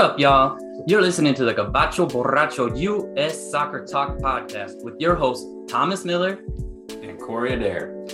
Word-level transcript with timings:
up, 0.00 0.18
y'all? 0.18 0.56
You're 0.86 1.02
listening 1.02 1.34
to 1.34 1.44
the 1.44 1.52
Gabacho 1.52 2.10
Borracho 2.10 2.74
U.S. 2.74 3.50
Soccer 3.50 3.84
Talk 3.84 4.16
podcast 4.16 4.82
with 4.82 4.98
your 4.98 5.14
host, 5.14 5.46
Thomas 5.68 6.06
Miller 6.06 6.38
and 7.02 7.20
Corey 7.20 7.52
Adair. 7.52 8.06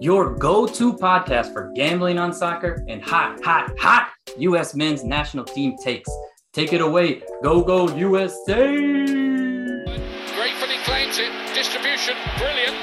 Your 0.00 0.34
go 0.34 0.66
to 0.66 0.92
podcast 0.94 1.52
for 1.52 1.70
gambling 1.76 2.18
on 2.18 2.32
soccer 2.32 2.84
and 2.88 3.00
hot, 3.00 3.38
hot, 3.44 3.70
hot 3.78 4.10
U.S. 4.36 4.74
men's 4.74 5.04
national 5.04 5.44
team 5.44 5.76
takes. 5.80 6.10
Take 6.52 6.72
it 6.72 6.80
away. 6.80 7.22
Go, 7.44 7.62
go, 7.62 7.88
USA! 7.94 8.74
Great 8.74 10.54
footing 10.58 10.80
claims 10.82 11.18
it. 11.18 11.30
Distribution, 11.54 12.16
brilliant. 12.36 12.74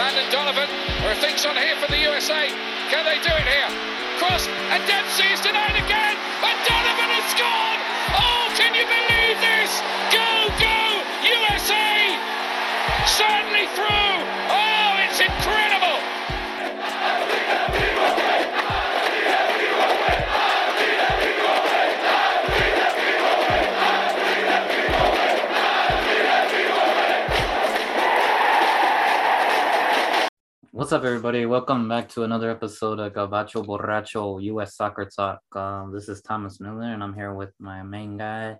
Landon 0.00 0.32
Donovan, 0.32 0.66
there 1.00 1.12
are 1.12 1.20
things 1.20 1.44
on 1.44 1.56
here 1.56 1.76
for 1.76 1.90
the 1.92 1.98
USA. 1.98 2.48
Can 2.88 3.04
they 3.04 3.20
do 3.22 3.34
it 3.36 3.46
here? 3.46 3.99
Cross, 4.20 4.48
and 4.48 4.84
Dempsey 4.86 5.24
is 5.32 5.40
denied 5.40 5.80
again, 5.80 6.12
and 6.44 6.56
Donovan 6.68 7.08
has 7.08 7.24
scored! 7.32 7.80
Oh, 8.20 8.52
can 8.52 8.76
you 8.76 8.84
believe 8.84 9.40
this? 9.40 9.72
Go, 10.12 10.28
go, 10.60 10.76
USA! 11.24 12.20
Certainly 13.08 13.64
through! 13.72 14.16
Oh, 14.52 14.69
What's 30.80 30.92
up, 30.92 31.04
everybody? 31.04 31.44
Welcome 31.44 31.90
back 31.90 32.08
to 32.12 32.22
another 32.22 32.50
episode 32.50 33.00
of 33.00 33.12
Gabacho 33.12 33.66
Borracho 33.66 34.42
U.S. 34.44 34.76
Soccer 34.76 35.04
Talk. 35.14 35.40
Um, 35.54 35.92
this 35.92 36.08
is 36.08 36.22
Thomas 36.22 36.58
Miller, 36.58 36.94
and 36.94 37.02
I'm 37.02 37.12
here 37.12 37.34
with 37.34 37.50
my 37.58 37.82
main 37.82 38.16
guy. 38.16 38.56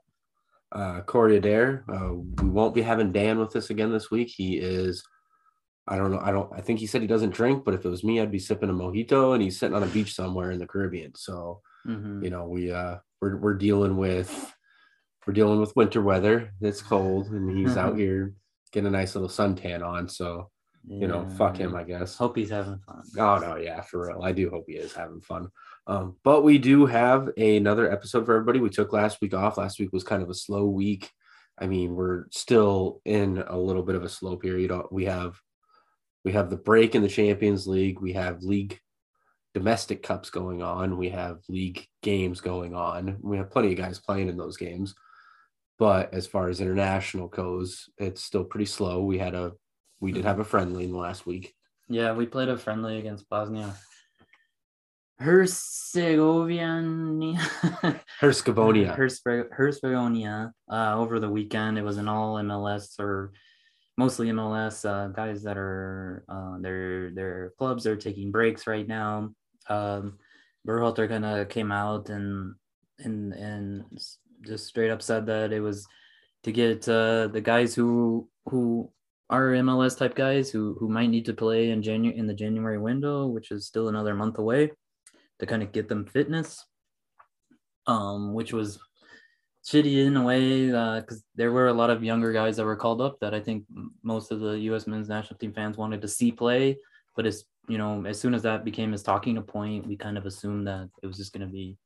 Uh, 0.70 1.00
Corey 1.00 1.38
Adair. 1.38 1.82
Uh, 1.88 2.16
we 2.42 2.50
won't 2.50 2.74
be 2.74 2.82
having 2.82 3.10
Dan 3.10 3.38
with 3.38 3.56
us 3.56 3.70
again 3.70 3.90
this 3.90 4.10
week. 4.10 4.28
He 4.36 4.58
is, 4.58 5.02
I 5.88 5.96
don't 5.96 6.10
know, 6.10 6.20
I 6.22 6.30
don't, 6.30 6.52
I 6.52 6.60
think 6.60 6.78
he 6.78 6.86
said 6.86 7.00
he 7.00 7.06
doesn't 7.06 7.32
drink, 7.32 7.64
but 7.64 7.72
if 7.72 7.86
it 7.86 7.88
was 7.88 8.04
me, 8.04 8.20
I'd 8.20 8.30
be 8.30 8.38
sipping 8.38 8.68
a 8.68 8.74
mojito, 8.74 9.32
and 9.32 9.42
he's 9.42 9.58
sitting 9.58 9.74
on 9.74 9.82
a 9.82 9.86
beach 9.86 10.14
somewhere 10.14 10.50
in 10.50 10.58
the 10.58 10.66
Caribbean. 10.66 11.14
So, 11.14 11.62
Mhm. 11.88 12.22
you 12.22 12.28
know, 12.28 12.46
we 12.46 12.70
uh, 12.70 12.96
we're 13.22 13.38
we're 13.38 13.54
dealing 13.54 13.96
with 13.96 14.54
we're 15.26 15.32
dealing 15.32 15.58
with 15.58 15.74
winter 15.74 16.02
weather. 16.02 16.52
It's 16.60 16.82
cold, 16.82 17.28
and 17.28 17.56
he's 17.56 17.78
out 17.78 17.96
here 17.96 18.34
getting 18.72 18.88
a 18.88 18.90
nice 18.90 19.14
little 19.14 19.30
suntan 19.30 19.82
on. 19.82 20.06
So, 20.10 20.50
you 20.86 21.06
know, 21.06 21.26
fuck 21.36 21.56
him, 21.56 21.74
I 21.74 21.84
guess. 21.84 22.16
Hope 22.16 22.36
he's 22.36 22.50
having 22.50 22.78
fun. 22.78 23.02
Oh 23.18 23.38
no, 23.38 23.56
yeah, 23.56 23.80
for 23.82 24.06
real. 24.08 24.22
I 24.22 24.32
do 24.32 24.50
hope 24.50 24.64
he 24.66 24.74
is 24.74 24.92
having 24.92 25.20
fun. 25.20 25.48
Um, 25.86 26.16
but 26.24 26.42
we 26.42 26.58
do 26.58 26.86
have 26.86 27.30
another 27.36 27.90
episode 27.90 28.24
for 28.26 28.34
everybody. 28.34 28.60
We 28.60 28.70
took 28.70 28.92
last 28.92 29.20
week 29.20 29.34
off. 29.34 29.58
Last 29.58 29.78
week 29.78 29.92
was 29.92 30.04
kind 30.04 30.22
of 30.22 30.30
a 30.30 30.34
slow 30.34 30.66
week. 30.66 31.10
I 31.58 31.66
mean, 31.66 31.94
we're 31.94 32.26
still 32.30 33.00
in 33.04 33.44
a 33.46 33.58
little 33.58 33.82
bit 33.82 33.96
of 33.96 34.04
a 34.04 34.08
slow 34.08 34.36
period. 34.36 34.70
Uh, 34.70 34.84
We 34.90 35.04
have 35.04 35.40
we 36.24 36.32
have 36.32 36.50
the 36.50 36.56
break 36.56 36.94
in 36.94 37.02
the 37.02 37.08
Champions 37.08 37.66
League. 37.66 38.00
We 38.00 38.12
have 38.14 38.42
league 38.42 38.78
domestic 39.54 40.02
cups 40.02 40.30
going 40.30 40.62
on. 40.62 40.96
We 40.96 41.10
have 41.10 41.40
league 41.48 41.86
games 42.02 42.40
going 42.40 42.74
on. 42.74 43.18
We 43.20 43.36
have 43.36 43.50
plenty 43.50 43.72
of 43.72 43.78
guys 43.78 43.98
playing 43.98 44.28
in 44.28 44.36
those 44.36 44.56
games. 44.56 44.94
But 45.78 46.12
as 46.12 46.26
far 46.26 46.48
as 46.48 46.60
international 46.60 47.28
goes, 47.28 47.88
it's 47.98 48.22
still 48.22 48.44
pretty 48.44 48.66
slow. 48.66 49.02
We 49.02 49.18
had 49.18 49.34
a 49.34 49.52
we 50.00 50.12
did 50.12 50.24
have 50.24 50.40
a 50.40 50.44
friendly 50.44 50.84
in 50.84 50.92
the 50.92 50.98
last 50.98 51.26
week. 51.26 51.54
Yeah, 51.88 52.12
we 52.12 52.26
played 52.26 52.48
a 52.48 52.56
friendly 52.56 52.98
against 52.98 53.28
Bosnia. 53.28 53.74
Herzegovina. 55.18 57.36
Herzegovina. 58.20 58.96
Herspe- 58.96 59.52
Herzegovina. 59.52 60.52
Uh, 60.70 60.94
over 60.96 61.20
the 61.20 61.28
weekend, 61.28 61.76
it 61.76 61.84
was 61.84 61.98
an 61.98 62.08
all 62.08 62.36
MLS 62.36 62.98
or 62.98 63.32
mostly 63.98 64.28
MLS 64.28 64.88
uh, 64.88 65.08
guys 65.08 65.42
that 65.42 65.58
are 65.58 66.24
uh, 66.28 66.58
their 66.60 67.10
their 67.10 67.52
clubs 67.58 67.86
are 67.86 67.96
taking 67.96 68.30
breaks 68.30 68.66
right 68.66 68.88
now. 68.88 69.34
Um, 69.68 70.18
Berhalter 70.66 71.06
kind 71.06 71.26
of 71.26 71.50
came 71.50 71.70
out 71.70 72.08
and 72.08 72.54
and 72.98 73.34
and 73.34 73.84
just 74.40 74.66
straight 74.66 74.90
up 74.90 75.02
said 75.02 75.26
that 75.26 75.52
it 75.52 75.60
was 75.60 75.86
to 76.44 76.52
get 76.52 76.88
uh, 76.88 77.26
the 77.26 77.42
guys 77.42 77.74
who 77.74 78.30
who 78.46 78.90
are 79.30 79.52
MLS 79.52 79.96
type 79.96 80.14
guys 80.14 80.50
who 80.50 80.76
who 80.78 80.88
might 80.88 81.08
need 81.08 81.24
to 81.26 81.32
play 81.32 81.70
in 81.70 81.82
January 81.82 82.18
in 82.18 82.26
the 82.26 82.34
January 82.34 82.78
window, 82.78 83.26
which 83.26 83.50
is 83.50 83.66
still 83.66 83.88
another 83.88 84.14
month 84.14 84.38
away, 84.38 84.72
to 85.38 85.46
kind 85.46 85.62
of 85.62 85.72
get 85.72 85.88
them 85.88 86.04
fitness. 86.04 86.66
Um, 87.86 88.34
which 88.34 88.52
was 88.52 88.78
shitty 89.64 90.06
in 90.06 90.16
a 90.16 90.22
way 90.22 90.66
because 91.00 91.24
there 91.34 91.52
were 91.52 91.68
a 91.68 91.72
lot 91.72 91.90
of 91.90 92.04
younger 92.04 92.32
guys 92.32 92.56
that 92.56 92.64
were 92.64 92.76
called 92.76 93.00
up 93.00 93.18
that 93.20 93.34
I 93.34 93.40
think 93.40 93.64
most 94.02 94.32
of 94.32 94.40
the 94.40 94.58
U.S. 94.70 94.86
men's 94.86 95.08
national 95.08 95.38
team 95.38 95.52
fans 95.52 95.76
wanted 95.76 96.02
to 96.02 96.08
see 96.08 96.30
play. 96.30 96.78
But 97.16 97.26
as 97.26 97.44
you 97.68 97.78
know, 97.78 98.04
as 98.06 98.18
soon 98.18 98.34
as 98.34 98.42
that 98.42 98.64
became 98.64 98.92
his 98.92 99.02
talking 99.02 99.40
point, 99.42 99.86
we 99.86 99.96
kind 99.96 100.18
of 100.18 100.26
assumed 100.26 100.66
that 100.66 100.88
it 101.02 101.06
was 101.06 101.16
just 101.16 101.32
going 101.32 101.46
to 101.46 101.52
be, 101.52 101.76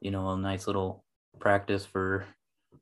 you 0.00 0.10
know, 0.10 0.30
a 0.30 0.36
nice 0.36 0.66
little 0.66 1.04
practice 1.40 1.84
for 1.84 2.26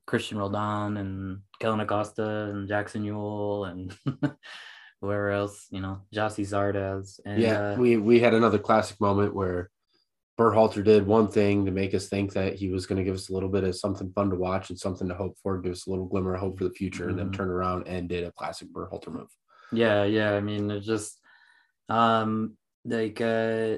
Christian 0.05 0.37
Roldan 0.37 0.97
and 0.97 1.39
Kellyn 1.59 1.79
Acosta 1.79 2.49
and 2.51 2.67
Jackson 2.67 3.03
Yueill 3.03 3.69
and 3.69 3.95
whoever 5.01 5.29
else, 5.31 5.67
you 5.71 5.81
know, 5.81 6.01
Gyasi 6.13 6.45
Zardes. 6.45 7.19
And, 7.25 7.41
yeah, 7.41 7.59
uh, 7.73 7.75
we 7.77 7.97
we 7.97 8.19
had 8.19 8.33
another 8.33 8.57
classic 8.59 8.99
moment 9.01 9.33
where 9.35 9.69
Berhalter 10.39 10.83
did 10.83 11.07
one 11.07 11.29
thing 11.29 11.65
to 11.65 11.71
make 11.71 11.93
us 11.93 12.09
think 12.09 12.33
that 12.33 12.55
he 12.55 12.69
was 12.69 12.85
going 12.85 12.97
to 12.97 13.03
give 13.05 13.15
us 13.15 13.29
a 13.29 13.33
little 13.33 13.47
bit 13.49 13.63
of 13.63 13.75
something 13.75 14.11
fun 14.11 14.29
to 14.31 14.35
watch 14.35 14.69
and 14.69 14.77
something 14.77 15.07
to 15.07 15.15
hope 15.15 15.37
for, 15.41 15.59
give 15.61 15.71
us 15.71 15.87
a 15.87 15.89
little 15.89 16.05
glimmer 16.07 16.33
of 16.33 16.41
hope 16.41 16.57
for 16.57 16.65
the 16.65 16.71
future, 16.71 17.07
and 17.09 17.17
then 17.17 17.29
Mhm. 17.29 17.33
turn 17.33 17.49
around 17.49 17.87
and 17.87 18.09
did 18.09 18.25
a 18.25 18.31
classic 18.33 18.67
Berhalter 18.73 19.13
move. 19.13 19.29
yeah 19.71 20.03
yeah 20.03 20.33
i 20.35 20.39
mean 20.41 20.69
it's 20.69 20.85
just 20.85 21.19
um 21.89 22.55
like 22.85 23.19
uh 23.19 23.77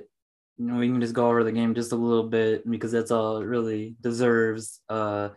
we 0.59 0.87
can 0.89 0.99
just 0.99 1.13
go 1.13 1.27
over 1.29 1.43
the 1.45 1.51
game 1.51 1.73
just 1.75 1.93
a 1.93 1.95
little 1.95 2.27
bit 2.27 2.69
because 2.69 2.91
that's 2.91 3.11
all 3.11 3.37
it 3.37 3.45
really 3.45 3.95
deserves 4.01 4.81
uh 4.89 5.29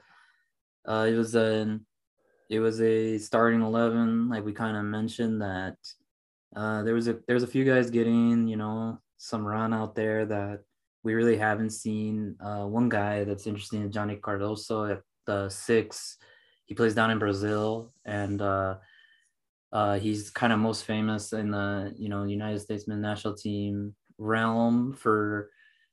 uh 0.87 1.07
it 1.09 1.15
was 1.15 1.35
an 1.35 1.85
it 2.49 2.61
was 2.61 2.81
a 2.81 3.19
starting 3.19 3.63
11 3.63 4.29
like 4.29 4.45
we 4.45 4.53
kind 4.53 4.77
of 4.77 4.85
mentioned 4.85 5.41
that 5.43 5.77
uh 6.57 6.83
there 6.83 6.95
was 6.95 7.09
a 7.09 7.19
there's 7.27 7.43
a 7.43 7.49
few 7.49 7.65
guys 7.65 7.91
getting 7.91 8.49
you 8.49 8.57
know 8.57 8.99
some 9.17 9.47
run 9.47 9.73
out 9.73 9.95
there 9.95 10.25
that 10.27 10.61
we 11.03 11.15
really 11.15 11.37
haven't 11.37 11.71
seen 11.71 12.37
uh 12.41 12.65
one 12.65 12.89
guy 12.89 13.25
that's 13.25 13.47
interesting 13.47 13.83
is 13.83 13.95
johnny 13.95 14.17
cardoso 14.17 14.91
at 14.91 15.03
the 15.27 15.49
six 15.49 16.17
he 16.67 16.75
plays 16.75 16.95
down 16.95 17.11
in 17.11 17.19
brazil 17.19 17.93
and 18.05 18.41
uh 18.43 18.77
uh, 19.73 19.99
he's 19.99 20.31
kind 20.31 20.53
of 20.53 20.59
most 20.59 20.85
famous 20.85 21.33
in 21.33 21.51
the 21.51 21.95
you 21.97 22.09
know 22.09 22.25
United 22.25 22.59
States 22.61 22.89
men's 22.89 23.03
national 23.03 23.35
team 23.35 23.95
realm 24.19 24.93
for 24.93 25.51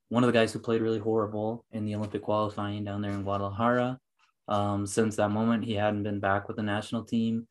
one 0.09 0.23
of 0.23 0.27
the 0.27 0.37
guys 0.37 0.53
who 0.53 0.59
played 0.59 0.81
really 0.81 0.99
horrible 0.99 1.65
in 1.71 1.85
the 1.85 1.95
Olympic 1.95 2.21
qualifying 2.21 2.83
down 2.83 3.01
there 3.01 3.11
in 3.11 3.23
Guadalajara. 3.23 3.99
Um, 4.47 4.85
since 4.85 5.16
that 5.16 5.30
moment, 5.30 5.66
he 5.66 5.74
hadn't 5.74 6.03
been 6.03 6.19
back 6.19 6.47
with 6.47 6.58
the 6.58 6.63
national 6.63 7.03
team, 7.03 7.47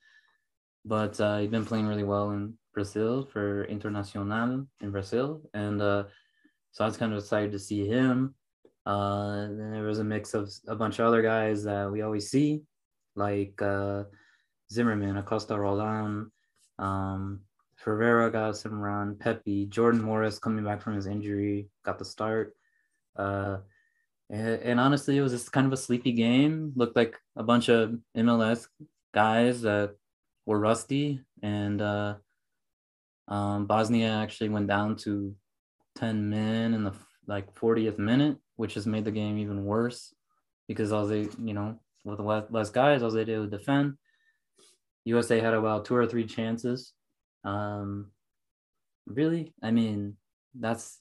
but 0.84 1.20
uh, 1.20 1.38
he'd 1.38 1.50
been 1.50 1.66
playing 1.66 1.86
really 1.86 2.04
well 2.04 2.30
in 2.30 2.54
Brazil 2.72 3.28
for 3.32 3.66
Internacional 3.66 4.66
in 4.80 4.90
Brazil, 4.90 5.42
and 5.54 5.80
uh, 5.82 6.04
so 6.72 6.84
I 6.84 6.86
was 6.86 6.96
kind 6.96 7.12
of 7.12 7.18
excited 7.18 7.52
to 7.52 7.58
see 7.58 7.86
him. 7.86 8.34
Uh, 8.84 9.48
then 9.48 9.72
there 9.72 9.82
was 9.82 9.98
a 9.98 10.04
mix 10.04 10.34
of 10.34 10.50
a 10.68 10.76
bunch 10.76 10.98
of 10.98 11.06
other 11.06 11.22
guys 11.22 11.64
that 11.64 11.90
we 11.90 12.02
always 12.02 12.30
see, 12.30 12.62
like. 13.14 13.60
Uh, 13.60 14.04
Zimmerman, 14.72 15.16
Acosta 15.16 15.58
Roldan, 15.58 16.30
um, 16.78 17.40
Ferreira 17.76 18.30
got 18.30 18.56
some 18.56 18.80
run, 18.80 19.16
Pepi, 19.16 19.66
Jordan 19.66 20.02
Morris 20.02 20.38
coming 20.38 20.64
back 20.64 20.82
from 20.82 20.94
his 20.94 21.06
injury 21.06 21.68
got 21.84 21.98
the 21.98 22.04
start. 22.04 22.54
Uh, 23.16 23.58
and, 24.28 24.80
honestly, 24.80 25.16
it 25.16 25.22
was 25.22 25.32
just 25.32 25.52
kind 25.52 25.66
of 25.66 25.72
a 25.72 25.76
sleepy 25.76 26.12
game. 26.12 26.72
Looked 26.74 26.96
like 26.96 27.16
a 27.36 27.42
bunch 27.42 27.68
of 27.68 27.96
MLS 28.16 28.66
guys 29.14 29.62
that 29.62 29.94
were 30.46 30.58
rusty, 30.58 31.20
and 31.42 31.80
uh, 31.80 32.14
um, 33.28 33.66
Bosnia 33.66 34.10
actually 34.10 34.48
went 34.48 34.66
down 34.66 34.96
to 34.96 35.34
10 35.96 36.28
men 36.28 36.74
in 36.74 36.84
the 36.84 36.92
like 37.26 37.54
40th 37.54 37.98
minute, 37.98 38.36
which 38.56 38.74
has 38.74 38.86
made 38.86 39.04
the 39.04 39.10
game 39.10 39.38
even 39.38 39.64
worse 39.64 40.14
because 40.68 40.92
all 40.92 41.06
they, 41.06 41.28
you 41.42 41.54
know, 41.54 41.78
with 42.04 42.20
less, 42.20 42.44
less 42.50 42.70
guys, 42.70 43.02
all 43.02 43.10
they 43.10 43.24
did 43.24 43.38
was 43.38 43.50
defend. 43.50 43.94
USA 45.04 45.40
had 45.40 45.54
about 45.54 45.84
two 45.84 45.94
or 45.94 46.06
three 46.06 46.26
chances. 46.26 46.92
Um, 47.44 48.10
really, 49.06 49.54
I 49.62 49.70
mean, 49.70 50.16
that's 50.54 51.00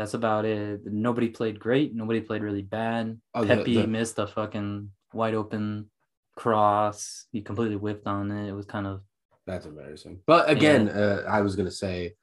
that's 0.00 0.14
about 0.14 0.46
it. 0.46 0.80
Nobody 0.86 1.28
played 1.28 1.60
great. 1.60 1.94
Nobody 1.94 2.22
played 2.22 2.40
really 2.42 2.62
bad. 2.62 3.20
Oh, 3.34 3.44
Pepi 3.44 3.82
the- 3.82 3.86
missed 3.86 4.18
a 4.18 4.26
fucking 4.26 4.90
wide 5.12 5.34
open 5.34 5.90
cross. 6.36 7.26
He 7.32 7.42
completely 7.42 7.76
whipped 7.76 8.06
on 8.06 8.30
it. 8.30 8.48
It 8.48 8.52
was 8.52 8.64
kind 8.64 8.86
of 8.86 9.02
That's 9.46 9.66
embarrassing. 9.66 10.20
But 10.26 10.48
again, 10.48 10.88
uh, 10.88 11.24
I 11.28 11.42
was 11.42 11.54
going 11.54 11.68
to 11.68 11.74
say 11.74 12.14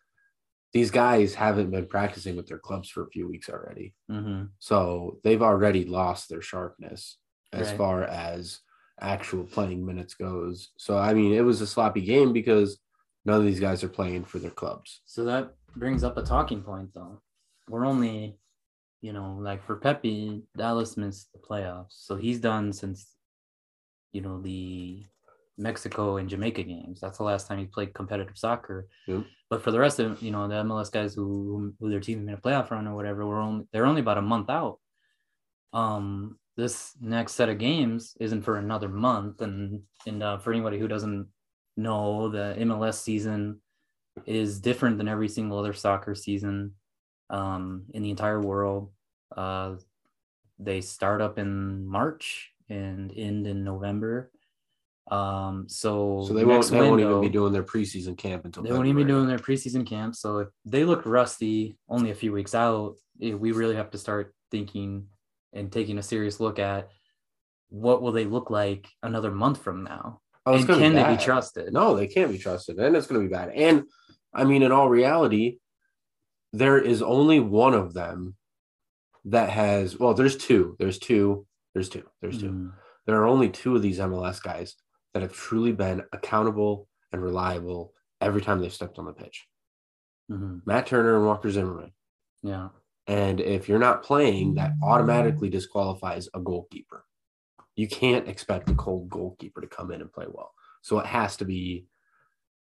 these 0.73 0.89
guys 0.89 1.35
haven't 1.35 1.69
been 1.69 1.85
practicing 1.85 2.35
with 2.35 2.47
their 2.47 2.57
clubs 2.57 2.89
for 2.89 3.03
a 3.03 3.09
few 3.11 3.27
weeks 3.29 3.47
already. 3.47 3.93
hmm 4.09 4.45
So 4.57 5.19
they've 5.23 5.43
already 5.43 5.85
lost 5.85 6.29
their 6.29 6.41
sharpness 6.41 7.17
as 7.53 7.67
Right. 7.67 7.77
far 7.77 8.03
as 8.05 8.59
actual 8.99 9.43
playing 9.43 9.85
minutes 9.85 10.15
goes. 10.15 10.71
So 10.79 10.97
I 10.97 11.13
mean, 11.13 11.31
it 11.33 11.45
was 11.45 11.61
a 11.61 11.67
sloppy 11.67 12.01
game 12.01 12.33
because 12.33 12.79
none 13.23 13.39
of 13.39 13.45
these 13.45 13.59
guys 13.59 13.83
are 13.83 13.89
playing 13.99 14.23
for 14.25 14.39
their 14.39 14.49
clubs. 14.61 15.01
So 15.05 15.23
that 15.25 15.53
brings 15.75 16.03
up 16.03 16.17
a 16.17 16.23
talking 16.23 16.63
point, 16.63 16.89
though. 16.95 17.21
We're 17.69 17.85
only, 17.85 18.37
you 19.01 19.13
know, 19.13 19.37
like 19.39 19.65
for 19.65 19.75
Pepi, 19.75 20.43
Dallas 20.55 20.97
missed 20.97 21.31
the 21.33 21.39
playoffs, 21.39 21.93
so 22.05 22.15
he's 22.15 22.39
done 22.39 22.73
since, 22.73 23.15
you 24.11 24.21
know, 24.21 24.41
the 24.41 25.05
Mexico 25.57 26.17
and 26.17 26.29
Jamaica 26.29 26.63
games. 26.63 26.99
That's 27.01 27.17
the 27.17 27.23
last 27.23 27.47
time 27.47 27.59
he 27.59 27.65
played 27.65 27.93
competitive 27.93 28.37
soccer. 28.37 28.87
Yep. 29.07 29.23
But 29.49 29.63
for 29.63 29.71
the 29.71 29.79
rest 29.79 29.99
of 29.99 30.21
you 30.21 30.31
know 30.31 30.47
the 30.47 30.55
MLS 30.55 30.91
guys 30.91 31.13
who 31.13 31.73
who 31.79 31.89
their 31.89 31.99
team 31.99 32.25
made 32.25 32.33
a 32.33 32.41
playoff 32.41 32.69
run 32.69 32.87
or 32.87 32.95
whatever, 32.95 33.25
we're 33.25 33.41
only 33.41 33.65
they're 33.71 33.85
only 33.85 34.01
about 34.01 34.17
a 34.17 34.21
month 34.21 34.49
out. 34.49 34.79
Um, 35.73 36.37
this 36.55 36.93
next 36.99 37.33
set 37.33 37.49
of 37.49 37.59
games 37.59 38.15
isn't 38.19 38.43
for 38.43 38.57
another 38.57 38.89
month, 38.89 39.41
and 39.41 39.81
and 40.05 40.21
uh, 40.21 40.37
for 40.37 40.51
anybody 40.51 40.79
who 40.79 40.87
doesn't 40.87 41.27
know, 41.75 42.29
the 42.29 42.55
MLS 42.59 42.95
season 42.95 43.61
is 44.25 44.59
different 44.59 44.97
than 44.97 45.07
every 45.07 45.27
single 45.29 45.59
other 45.59 45.73
soccer 45.73 46.15
season 46.15 46.73
um, 47.29 47.85
in 47.93 48.03
the 48.03 48.09
entire 48.09 48.41
world. 48.41 48.91
Uh, 49.35 49.75
they 50.59 50.81
start 50.81 51.21
up 51.21 51.37
in 51.37 51.85
March 51.85 52.51
and 52.69 53.11
end 53.15 53.47
in 53.47 53.63
November. 53.63 54.31
Um, 55.09 55.69
so 55.69 56.25
So 56.27 56.33
they 56.33 56.43
won't, 56.43 56.65
they 56.69 56.81
won't 56.81 56.99
even 56.99 57.21
be 57.21 57.29
doing 57.29 57.53
their 57.53 57.63
preseason 57.63 58.17
camp 58.17 58.45
until 58.45 58.63
they 58.63 58.71
won't 58.71 58.87
even 58.87 59.05
be 59.05 59.11
doing 59.11 59.27
their 59.27 59.39
preseason 59.39 59.85
camp. 59.85 60.15
So 60.15 60.39
if 60.39 60.47
they 60.65 60.83
look 60.83 61.05
rusty 61.05 61.77
only 61.87 62.11
a 62.11 62.15
few 62.15 62.33
weeks 62.33 62.53
out, 62.53 62.95
eh, 63.21 63.33
we 63.33 63.51
really 63.51 63.75
have 63.75 63.91
to 63.91 63.97
start 63.97 64.33
thinking 64.51 65.07
and 65.53 65.71
taking 65.71 65.97
a 65.97 66.03
serious 66.03 66.39
look 66.39 66.59
at 66.59 66.89
what 67.69 68.01
will 68.01 68.11
they 68.11 68.25
look 68.25 68.49
like 68.49 68.87
another 69.03 69.31
month 69.31 69.61
from 69.61 69.83
now, 69.83 70.21
Oh, 70.45 70.55
and 70.55 70.65
can 70.65 70.93
they 70.95 71.03
be 71.03 71.21
trusted? 71.21 71.73
No, 71.73 71.95
they 71.95 72.07
can't 72.07 72.31
be 72.31 72.37
trusted, 72.37 72.77
and 72.77 72.95
it's 72.95 73.07
going 73.07 73.21
to 73.21 73.27
be 73.27 73.33
bad. 73.33 73.49
And 73.49 73.83
I 74.33 74.45
mean, 74.45 74.63
in 74.63 74.71
all 74.71 74.89
reality, 74.89 75.57
there 76.53 76.77
is 76.77 77.01
only 77.01 77.39
one 77.39 77.73
of 77.73 77.93
them 77.93 78.35
that 79.25 79.49
has. 79.49 79.97
Well, 79.99 80.13
there's 80.13 80.37
two. 80.37 80.75
There's 80.79 80.99
two. 80.99 81.45
There's 81.73 81.89
two. 81.89 82.09
There's 82.21 82.39
two. 82.39 82.51
Mhm. 82.51 82.73
There 83.05 83.21
are 83.21 83.27
only 83.27 83.49
two 83.49 83.75
of 83.75 83.81
these 83.81 83.99
MLS 83.99 84.39
guys 84.39 84.75
that 85.13 85.21
have 85.21 85.33
truly 85.33 85.71
been 85.71 86.03
accountable 86.13 86.87
and 87.11 87.21
reliable 87.21 87.93
every 88.21 88.41
time 88.41 88.59
they've 88.59 88.73
stepped 88.73 88.99
on 88.99 89.05
the 89.05 89.13
pitch. 89.13 89.47
Mhm. 90.29 90.61
Matt 90.65 90.87
Turner 90.87 91.15
and 91.17 91.25
Walker 91.25 91.49
Zimmerman. 91.49 91.93
Yeah. 92.41 92.69
And 93.07 93.39
if 93.39 93.69
you're 93.69 93.79
not 93.79 94.03
playing, 94.03 94.55
that 94.55 94.73
automatically 94.83 95.49
disqualifies 95.49 96.27
a 96.33 96.39
goalkeeper. 96.41 97.05
You 97.75 97.87
can't 97.87 98.27
expect 98.27 98.69
a 98.69 98.75
cold 98.75 99.09
goalkeeper 99.09 99.61
to 99.61 99.67
come 99.67 99.91
in 99.91 100.01
and 100.01 100.11
play 100.11 100.25
well. 100.27 100.53
So 100.81 100.99
it 100.99 101.05
has 101.05 101.37
to 101.37 101.45
be 101.45 101.87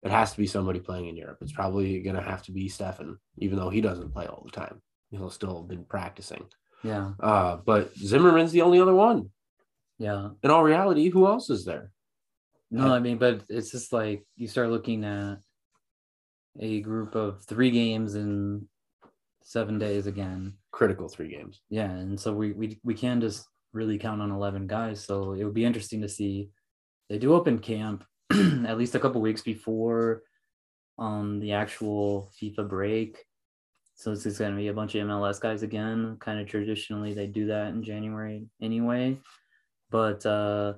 it 0.03 0.11
has 0.11 0.31
to 0.31 0.38
be 0.38 0.47
somebody 0.47 0.79
playing 0.79 1.07
in 1.07 1.15
Europe. 1.15 1.38
It's 1.41 1.51
probably 1.51 2.01
gonna 2.01 2.21
have 2.21 2.44
to 2.44 2.51
be 2.51 2.69
Steffen, 2.69 3.15
even 3.38 3.57
though 3.57 3.69
he 3.69 3.81
doesn't 3.81 4.13
play 4.13 4.25
all 4.25 4.44
the 4.45 4.51
time. 4.51 4.81
He'll 5.11 5.29
still 5.29 5.61
have 5.61 5.69
been 5.69 5.85
practicing. 5.85 6.45
Yeah. 6.83 7.11
Uh, 7.19 7.57
but 7.57 7.95
Zimmerman's 7.97 8.51
the 8.51 8.63
only 8.63 8.81
other 8.81 8.95
one. 8.95 9.29
Yeah. 10.00 10.29
In 10.44 10.51
all 10.51 10.63
reality, 10.63 11.09
who 11.09 11.27
else 11.27 11.50
is 11.50 11.63
there? 11.63 11.91
No, 12.71 12.91
I 12.91 13.00
mean, 13.00 13.19
but 13.19 13.44
it's 13.50 13.71
just 13.71 13.94
like 13.94 14.25
you 14.35 14.47
start 14.47 14.69
looking 14.71 15.03
at 15.03 15.38
a 16.59 16.81
group 16.81 17.13
of 17.13 17.44
three 17.45 17.69
games 17.69 18.15
in 18.15 18.67
seven 19.44 19.77
days 19.77 20.07
again. 20.07 20.53
Critical 20.71 21.07
three 21.07 21.29
games. 21.29 21.61
Yeah, 21.69 21.91
and 21.91 22.19
so 22.19 22.33
we 22.33 22.51
we 22.51 22.79
we 22.83 22.95
can 22.95 23.21
just 23.21 23.47
really 23.73 24.00
count 24.00 24.21
on 24.21 24.31
eleven 24.31 24.65
guys. 24.65 25.03
So 25.05 25.33
it 25.33 25.44
would 25.44 25.53
be 25.53 25.65
interesting 25.65 26.01
to 26.01 26.09
see. 26.09 26.50
They 27.09 27.19
do 27.19 27.35
open 27.35 27.59
camp 27.59 28.03
at 28.68 28.77
least 28.77 28.95
a 28.95 29.00
couple 29.00 29.21
weeks 29.21 29.41
before 29.41 30.24
um 31.00 31.39
the 31.39 31.53
actual 31.53 32.31
FIFA 32.39 32.69
break. 32.69 33.25
So 33.95 34.12
it's 34.12 34.24
just 34.24 34.39
gonna 34.39 34.56
be 34.56 34.68
a 34.68 34.74
bunch 34.74 34.95
of 34.95 35.07
MLS 35.07 35.39
guys 35.39 35.63
again. 35.63 36.18
Kind 36.19 36.39
of 36.39 36.47
traditionally 36.47 37.13
they 37.13 37.27
do 37.27 37.47
that 37.47 37.69
in 37.69 37.83
January 37.83 38.45
anyway. 38.62 39.18
But 39.89 40.25
uh 40.25 40.74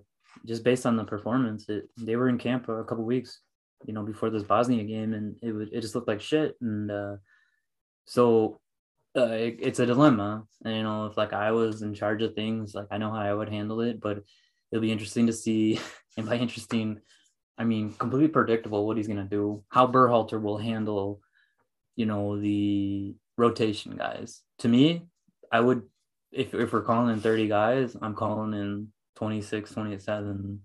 just 0.46 0.64
based 0.64 0.86
on 0.86 0.96
the 0.96 1.06
performance, 1.06 1.70
it 1.70 1.90
they 1.98 2.16
were 2.16 2.30
in 2.30 2.38
camp 2.38 2.68
a 2.70 2.84
couple 2.84 3.06
weeks, 3.06 3.40
you 3.86 3.94
know, 3.94 4.04
before 4.04 4.30
this 4.30 4.44
Bosnia 4.44 4.84
game, 4.84 5.14
and 5.14 5.38
it 5.42 5.70
it 5.72 5.82
just 5.82 5.96
looked 5.96 6.08
like 6.08 6.22
shit. 6.22 6.56
And 6.62 6.92
uh 6.92 7.16
so 8.06 8.60
uh, 9.18 9.28
it, 9.28 9.60
it's 9.62 9.80
a 9.80 9.86
dilemma. 9.86 10.44
And, 10.64 10.76
you 10.76 10.84
know, 10.84 11.06
if 11.06 11.18
like 11.18 11.34
I 11.34 11.52
was 11.52 11.82
in 11.82 11.94
charge 11.94 12.22
of 12.22 12.36
things, 12.36 12.76
like 12.76 12.88
I 12.92 12.98
know 12.98 13.12
how 13.12 13.20
I 13.20 13.34
would 13.34 13.50
handle 13.50 13.82
it, 13.82 14.02
but 14.02 14.24
it'll 14.72 14.82
be 14.82 14.92
interesting 14.92 15.28
to 15.28 15.34
see. 15.34 15.80
And 16.18 16.26
by 16.26 16.38
interesting, 16.38 17.02
I 17.58 17.64
mean 17.64 17.94
completely 17.94 18.28
predictable 18.28 18.86
what 18.86 18.98
he's 18.98 19.08
gonna 19.08 19.26
do. 19.26 19.64
How 19.70 19.88
Berhalter 19.88 20.42
will 20.42 20.58
handle, 20.58 21.22
you 21.96 22.06
know, 22.06 22.40
the 22.40 23.16
rotation 23.38 23.96
guys. 23.96 24.42
To 24.60 24.68
me, 24.68 25.08
I 25.52 25.60
would 25.60 25.84
if 26.32 26.54
if 26.54 26.74
we're 26.74 26.82
calling 26.82 27.14
in 27.14 27.22
30 27.22 27.48
guys, 27.48 27.96
I'm 28.02 28.16
calling 28.16 28.54
in 28.54 28.90
26, 29.16 29.72
27 29.72 30.60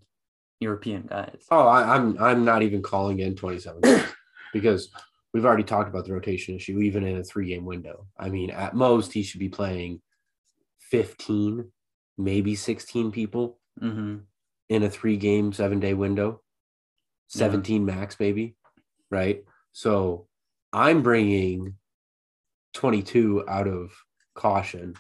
European 0.59 1.03
guys. 1.03 1.47
Oh, 1.51 1.67
I, 1.67 1.95
I'm 1.95 2.21
I'm 2.21 2.45
not 2.45 2.63
even 2.63 2.83
calling 2.83 3.21
in 3.21 3.37
27 3.37 3.81
games 3.81 4.05
because 4.53 4.91
we've 5.33 5.45
already 5.45 5.63
talked 5.63 5.89
about 5.89 6.07
the 6.07 6.13
rotation 6.13 6.57
issue, 6.57 6.81
even 6.81 7.05
in 7.05 7.19
a 7.19 7.25
three 7.25 7.49
game 7.49 7.65
window. 7.65 8.07
I 8.19 8.29
mean, 8.29 8.51
at 8.51 8.75
most 8.75 9.13
he 9.13 9.23
should 9.23 9.41
be 9.41 9.49
playing 9.49 10.01
15, 10.91 11.71
maybe 12.19 12.55
16 12.55 13.13
people 13.13 13.59
hmm 13.79 14.17
in 14.69 14.85
a 14.85 14.91
three 14.91 15.17
game, 15.17 15.53
seven 15.53 15.81
day 15.81 15.95
window, 15.95 16.43
Mm-hmm. 17.31 17.39
17 17.39 17.85
max, 17.85 18.17
maybe. 18.19 18.57
Right. 19.11 19.45
So 19.73 20.27
I'm 20.73 21.03
bringing 21.03 21.75
22 22.75 23.45
out 23.49 23.69
of 23.69 23.93
caution, 24.35 24.95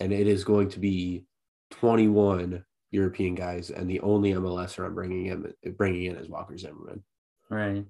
and 0.00 0.12
it 0.12 0.26
is 0.26 0.44
going 0.44 0.70
to 0.70 0.78
be 0.80 1.24
21 1.72 2.64
European 2.90 3.34
guys, 3.34 3.70
and 3.70 3.90
the 3.90 4.00
only 4.00 4.32
MLSer 4.32 4.86
I'm 4.86 4.94
bringing 4.94 5.26
in 5.26 5.52
bringing 5.76 6.04
in 6.04 6.16
is 6.16 6.28
Walker 6.28 6.56
Zimmerman 6.56 7.02
Right. 7.50 7.84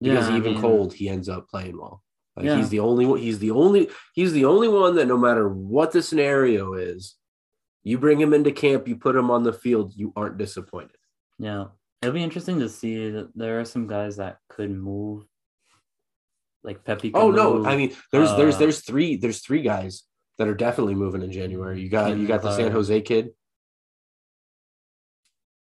because 0.00 0.28
I 0.28 0.36
even 0.36 0.52
mean, 0.52 0.60
cold, 0.60 0.92
he 0.94 1.08
ends 1.08 1.28
up 1.28 1.48
playing 1.48 1.76
well. 1.76 2.02
Like 2.36 2.46
Yeah. 2.46 2.56
he's 2.56 2.68
the 2.70 2.78
only 2.80 3.04
one. 3.06 3.18
He's 3.18 3.40
the 3.40 3.50
only. 3.50 3.90
He's 4.14 4.32
the 4.32 4.44
only 4.44 4.68
one 4.68 4.94
that 4.96 5.06
no 5.06 5.18
matter 5.18 5.48
what 5.48 5.90
the 5.92 6.02
scenario 6.02 6.74
is, 6.74 7.16
you 7.82 7.98
bring 7.98 8.20
him 8.20 8.32
into 8.32 8.52
camp, 8.52 8.86
you 8.86 8.96
put 8.96 9.16
him 9.16 9.30
on 9.30 9.42
the 9.42 9.52
field, 9.52 9.92
you 9.96 10.12
aren't 10.16 10.38
disappointed. 10.38 10.96
Yeah, 11.38 11.66
it'll 12.02 12.14
be 12.14 12.22
interesting 12.22 12.58
to 12.60 12.68
see 12.68 13.10
that 13.10 13.30
there 13.34 13.60
are 13.60 13.64
some 13.64 13.86
guys 13.86 14.16
that 14.16 14.38
could 14.48 14.70
move, 14.70 15.24
like 16.64 16.84
Pepi. 16.84 17.12
Oh 17.14 17.30
no, 17.30 17.54
move, 17.54 17.66
I 17.66 17.76
mean, 17.76 17.94
there's 18.12 18.34
there's 18.36 18.56
uh, 18.56 18.58
there's 18.58 18.80
three 18.80 19.16
there's 19.16 19.40
three 19.40 19.62
guys 19.62 20.04
that 20.38 20.48
are 20.48 20.54
definitely 20.54 20.94
moving 20.94 21.22
in 21.22 21.32
January. 21.32 21.80
You 21.80 21.88
got 21.88 22.16
you 22.16 22.26
got 22.26 22.42
the 22.42 22.54
San 22.56 22.72
Jose 22.72 23.00
kid, 23.02 23.30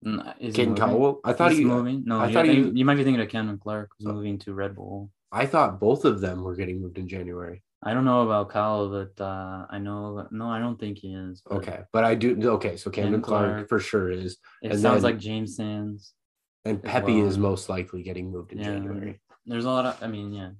mm, 0.06 0.34
is 0.40 0.56
he 0.56 0.66
Caden? 0.66 0.78
Cowell. 0.78 1.20
I 1.24 1.34
thought 1.34 1.52
He's 1.52 1.60
he. 1.60 1.66
moving. 1.66 2.04
No, 2.06 2.20
I 2.20 2.28
you, 2.28 2.34
thought 2.34 2.46
he- 2.46 2.72
you 2.74 2.86
might 2.86 2.96
be 2.96 3.04
thinking 3.04 3.22
of 3.22 3.30
Cameron 3.30 3.58
Clark, 3.60 3.90
who's 3.98 4.08
Oh. 4.08 4.14
moving 4.14 4.38
to 4.40 4.54
Red 4.54 4.76
Bull. 4.76 5.12
I 5.32 5.46
thought 5.46 5.80
both 5.80 6.06
of 6.06 6.22
them 6.22 6.44
were 6.44 6.56
getting 6.56 6.82
moved 6.82 6.98
in 6.98 7.08
January. 7.08 7.62
I 7.84 7.94
don't 7.94 8.04
know 8.04 8.24
about 8.24 8.50
Kyle, 8.50 8.90
but 8.90 9.24
uh, 9.24 9.66
I 9.70 9.78
know. 9.80 10.28
No, 10.32 10.50
I 10.50 10.60
don't 10.60 10.78
think 10.78 10.98
he 10.98 11.14
is. 11.14 11.42
but 11.46 11.56
Okay, 11.58 11.80
but 11.94 12.04
I 12.04 12.14
do. 12.16 12.38
Okay, 12.54 12.76
so 12.76 12.90
Camden 12.90 13.22
Cameron 13.22 13.22
Clark, 13.22 13.52
Clark. 13.52 13.70
for 13.70 13.80
sure 13.80 14.12
is, 14.12 14.38
It 14.62 14.72
and 14.72 14.80
sounds 14.82 15.02
then- 15.04 15.12
like 15.14 15.20
James 15.20 15.56
Sands. 15.56 16.14
And 16.66 16.84
Pepi 16.84 17.20
is 17.20 17.38
most 17.38 17.70
likely 17.70 18.04
getting 18.04 18.32
moved 18.32 18.52
in 18.52 18.60
Yeah. 18.60 18.66
January. 18.66 19.20
There's 19.46 19.66
a 19.66 19.70
lot 19.70 19.86
of. 19.86 20.04
I 20.04 20.08
mean, 20.08 20.34
yeah. 20.34 20.52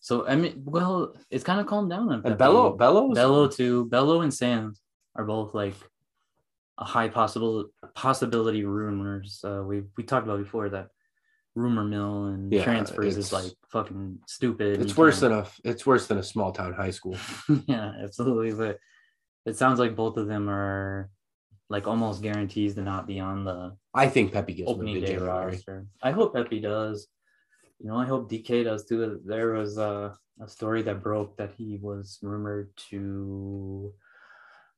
So 0.00 0.26
I 0.26 0.36
mean, 0.36 0.62
well, 0.64 1.14
it's 1.30 1.44
kind 1.44 1.60
of 1.60 1.66
calmed 1.66 1.90
down 1.90 2.08
on 2.08 2.14
And 2.14 2.22
Pepi. 2.24 2.36
Bello, 2.36 2.76
Bello, 2.76 3.12
Bello 3.14 3.48
too. 3.48 3.86
Bello 3.86 4.20
and 4.20 4.32
Sands 4.32 4.80
are 5.14 5.24
both 5.24 5.54
like 5.54 5.74
a 6.78 6.84
high 6.84 7.08
possible 7.08 7.66
possibility 7.94 8.64
rumors. 8.64 9.40
Uh, 9.42 9.62
we 9.66 9.82
we 9.96 10.04
talked 10.04 10.26
about 10.26 10.38
before 10.38 10.68
that 10.70 10.88
rumor 11.54 11.84
mill 11.84 12.26
and 12.26 12.52
Yeah, 12.52 12.64
transfers 12.64 13.16
is 13.16 13.32
like 13.32 13.50
fucking 13.70 14.18
stupid. 14.26 14.82
It's 14.82 14.96
worse 14.96 15.20
than 15.20 15.32
a 15.32 15.46
it's 15.64 15.86
worse 15.86 16.06
than 16.06 16.18
a 16.18 16.22
small 16.22 16.52
town 16.52 16.74
high 16.74 16.90
school. 16.90 17.16
yeah, 17.66 17.92
absolutely. 18.02 18.52
But 18.52 18.78
it 19.46 19.56
sounds 19.56 19.78
like 19.80 19.96
both 19.96 20.18
of 20.18 20.26
them 20.26 20.50
are 20.50 21.08
like 21.68 21.86
almost 21.86 22.22
guarantees 22.22 22.74
to 22.74 22.82
not 22.82 23.06
be 23.06 23.18
on 23.20 23.44
the 23.44 23.76
I 23.94 24.08
think 24.08 24.32
Pepi 24.32 24.54
gets 24.54 24.70
opening 24.70 24.96
in 24.96 25.00
day 25.02 25.06
January. 25.14 25.52
roster. 25.52 25.86
I 26.02 26.10
hope 26.12 26.34
Pepi 26.34 26.60
does. 26.60 27.08
You 27.80 27.88
know, 27.90 27.96
I 27.96 28.06
hope 28.06 28.30
Dike 28.30 28.64
does 28.64 28.86
too. 28.86 29.20
There 29.24 29.52
was 29.52 29.76
a, 29.76 30.14
a 30.40 30.48
story 30.48 30.82
that 30.82 31.02
broke 31.02 31.36
that 31.38 31.52
he 31.58 31.78
was 31.80 32.18
rumored 32.22 32.70
to 32.90 33.92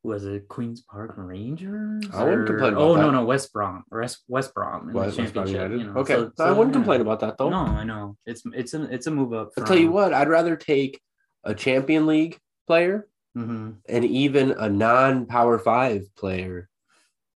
was 0.05 0.25
it 0.25 0.47
Queens 0.49 0.81
Park 0.83 1.15
Rangers? 1.17 2.05
I 2.15 2.23
wouldn't 2.25 2.43
Or- 2.43 2.47
complain 2.47 2.73
about 2.73 2.83
Oh 2.83 2.95
no, 2.97 3.07
that. 3.07 3.13
no, 3.13 3.25
West 3.25 3.53
Brom, 3.53 3.85
West 3.91 4.19
West 4.29 4.55
Brom 4.55 4.89
in 4.89 4.95
West- 4.95 5.17
the 5.17 5.25
championship. 5.25 5.73
You 5.73 5.85
know, 5.85 6.01
okay, 6.01 6.15
so- 6.37 6.45
I 6.45 6.51
wouldn't 6.53 6.69
yeah. 6.75 6.81
complain 6.81 7.01
about 7.03 7.21
that 7.21 7.37
though. 7.37 7.51
No, 7.51 7.59
I 7.59 7.85
know 7.85 8.17
it's 8.25 8.43
it's 8.55 8.75
a 8.75 8.83
it's 8.85 9.07
a 9.07 9.11
move 9.11 9.33
up. 9.33 9.51
I'll 9.59 9.65
tell 9.65 9.77
you 9.77 9.91
what, 9.91 10.15
I'd 10.15 10.29
rather 10.29 10.57
take 10.57 11.01
a 11.45 11.55
champion 11.55 12.07
league 12.07 12.39
player 12.67 13.09
hmm 13.35 13.71
and 13.89 14.05
even 14.05 14.53
a 14.53 14.69
non-power 14.69 15.59
five 15.59 16.03
player 16.17 16.69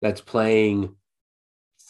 that's 0.02 0.20
playing 0.20 0.94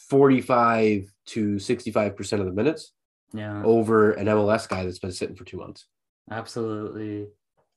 45 0.09 1.13
to 1.27 1.59
65 1.59 2.17
percent 2.17 2.41
of 2.41 2.47
the 2.47 2.53
minutes 2.53 2.93
Yeah, 3.33 3.63
over 3.65 4.13
an 4.13 4.27
MLS 4.27 4.69
guy 4.69 4.85
that's 4.85 4.99
been 4.99 5.13
sitting 5.13 5.37
for 5.37 5.45
two 5.45 5.57
months. 5.59 5.87
absolutely. 6.31 7.29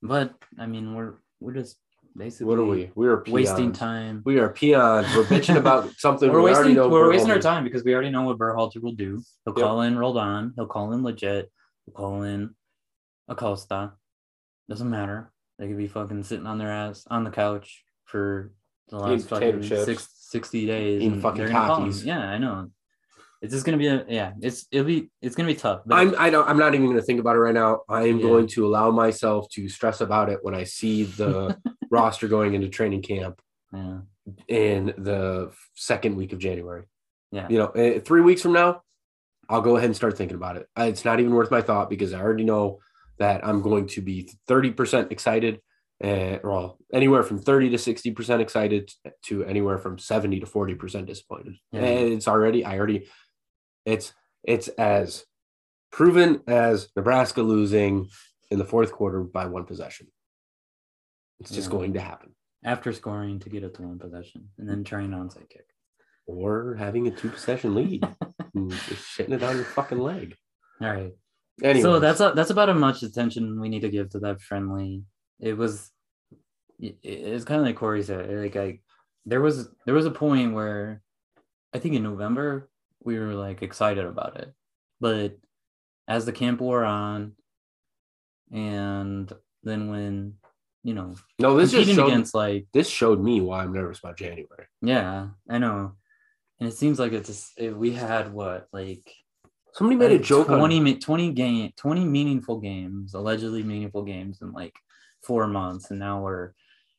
But 0.04 0.34
I 0.60 0.68
mean, 0.68 0.94
we're 0.96 1.14
we're 1.40 1.54
just 1.54 1.78
basically 2.16 2.46
What 2.48 2.60
are 2.60 2.66
we? 2.66 2.92
We 2.96 3.08
are 3.08 3.24
wasting 3.28 3.72
time. 3.72 4.22
We 4.26 4.40
are 4.40 4.50
peons. 4.50 5.08
We're 5.16 5.24
bitching 5.24 5.58
about 5.58 5.92
something 5.98 6.30
we're 6.32 6.42
we 6.42 6.52
already 6.52 6.70
wasting 6.70 6.76
know. 6.76 6.90
we're 6.90 7.10
wasting 7.10 7.32
our 7.32 7.40
time 7.40 7.64
because 7.64 7.84
we 7.84 7.94
already 7.94 8.10
know 8.12 8.24
what 8.24 8.38
Berhalter 8.38 8.82
will 8.82 8.94
do. 8.94 9.22
He'll 9.46 9.58
Yep. 9.58 9.64
call 9.66 9.82
in 9.82 9.98
Roldan. 9.98 10.54
He'll 10.56 10.68
call 10.68 10.92
in 10.94 11.04
legit. 11.04 11.52
He'll 11.86 11.94
call 11.96 12.24
in 12.24 12.54
Acosta. 13.28 13.94
Doesn't 14.70 14.90
matter. 14.90 15.32
They 15.58 15.68
could 15.68 15.78
be 15.78 15.88
fucking 15.88 16.24
sitting 16.24 16.48
on 16.48 16.58
their 16.58 16.72
ass 16.72 17.06
on 17.10 17.24
the 17.24 17.30
couch 17.32 17.84
for 18.06 18.52
the 18.90 18.98
last 18.98 19.28
potato 19.30 19.58
fucking 19.58 19.70
chips. 19.70 19.86
six, 19.86 20.08
60 20.30 20.66
days. 20.66 21.02
Eating 21.02 21.22
fucking 21.22 21.40
they're 21.40 21.50
gonna 21.50 21.68
call 21.68 21.84
him. 21.84 21.90
Takis. 21.90 22.06
Yeah, 22.06 22.20
I 22.20 22.38
know. 22.38 22.70
It's 23.42 23.54
just 23.54 23.66
gonna 23.66 23.78
be 23.78 23.88
a 23.88 24.06
yeah. 24.08 24.32
It's 24.42 24.66
it'll 24.72 24.86
be 24.88 25.10
it's 25.22 25.36
gonna 25.36 25.48
be 25.48 25.56
tough. 25.56 25.82
But 25.86 25.96
I'm 25.96 26.16
I 26.18 26.30
don't 26.30 26.48
I'm 26.48 26.58
not 26.58 26.74
even 26.74 26.88
going 26.88 26.98
to 26.98 27.04
think 27.04 27.20
about 27.20 27.36
it 27.36 27.40
right 27.40 27.54
now. 27.54 27.82
I 27.90 28.04
am 28.08 28.18
Yeah. 28.18 28.24
going 28.24 28.48
to 28.48 28.66
allow 28.66 28.90
myself 28.92 29.50
to 29.52 29.70
stress 29.70 30.02
about 30.02 30.30
it 30.30 30.40
when 30.42 30.56
I 30.56 30.64
see 30.64 31.04
the 31.04 31.58
roster 31.92 32.28
going 32.28 32.54
into 32.56 32.70
training 32.70 33.02
camp 33.04 33.40
yeah, 33.74 34.00
in 34.48 34.88
the 34.98 35.52
second 35.76 36.16
week 36.16 36.34
of 36.34 36.40
January. 36.40 36.86
Yeah. 37.32 37.48
You 37.50 37.58
know, 37.60 37.68
eh, 37.72 38.00
3 38.00 38.22
weeks 38.22 38.42
from 38.42 38.54
now, 38.54 38.82
I'll 39.50 39.62
go 39.62 39.76
ahead 39.76 39.86
and 39.88 39.96
start 39.96 40.18
thinking 40.18 40.36
about 40.38 40.56
it. 40.58 40.68
It's 40.78 41.06
not 41.06 41.20
even 41.20 41.34
worth 41.34 41.52
my 41.52 41.62
thought 41.62 41.90
because 41.90 42.14
I 42.14 42.22
already 42.22 42.46
know 42.46 42.80
that 43.20 43.46
I'm 43.46 43.62
going 43.62 43.88
to 43.90 44.02
be 44.02 44.30
30% 44.50 45.12
excited 45.12 45.60
and 46.02 46.42
well, 46.44 46.78
anywhere 46.94 47.24
from 47.24 47.40
30 47.40 47.70
to 47.72 47.78
60% 47.78 48.40
excited 48.42 48.92
to 49.26 49.44
anywhere 49.46 49.78
from 49.78 49.98
70 49.98 50.42
to 50.42 50.46
40% 50.46 51.06
disappointed. 51.06 51.56
Yeah. 51.72 51.82
And 51.82 52.14
it's 52.14 52.28
already 52.28 52.66
I 52.66 52.78
already 52.78 53.08
it's 53.86 54.14
it's 54.44 54.68
as 54.68 55.26
proven 55.92 56.42
as 56.48 56.90
Nebraska 56.96 57.42
losing 57.42 58.10
in 58.52 58.60
the 58.60 58.66
fourth 58.66 58.92
quarter 58.92 59.22
by 59.24 59.46
one 59.46 59.66
possession. 59.66 60.08
It's 61.40 61.52
just 61.52 61.68
Yeah. 61.70 61.78
going 61.78 61.94
to 61.94 62.02
happen. 62.02 62.36
after 62.64 62.92
scoring 62.94 63.40
to 63.40 63.50
get 63.50 63.64
it 63.64 63.76
to 63.76 63.84
one 63.84 64.00
possession 64.00 64.50
and 64.58 64.68
then 64.68 64.84
trying 64.84 65.14
an 65.14 65.20
onside 65.20 65.48
kick. 65.50 65.68
Or 66.28 66.76
having 66.80 67.06
a 67.08 67.12
two 67.12 67.30
possession 67.30 67.76
lead 67.76 68.04
and 68.56 68.72
just 68.72 69.04
shitting 69.18 69.34
it 69.34 69.44
on 69.44 69.56
your 69.56 69.66
fucking 69.66 70.00
leg. 70.00 70.36
All 70.82 70.90
right. 70.90 71.14
Anyway, 71.64 71.82
So 71.84 72.00
that's 72.00 72.20
a, 72.20 72.34
that's 72.36 72.50
about 72.50 72.70
as 72.70 72.76
much 72.78 73.04
attention 73.04 73.62
we 73.62 73.70
need 73.70 73.82
to 73.82 73.90
give 73.90 74.10
to 74.10 74.20
that 74.20 74.42
friendly. 74.42 75.04
It 75.40 75.58
was 75.58 75.92
it- 76.80 76.98
it's 77.04 77.46
kind 77.46 77.60
of 77.62 77.66
like 77.68 77.76
Corey 77.78 78.04
said. 78.04 78.30
Like 78.30 78.56
I 78.56 78.80
there 79.26 79.42
was 79.42 79.70
there 79.86 79.96
was 79.96 80.06
a 80.06 80.12
point 80.12 80.54
where 80.54 81.02
I 81.74 81.80
think 81.80 81.96
in 81.96 82.04
November 82.04 82.70
we 83.04 83.20
were 83.20 83.34
like 83.34 83.62
excited 83.62 84.06
about 84.06 84.38
it, 84.38 84.54
but 85.00 85.38
as 86.08 86.26
the 86.26 86.32
camp 86.32 86.62
wore 86.62 86.86
on, 86.86 87.34
and 88.52 89.32
then 89.64 89.90
when 89.90 90.34
you 90.84 90.94
know 90.94 91.16
no, 91.40 91.58
this 91.58 91.72
just 91.72 91.92
showed, 91.92 92.08
against 92.08 92.36
like 92.36 92.68
this 92.74 92.90
showed 92.90 93.20
me 93.22 93.42
why 93.42 93.64
I'm 93.64 93.74
nervous 93.74 94.00
about 94.00 94.18
January. 94.18 94.68
yeah 94.82 95.30
I 95.50 95.58
know, 95.58 95.94
and 96.60 96.70
it 96.70 96.74
seems 96.76 97.00
like 97.00 97.12
it's 97.12 97.28
just, 97.30 97.52
it, 97.58 97.76
we 97.76 97.92
had 97.92 98.34
what 98.34 98.68
like 98.72 99.04
Somebody 99.74 99.98
made 99.98 100.12
a 100.12 100.20
uh, 100.20 100.24
joke 100.24 100.48
20, 100.48 100.80
on 100.94 101.00
20 101.00 101.32
game 101.34 101.74
20 101.76 102.06
meaningful 102.06 102.62
games 102.62 103.14
allegedly 103.14 103.62
meaningful 103.62 104.04
games 104.04 104.42
in 104.42 104.54
like 104.54 104.74
four 105.26 105.48
months 105.48 105.90
and 105.92 106.00
now 106.00 106.22
we're 106.22 106.52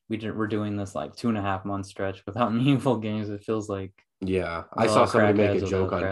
we 0.08 0.16
did, 0.16 0.36
we're 0.36 0.46
doing 0.46 0.76
this 0.76 0.94
like 0.94 1.14
two 1.16 1.28
and 1.28 1.38
a 1.38 1.42
half 1.42 1.64
month 1.64 1.86
stretch 1.86 2.24
without 2.26 2.52
meaningful 2.58 2.96
games 2.96 3.28
it 3.28 3.44
feels 3.44 3.68
like 3.68 3.92
Yeah, 4.20 4.64
I 4.76 4.86
saw 4.86 5.04
somebody 5.04 5.36
make 5.36 5.62
a 5.62 5.66
joke 5.66 5.92
on 5.92 6.04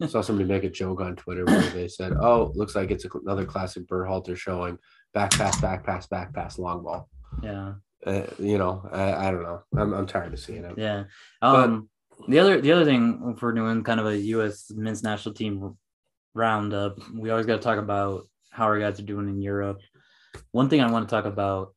I 0.00 0.06
saw 0.12 0.20
somebody 0.22 0.48
make 0.48 0.64
a 0.64 0.70
joke 0.70 1.00
on 1.00 1.16
Twitter 1.16 1.44
where 1.44 1.70
they 1.70 1.88
said, 1.88 2.12
"Oh, 2.20 2.52
looks 2.54 2.74
like 2.76 2.90
it's 2.90 3.04
another 3.04 3.44
classic 3.44 3.86
Berhalter 3.88 4.36
showing 4.36 4.78
back 5.12 5.32
pass, 5.32 5.60
back 5.60 5.84
pass, 5.84 6.06
back 6.06 6.32
pass, 6.34 6.58
long 6.58 6.82
ball." 6.84 7.08
yeah 7.42 7.74
Uh, 8.06 8.26
you 8.38 8.58
know, 8.58 8.74
I, 8.92 9.26
I 9.26 9.30
don't 9.30 9.42
know. 9.42 9.60
I'm 9.76 9.92
I'm 9.92 10.06
tired 10.06 10.32
of 10.32 10.38
seeing 10.40 10.64
it. 10.64 10.74
yeah 10.76 11.04
um 11.40 11.88
the 12.28 12.38
other 12.38 12.60
the 12.60 12.72
other 12.74 12.84
thing 12.84 13.34
if 13.34 13.42
we're 13.42 13.52
doing 13.60 13.82
kind 13.82 13.98
of 14.00 14.06
a 14.06 14.16
us 14.16 14.70
men's 14.70 15.02
national 15.02 15.34
team 15.34 15.76
roundup 16.34 16.98
we 17.14 17.30
always 17.30 17.46
got 17.46 17.56
to 17.56 17.62
talk 17.62 17.78
about 17.78 18.28
how 18.50 18.64
our 18.64 18.78
guys 18.78 18.98
are 19.00 19.04
doing 19.04 19.28
in 19.28 19.40
europe 19.40 19.80
one 20.52 20.68
thing 20.68 20.80
i 20.80 20.90
want 20.90 21.08
to 21.08 21.12
talk 21.12 21.24
about 21.24 21.74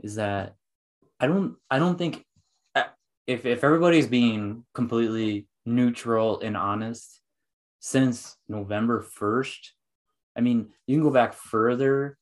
is 0.00 0.14
that 0.14 0.54
i 1.20 1.26
don't 1.26 1.56
i 1.70 1.78
don't 1.78 1.98
think 1.98 2.24
uh, 2.74 2.84
if 3.26 3.44
if 3.44 3.62
everybody's 3.62 4.06
being 4.06 4.64
completely 4.74 5.46
neutral 5.66 6.40
and 6.40 6.56
honest 6.56 7.20
since 7.80 8.36
november 8.48 9.04
1st 9.18 9.58
i 10.36 10.40
mean 10.40 10.68
you 10.86 10.96
can 10.96 11.04
go 11.04 11.10
back 11.10 11.34
further. 11.34 12.16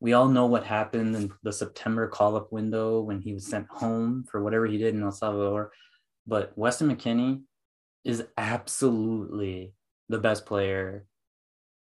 We 0.00 0.12
all 0.12 0.28
know 0.28 0.44
what 0.44 0.64
happened 0.64 1.16
in 1.16 1.32
the 1.42 1.52
september 1.52 2.08
call-up 2.08 2.52
window 2.52 3.00
when 3.00 3.22
he 3.22 3.32
was 3.32 3.46
sent 3.46 3.66
home 3.70 4.24
for 4.30 4.42
whatever 4.42 4.66
he 4.66 4.76
did 4.76 4.94
in 4.94 5.02
el 5.02 5.12
salvador 5.12 5.72
but 6.26 6.52
weston 6.56 6.90
mckennie 6.90 7.42
is 8.04 8.22
absolutely 8.36 9.72
the 10.10 10.18
best 10.18 10.44
player 10.44 11.06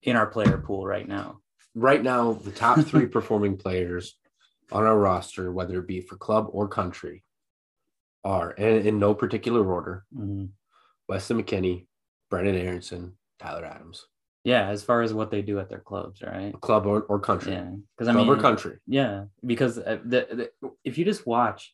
in 0.03 0.15
our 0.15 0.27
player 0.27 0.59
pool 0.59 0.85
right 0.85 1.07
now 1.07 1.40
Right 1.75 2.03
now, 2.03 2.33
the 2.33 2.51
top 2.51 2.79
three 2.85 3.05
performing 3.07 3.57
players 3.57 4.17
on 4.71 4.83
our 4.83 4.97
roster, 4.97 5.51
whether 5.51 5.79
it 5.79 5.87
be 5.87 6.01
for 6.01 6.17
club 6.17 6.47
or 6.51 6.67
country, 6.67 7.23
are 8.23 8.51
in, 8.51 8.85
in 8.87 8.99
no 8.99 9.13
particular 9.13 9.65
order: 9.65 10.05
Mhm. 10.15 10.49
Weston 11.07 11.41
McKennie, 11.41 11.87
Brendan 12.29 12.55
Aronson, 12.55 13.17
Tyler 13.39 13.65
Adams. 13.65 14.05
yeah 14.43 14.67
as 14.69 14.81
far 14.83 15.01
as 15.01 15.13
what 15.13 15.29
they 15.31 15.41
do 15.41 15.59
at 15.59 15.69
their 15.69 15.79
clubs 15.79 16.21
right 16.21 16.53
Club 16.61 16.85
or, 16.87 17.01
or 17.03 17.19
country. 17.19 17.51
yeah 17.53 17.69
because 17.95 18.07
i 18.07 18.13
Club 18.13 18.27
mean 18.27 18.35
or 18.37 18.41
country. 18.41 18.77
Yeah, 18.87 19.25
because 19.45 19.77
uh, 19.77 19.99
the, 20.03 20.49
the, 20.61 20.71
if 20.83 20.97
you 20.97 21.05
just 21.05 21.25
watch, 21.27 21.73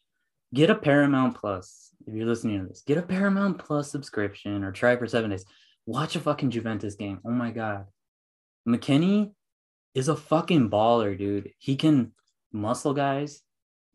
get 0.53 0.69
a 0.69 0.75
Paramount 0.75 1.35
Plus. 1.35 1.91
If 2.05 2.13
you're 2.13 2.25
listening 2.25 2.61
to 2.61 2.67
this, 2.67 2.83
get 2.85 2.97
a 2.97 3.01
Paramount 3.01 3.57
Plus 3.57 3.91
subscription 3.91 4.63
or 4.63 4.71
try 4.71 4.95
for 4.95 5.07
seven 5.07 5.29
days. 5.31 5.45
Watch 5.85 6.15
a 6.15 6.19
fucking 6.19 6.51
Juventus 6.51 6.95
game. 6.95 7.19
Oh 7.25 7.31
my 7.31 7.51
god, 7.51 7.85
McKennie 8.67 9.31
is 9.93 10.07
a 10.07 10.15
fucking 10.15 10.69
baller, 10.69 11.17
dude. 11.17 11.51
He 11.57 11.75
can 11.75 12.11
muscle 12.51 12.93
guys. 12.93 13.41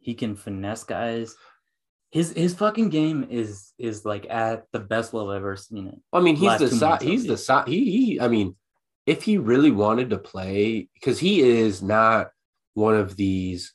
He 0.00 0.14
can 0.14 0.37
finesse 0.37 0.84
guys. 0.84 1.37
His 2.11 2.32
his 2.32 2.54
fucking 2.54 2.90
game 2.90 3.26
is 3.30 3.72
is 3.78 4.04
like 4.04 4.26
at 4.28 4.64
the 4.72 4.80
best 4.80 5.14
level 5.14 5.30
I've 5.30 5.37
ever 5.38 5.56
seen 5.56 5.88
it. 5.88 5.99
I 6.12 6.20
mean, 6.20 6.37
he's 6.37 6.58
the 6.58 6.68
si- 6.68 7.06
he's 7.06 7.26
the 7.26 7.38
si- 7.38 7.62
he, 7.66 7.90
he 8.06 8.20
I 8.20 8.28
mean, 8.28 8.56
if 9.06 9.22
he 9.22 9.38
really 9.38 9.70
wanted 9.70 10.11
to 10.11 10.18
play, 10.18 10.88
because 10.94 11.18
he 11.18 11.40
is 11.40 11.82
not 11.82 12.28
one 12.75 12.94
of 12.96 13.16
these 13.16 13.72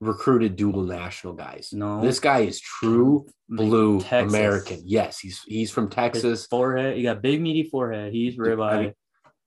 recruited 0.00 0.54
dual 0.54 0.82
national 0.82 1.32
guys. 1.32 1.70
No. 1.72 2.00
this 2.00 2.20
guy 2.20 2.40
is 2.40 2.60
true 2.60 3.26
blue 3.48 4.00
Texas. 4.02 4.32
American. 4.32 4.80
Yes, 4.84 5.18
he's 5.18 5.42
he's 5.46 5.70
from 5.72 5.86
His 5.86 5.94
Texas. 5.94 6.46
forehead. 6.46 6.96
he 6.96 7.02
got 7.02 7.22
big 7.22 7.40
meaty 7.40 7.64
forehead. 7.68 8.12
He's 8.12 8.36
ribeye. 8.36 8.92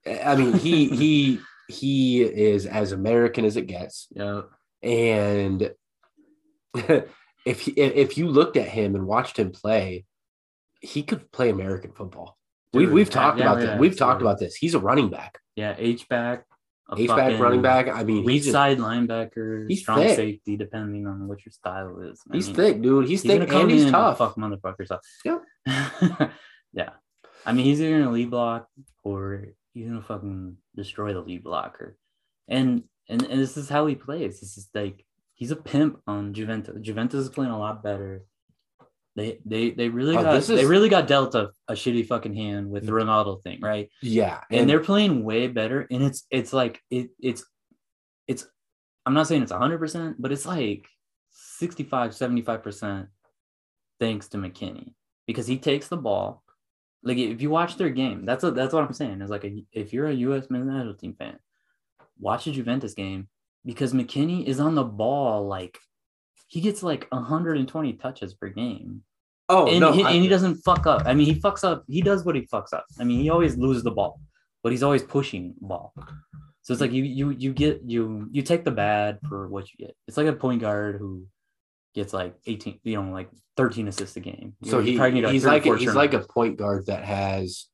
mean, 0.05 0.19
I 0.25 0.35
mean, 0.35 0.53
he 0.53 0.89
he 0.89 1.39
he 1.71 2.21
is 2.21 2.65
as 2.65 2.91
American 2.91 3.45
as 3.45 3.57
it 3.57 3.67
gets, 3.67 4.07
yeah. 4.11 4.41
and 4.83 5.73
if 7.45 7.61
he, 7.61 7.71
if 7.71 8.17
you 8.17 8.27
looked 8.27 8.57
at 8.57 8.67
him 8.67 8.95
and 8.95 9.07
watched 9.07 9.37
him 9.37 9.51
play, 9.51 10.05
he 10.81 11.03
could 11.03 11.31
play 11.31 11.49
American 11.49 11.91
football. 11.91 12.37
We, 12.73 12.85
Dude, 12.85 12.93
we've 12.93 13.07
yeah, 13.07 13.13
talked 13.13 13.37
yeah, 13.37 13.43
about 13.43 13.61
yeah, 13.61 13.71
this. 13.71 13.79
We've 13.79 13.97
talked 13.97 14.21
about 14.21 14.39
this. 14.39 14.55
He's 14.55 14.75
a 14.75 14.79
running 14.79 15.09
back, 15.09 15.39
Yeah, 15.55 15.75
H 15.77 16.07
back, 16.07 16.45
H 16.97 17.07
back, 17.07 17.39
running 17.39 17.61
back. 17.61 17.87
I 17.87 18.03
mean, 18.03 18.23
weak 18.23 18.43
he's 18.43 18.51
side 18.51 18.77
linebacker, 18.77 19.67
he's 19.67 19.81
strong 19.81 19.99
thick. 19.99 20.15
safety, 20.15 20.57
depending 20.57 21.07
on 21.07 21.27
what 21.27 21.45
your 21.45 21.51
style 21.51 21.99
is. 21.99 22.21
I 22.31 22.35
he's 22.35 22.47
mean, 22.47 22.55
thick, 22.55 22.81
dude. 22.81 23.07
He's, 23.07 23.21
He's 23.23 23.31
thick 23.31 23.51
and 23.51 23.71
he's 23.71 23.91
tough. 23.91 24.17
Fuck 24.17 24.35
motherfuckers 24.35 24.91
up. 24.91 25.01
Yeah. 25.25 25.39
yeah. 26.73 26.89
I 27.45 27.53
mean, 27.53 27.65
he's 27.65 27.81
either 27.81 27.99
gonna 27.99 28.11
lead 28.11 28.29
block 28.29 28.67
or 29.03 29.47
he's 29.73 29.87
gonna 29.87 30.01
fucking 30.01 30.57
destroy 30.75 31.13
the 31.13 31.21
lead 31.21 31.43
blocker. 31.43 31.97
And 32.47 32.83
and, 33.09 33.23
and 33.23 33.41
this 33.41 33.57
is 33.57 33.69
how 33.69 33.85
he 33.87 33.95
plays. 33.95 34.39
This 34.39 34.57
is 34.57 34.69
like 34.73 35.05
he's 35.35 35.51
a 35.51 35.55
pimp 35.55 36.01
on 36.07 36.33
Juventus. 36.33 36.77
Juventus 36.81 37.25
is 37.25 37.29
playing 37.29 37.51
a 37.51 37.59
lot 37.59 37.83
better. 37.83 38.23
They 39.15 39.39
they 39.45 39.71
they 39.71 39.89
really 39.89 40.15
Oh, 40.15 40.23
got 40.23 40.33
this 40.33 40.47
they 40.47 40.65
really 40.65 40.87
got 40.89 41.07
dealt 41.07 41.35
a, 41.35 41.51
a 41.67 41.73
shitty 41.73 42.07
fucking 42.07 42.33
hand 42.35 42.69
with 42.69 42.85
the 42.85 42.93
Ronaldo 42.93 43.43
thing, 43.43 43.59
right? 43.61 43.89
Yeah, 44.01 44.39
and, 44.49 44.69
they're 44.69 44.79
playing 44.79 45.23
way 45.23 45.47
better 45.47 45.85
and 45.91 46.03
it's 46.03 46.25
it's 46.31 46.53
like 46.53 46.81
it 46.89 47.09
it's 47.19 47.43
it's 48.27 48.47
i'm 49.05 49.13
not 49.13 49.27
saying 49.27 49.41
it's 49.41 49.51
100% 49.51 50.15
but 50.19 50.31
it's 50.31 50.45
like 50.45 50.85
65, 51.31 52.11
75% 52.11 53.07
thanks 53.99 54.27
to 54.29 54.37
McKennie 54.37 54.93
because 55.27 55.47
he 55.47 55.57
takes 55.57 55.87
the 55.87 55.97
ball. 55.97 56.43
Like 57.03 57.17
if 57.17 57.41
you 57.41 57.49
watch 57.49 57.77
their 57.77 57.89
game, 57.89 58.25
that's 58.25 58.43
a, 58.43 58.51
that's 58.51 58.73
what 58.73 58.83
I'm 58.83 58.93
saying. 58.93 59.21
Is 59.21 59.29
like 59.29 59.43
a, 59.43 59.63
if 59.71 59.93
you're 59.93 60.07
a 60.07 60.13
U.S. 60.13 60.49
men's 60.49 60.67
national 60.67 60.95
team 60.95 61.15
fan, 61.17 61.39
watch 62.19 62.47
a 62.47 62.51
Juventus 62.51 62.93
game 62.93 63.27
because 63.65 63.93
McKennie 63.93 64.45
is 64.45 64.59
on 64.59 64.75
the 64.75 64.83
ball 64.83 65.47
like 65.47 65.77
he 66.47 66.61
gets 66.61 66.83
like 66.83 67.07
120 67.09 67.93
touches 67.93 68.33
per 68.33 68.49
game. 68.49 69.03
Oh 69.49 69.67
and, 69.67 69.79
no, 69.79 69.91
he, 69.91 70.03
I- 70.03 70.11
and 70.11 70.21
he 70.21 70.29
doesn't 70.29 70.55
fuck 70.55 70.85
up. 70.85 71.03
I 71.05 71.13
mean, 71.13 71.25
he 71.25 71.39
fucks 71.39 71.63
up. 71.63 71.83
He 71.87 72.01
does 72.01 72.23
what 72.23 72.35
he 72.35 72.41
fucks 72.41 72.73
up. 72.73 72.85
I 72.99 73.03
mean, 73.03 73.21
he 73.21 73.29
always 73.29 73.57
loses 73.57 73.83
the 73.83 73.91
ball, 73.91 74.19
but 74.63 74.71
he's 74.71 74.83
always 74.83 75.03
pushing 75.03 75.55
the 75.59 75.67
ball. 75.67 75.93
So 76.61 76.73
it's 76.73 76.81
like 76.81 76.91
you 76.91 77.03
you 77.03 77.31
you 77.31 77.53
get 77.53 77.81
you 77.83 78.27
you 78.31 78.43
take 78.43 78.63
the 78.63 78.71
bad 78.71 79.19
for 79.27 79.47
what 79.47 79.65
you 79.71 79.85
get. 79.87 79.95
It's 80.07 80.17
like 80.17 80.27
a 80.27 80.33
point 80.33 80.61
guard 80.61 80.97
who 80.99 81.25
gets 81.93 82.13
like 82.13 82.35
18, 82.45 82.79
you 82.83 83.01
know, 83.01 83.11
like 83.11 83.29
13 83.57 83.87
assists 83.87 84.15
a 84.15 84.19
game. 84.19 84.55
So 84.63 84.79
You 84.79 84.91
he, 84.93 84.97
probably 84.97 85.21
need, 85.21 85.29
he's 85.29 85.45
like 85.45 85.65
a, 85.65 85.77
he's 85.77 85.93
like 85.95 86.13
a 86.13 86.19
point 86.19 86.57
guard 86.57 86.85
that 86.87 87.03
has 87.03 87.67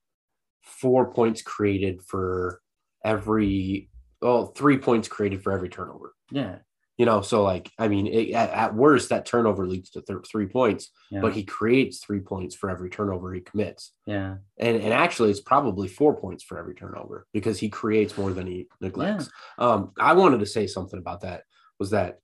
four 0.62 1.12
points 1.14 1.42
created 1.42 2.02
for 2.02 2.62
every 3.06 3.90
well 4.22 4.48
three 4.48 4.78
points 4.78 5.08
created 5.08 5.44
for 5.44 5.52
every 5.52 5.70
turnover. 5.70 6.14
yeah 6.32 6.58
You 6.98 7.06
know, 7.06 7.22
so 7.22 7.44
like 7.44 7.72
I 7.78 7.88
mean, 7.88 8.08
it, 8.08 8.32
at, 8.34 8.50
at 8.50 8.76
worst 8.76 9.10
that 9.10 9.26
turnover 9.26 9.66
leads 9.68 9.92
to 9.92 10.02
th- 10.02 10.28
three 10.30 10.48
points, 10.48 10.90
yeah 11.12 11.22
but 11.22 11.34
he 11.34 11.44
creates 11.44 12.00
three 12.00 12.20
points 12.20 12.56
for 12.56 12.70
every 12.70 12.90
turnover 12.90 13.34
he 13.34 13.42
commits, 13.42 13.94
yeah 14.06 14.36
and 14.58 14.78
and 14.78 14.94
actually 14.94 15.30
it's 15.30 15.42
probably 15.42 15.88
four 15.88 16.16
points 16.20 16.44
for 16.44 16.58
every 16.58 16.74
turnover 16.76 17.28
because 17.34 17.60
he 17.60 17.70
creates 17.70 18.18
more 18.18 18.34
than 18.34 18.48
he 18.48 18.68
neglects. 18.82 19.30
Um, 19.60 19.92
I 20.00 20.14
wanted 20.14 20.40
to 20.40 20.46
say 20.48 20.66
something 20.68 21.00
about 21.00 21.22
that 21.22 21.44
was 21.80 21.92
that 21.92 22.18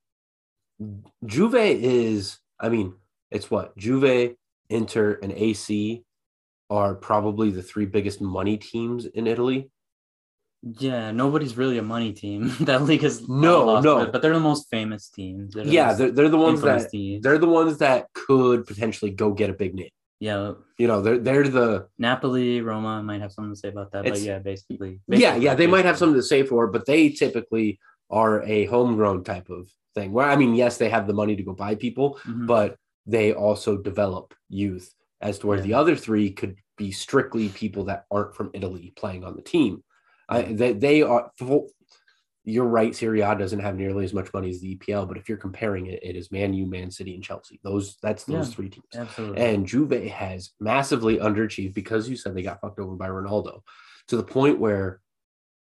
Juve 1.25 1.55
is, 1.55 2.37
I 2.59 2.69
mean, 2.69 2.93
it's 3.31 3.49
what 3.49 3.75
Juve, 3.77 4.35
Inter, 4.69 5.19
and 5.21 5.31
AC 5.31 6.03
are 6.69 6.95
probably 6.95 7.51
the 7.51 7.61
three 7.61 7.85
biggest 7.85 8.21
money 8.21 8.57
teams 8.57 9.05
in 9.05 9.27
Italy. 9.27 9.69
yeah. 10.79 11.11
Nobody's 11.11 11.57
really 11.57 11.77
a 11.77 11.83
money 11.83 12.13
team. 12.13 12.53
that 12.61 12.83
league 12.83 13.03
is 13.03 13.27
No, 13.27 13.65
lost, 13.65 13.83
no. 13.85 13.97
but, 13.99 14.11
but 14.13 14.21
they're 14.21 14.33
the 14.33 14.39
most 14.39 14.69
famous 14.69 15.09
teams. 15.09 15.53
They're 15.53 15.65
Yeah, 15.65 15.87
most 15.87 15.97
they're, 15.97 16.11
they're 16.11 16.29
the 16.29 16.37
ones 16.37 16.61
that 16.61 16.89
teams. 16.89 17.21
they're 17.23 17.37
the 17.37 17.47
ones 17.47 17.77
that 17.79 18.07
could 18.13 18.65
potentially 18.65 19.11
go 19.11 19.31
get 19.33 19.49
a 19.49 19.53
big 19.53 19.75
name. 19.75 19.89
yeah. 20.19 20.53
You 20.79 20.87
know, 20.87 21.01
they're 21.01 21.19
they're 21.19 21.47
the 21.47 21.87
Napoli, 21.99 22.61
Roma 22.61 23.03
might 23.03 23.21
have 23.21 23.31
something 23.31 23.53
to 23.53 23.59
say 23.59 23.69
about 23.69 23.91
that, 23.91 24.03
but 24.05 24.19
yeah, 24.19 24.39
basically, 24.39 24.99
yeah 25.07 25.17
basically, 25.17 25.43
yeah 25.45 25.55
they 25.55 25.67
might 25.67 25.85
have 25.85 25.97
something 25.97 26.15
to 26.19 26.23
say 26.23 26.43
for 26.43 26.65
it, 26.65 26.71
but 26.71 26.85
they 26.87 27.09
typically 27.09 27.79
are 28.09 28.41
a 28.43 28.65
homegrown 28.65 29.23
type 29.23 29.49
of 29.49 29.69
thing. 29.93 30.11
Where 30.11 30.25
I 30.25 30.35
mean, 30.35 30.55
yes, 30.55 30.77
they 30.77 30.89
have 30.89 31.07
the 31.07 31.13
money 31.13 31.35
to 31.35 31.43
go 31.43 31.53
buy 31.53 31.75
people, 31.75 32.19
Mhm. 32.25 32.47
but 32.47 32.77
they 33.05 33.33
also 33.33 33.77
develop 33.77 34.33
youth 34.49 34.93
as 35.21 35.39
to 35.39 35.47
where 35.47 35.57
Yeah. 35.57 35.63
the 35.63 35.73
other 35.75 35.95
three 35.95 36.31
could 36.31 36.57
be 36.77 36.91
strictly 36.91 37.49
people 37.49 37.85
that 37.85 38.05
aren't 38.11 38.35
from 38.35 38.49
Italy 38.53 38.93
playing 38.95 39.23
on 39.23 39.35
the 39.35 39.41
team. 39.41 39.83
I, 40.29 40.41
they, 40.43 40.73
they 40.73 41.01
are. 41.03 41.31
full- 41.37 41.69
You're 42.45 42.65
right. 42.65 42.93
Serie 42.93 43.21
A 43.21 43.35
doesn't 43.37 43.59
have 43.59 43.77
nearly 43.77 44.03
as 44.03 44.13
much 44.13 44.33
money 44.33 44.49
as 44.49 44.59
the 44.59 44.75
EPL, 44.75 45.05
but 45.07 45.15
if 45.17 45.29
you're 45.29 45.37
comparing 45.37 45.85
it, 45.85 45.99
it 46.03 46.17
is 46.17 46.29
Man 46.31 46.53
U, 46.53 46.65
Man 46.65 46.91
City, 46.91 47.13
and 47.15 47.23
Chelsea. 47.23 47.59
Those 47.63 47.97
that's 48.01 48.25
those 48.25 48.49
Yeah. 48.49 48.55
three 48.55 48.69
teams. 48.69 48.85
absolutely. 48.95 49.41
And 49.41 49.65
Juve 49.65 49.91
has 50.11 50.51
massively 50.59 51.19
underachieved 51.19 51.73
because 51.73 52.09
you 52.09 52.17
said 52.17 52.35
they 52.35 52.41
got 52.41 52.59
fucked 52.59 52.79
over 52.79 52.95
by 52.95 53.07
Ronaldo 53.07 53.61
to 54.09 54.17
the 54.17 54.23
point 54.23 54.59
where 54.59 54.99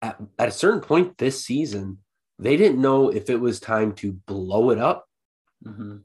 at, 0.02 0.20
at 0.38 0.48
a 0.48 0.52
certain 0.52 0.80
point 0.80 1.16
this 1.18 1.44
season, 1.44 1.98
they 2.38 2.56
didn't 2.56 2.80
know 2.80 3.08
if 3.10 3.30
it 3.30 3.40
was 3.40 3.60
time 3.60 3.92
to 3.96 4.12
blow 4.12 4.70
it 4.70 4.78
up 4.78 5.06
Mhm. 5.64 6.02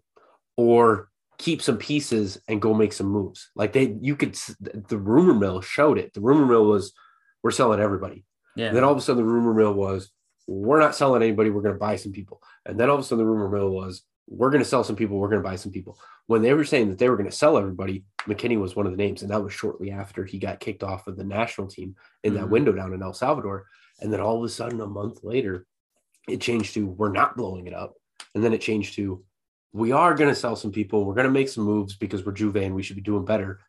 or 0.57 1.09
keep 1.37 1.61
some 1.61 1.77
pieces 1.77 2.41
and 2.47 2.61
go 2.61 2.73
make 2.73 2.93
some 2.93 3.07
moves. 3.07 3.49
Like 3.55 3.73
they, 3.73 3.97
you 4.01 4.15
could, 4.15 4.35
the 4.59 4.97
rumor 4.97 5.33
mill 5.33 5.61
showed 5.61 5.97
it. 5.97 6.13
The 6.13 6.21
rumor 6.21 6.45
mill 6.45 6.65
was, 6.65 6.93
we're 7.43 7.51
selling 7.51 7.79
everybody. 7.79 8.25
yeah, 8.55 8.67
And 8.67 8.75
then 8.77 8.83
all 8.83 8.91
of 8.91 8.97
a 8.97 9.01
sudden, 9.01 9.23
the 9.23 9.29
rumor 9.31 9.53
mill 9.53 9.73
was, 9.73 10.11
we're 10.47 10.79
not 10.79 10.95
selling 10.95 11.21
anybody. 11.23 11.49
We're 11.49 11.61
going 11.61 11.75
to 11.75 11.79
buy 11.79 11.95
some 11.95 12.11
people. 12.11 12.41
And 12.65 12.77
then 12.79 12.89
all 12.89 12.95
of 12.95 13.01
a 13.01 13.03
sudden, 13.05 13.23
the 13.23 13.29
rumor 13.29 13.47
mill 13.49 13.69
was, 13.69 14.01
we're 14.27 14.49
going 14.49 14.63
to 14.63 14.67
sell 14.69 14.83
some 14.83 14.95
people. 14.97 15.17
We're 15.17 15.29
going 15.29 15.41
to 15.41 15.47
buy 15.47 15.55
some 15.55 15.71
people. 15.71 15.97
When 16.27 16.41
they 16.41 16.53
were 16.53 16.65
saying 16.65 16.89
that 16.89 16.97
they 16.99 17.09
were 17.09 17.15
going 17.17 17.29
to 17.29 17.35
sell 17.35 17.57
everybody, 17.57 18.03
McKennie 18.27 18.59
was 18.59 18.75
one 18.75 18.85
of 18.85 18.91
the 18.91 18.97
names. 18.97 19.21
And 19.21 19.31
that 19.31 19.41
was 19.43 19.53
shortly 19.53 19.91
after 19.91 20.25
he 20.25 20.39
got 20.39 20.59
kicked 20.59 20.83
off 20.83 21.07
of 21.07 21.15
the 21.17 21.23
national 21.23 21.67
team 21.67 21.95
in 22.23 22.33
that 22.33 22.45
Mhm. 22.45 22.49
window 22.49 22.71
down 22.73 22.93
in 22.93 23.01
El 23.01 23.13
Salvador. 23.13 23.65
And 24.01 24.11
then 24.11 24.19
all 24.19 24.37
of 24.37 24.43
a 24.43 24.49
sudden, 24.49 24.81
a 24.81 24.87
month 24.87 25.23
later, 25.23 25.65
it 26.29 26.41
changed 26.41 26.73
to, 26.75 26.87
we're 26.87 27.11
not 27.11 27.35
blowing 27.35 27.67
it 27.67 27.73
up. 27.73 27.95
And 28.35 28.43
then 28.43 28.53
it 28.53 28.61
changed 28.61 28.95
to, 28.95 29.23
we 29.73 29.91
are 29.91 30.15
going 30.15 30.29
to 30.29 30.35
sell 30.35 30.55
some 30.55 30.71
people. 30.71 31.05
We're 31.05 31.13
going 31.13 31.27
to 31.27 31.31
make 31.31 31.49
some 31.49 31.63
moves 31.63 31.95
because 31.95 32.25
we're 32.25 32.31
Juve 32.31 32.55
and 32.57 32.75
we 32.75 32.83
should 32.83 32.95
be 32.95 33.01
doing 33.01 33.25
better. 33.25 33.59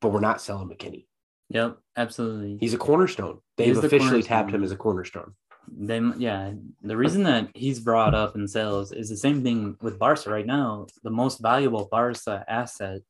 But 0.00 0.10
we're 0.10 0.20
not 0.20 0.40
selling 0.40 0.68
McKennie. 0.68 1.06
yep, 1.48 1.78
absolutely. 1.96 2.58
He's 2.60 2.74
a 2.74 2.78
cornerstone. 2.78 3.38
They've 3.56 3.68
is 3.68 3.80
the 3.80 3.86
officially 3.86 4.22
tapped 4.22 4.50
him 4.50 4.64
as 4.64 4.72
a 4.72 4.76
cornerstone. 4.76 5.34
they 5.70 6.00
yeah 6.16 6.52
the 6.82 6.96
reason 6.96 7.22
that 7.22 7.50
he's 7.54 7.78
brought 7.78 8.14
up 8.14 8.34
in 8.34 8.48
sales 8.48 8.90
is 8.90 9.08
the 9.08 9.16
same 9.16 9.44
thing 9.44 9.76
with 9.80 9.98
Barca 9.98 10.28
right 10.28 10.46
now. 10.46 10.86
The 11.04 11.10
most 11.10 11.40
valuable 11.40 11.88
Barca 11.88 12.44
asset 12.48 13.02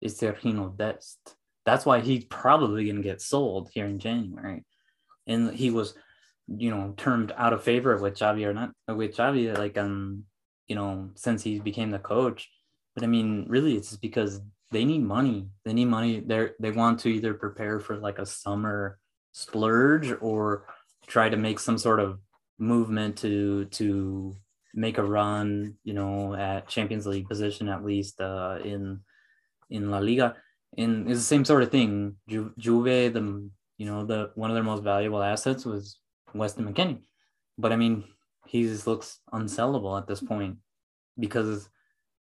is 0.00 0.20
Sergiño 0.20 0.76
Dest. 0.76 1.18
That's 1.64 1.84
why 1.84 2.00
he's 2.00 2.24
probably 2.26 2.86
gonna 2.86 3.02
get 3.02 3.20
sold 3.20 3.70
here 3.74 3.86
in 3.86 3.98
January. 3.98 4.64
And 5.26 5.52
he 5.52 5.70
was, 5.70 5.94
you 6.48 6.70
know, 6.70 6.94
termed 6.96 7.32
out 7.36 7.52
of 7.52 7.62
favor 7.62 7.96
with 7.96 8.14
Xavi 8.14 8.46
or 8.46 8.54
not 8.54 8.70
with 8.88 9.16
Xavi, 9.16 9.56
like 9.56 9.76
um, 9.76 10.24
you 10.66 10.76
know, 10.76 11.10
since 11.14 11.42
he 11.42 11.58
became 11.58 11.90
the 11.90 11.98
coach. 11.98 12.48
But 12.94 13.04
I 13.04 13.08
mean, 13.08 13.46
really 13.48 13.76
it's 13.76 13.90
just 13.90 14.00
because 14.00 14.40
they 14.70 14.84
need 14.84 15.02
money. 15.02 15.48
They 15.64 15.72
need 15.72 15.86
money. 15.86 16.22
They're 16.24 16.54
they 16.60 16.70
want 16.70 17.00
to 17.00 17.08
either 17.08 17.34
prepare 17.34 17.80
for 17.80 17.96
like 17.96 18.18
a 18.18 18.26
summer 18.26 18.98
splurge 19.32 20.12
or 20.20 20.66
try 21.06 21.28
to 21.28 21.36
make 21.36 21.60
some 21.60 21.78
sort 21.78 22.00
of 22.00 22.18
movement 22.58 23.18
to 23.18 23.66
to 23.66 24.34
make 24.74 24.98
a 24.98 25.04
run, 25.04 25.74
you 25.84 25.94
know, 25.94 26.34
at 26.34 26.68
Champions 26.68 27.06
League 27.06 27.28
position 27.28 27.68
at 27.68 27.84
least 27.84 28.20
uh, 28.20 28.58
in 28.64 29.00
in 29.70 29.90
La 29.90 29.98
Liga. 29.98 30.36
And 30.78 31.10
it's 31.10 31.20
the 31.20 31.24
same 31.24 31.44
sort 31.44 31.62
of 31.62 31.70
thing. 31.70 32.16
Ju- 32.28 32.52
Juve, 32.58 33.12
the 33.12 33.50
you 33.78 33.86
know 33.86 34.04
the 34.04 34.30
one 34.34 34.50
of 34.50 34.54
their 34.54 34.64
most 34.64 34.82
valuable 34.82 35.22
assets 35.22 35.64
was 35.64 35.98
Weston 36.38 36.72
McKennie, 36.72 37.02
but 37.58 37.72
I 37.72 37.76
mean 37.76 38.04
he 38.46 38.62
just 38.62 38.86
looks 38.86 39.20
unsellable 39.32 39.98
at 39.98 40.06
this 40.06 40.20
point 40.20 40.58
because 41.18 41.68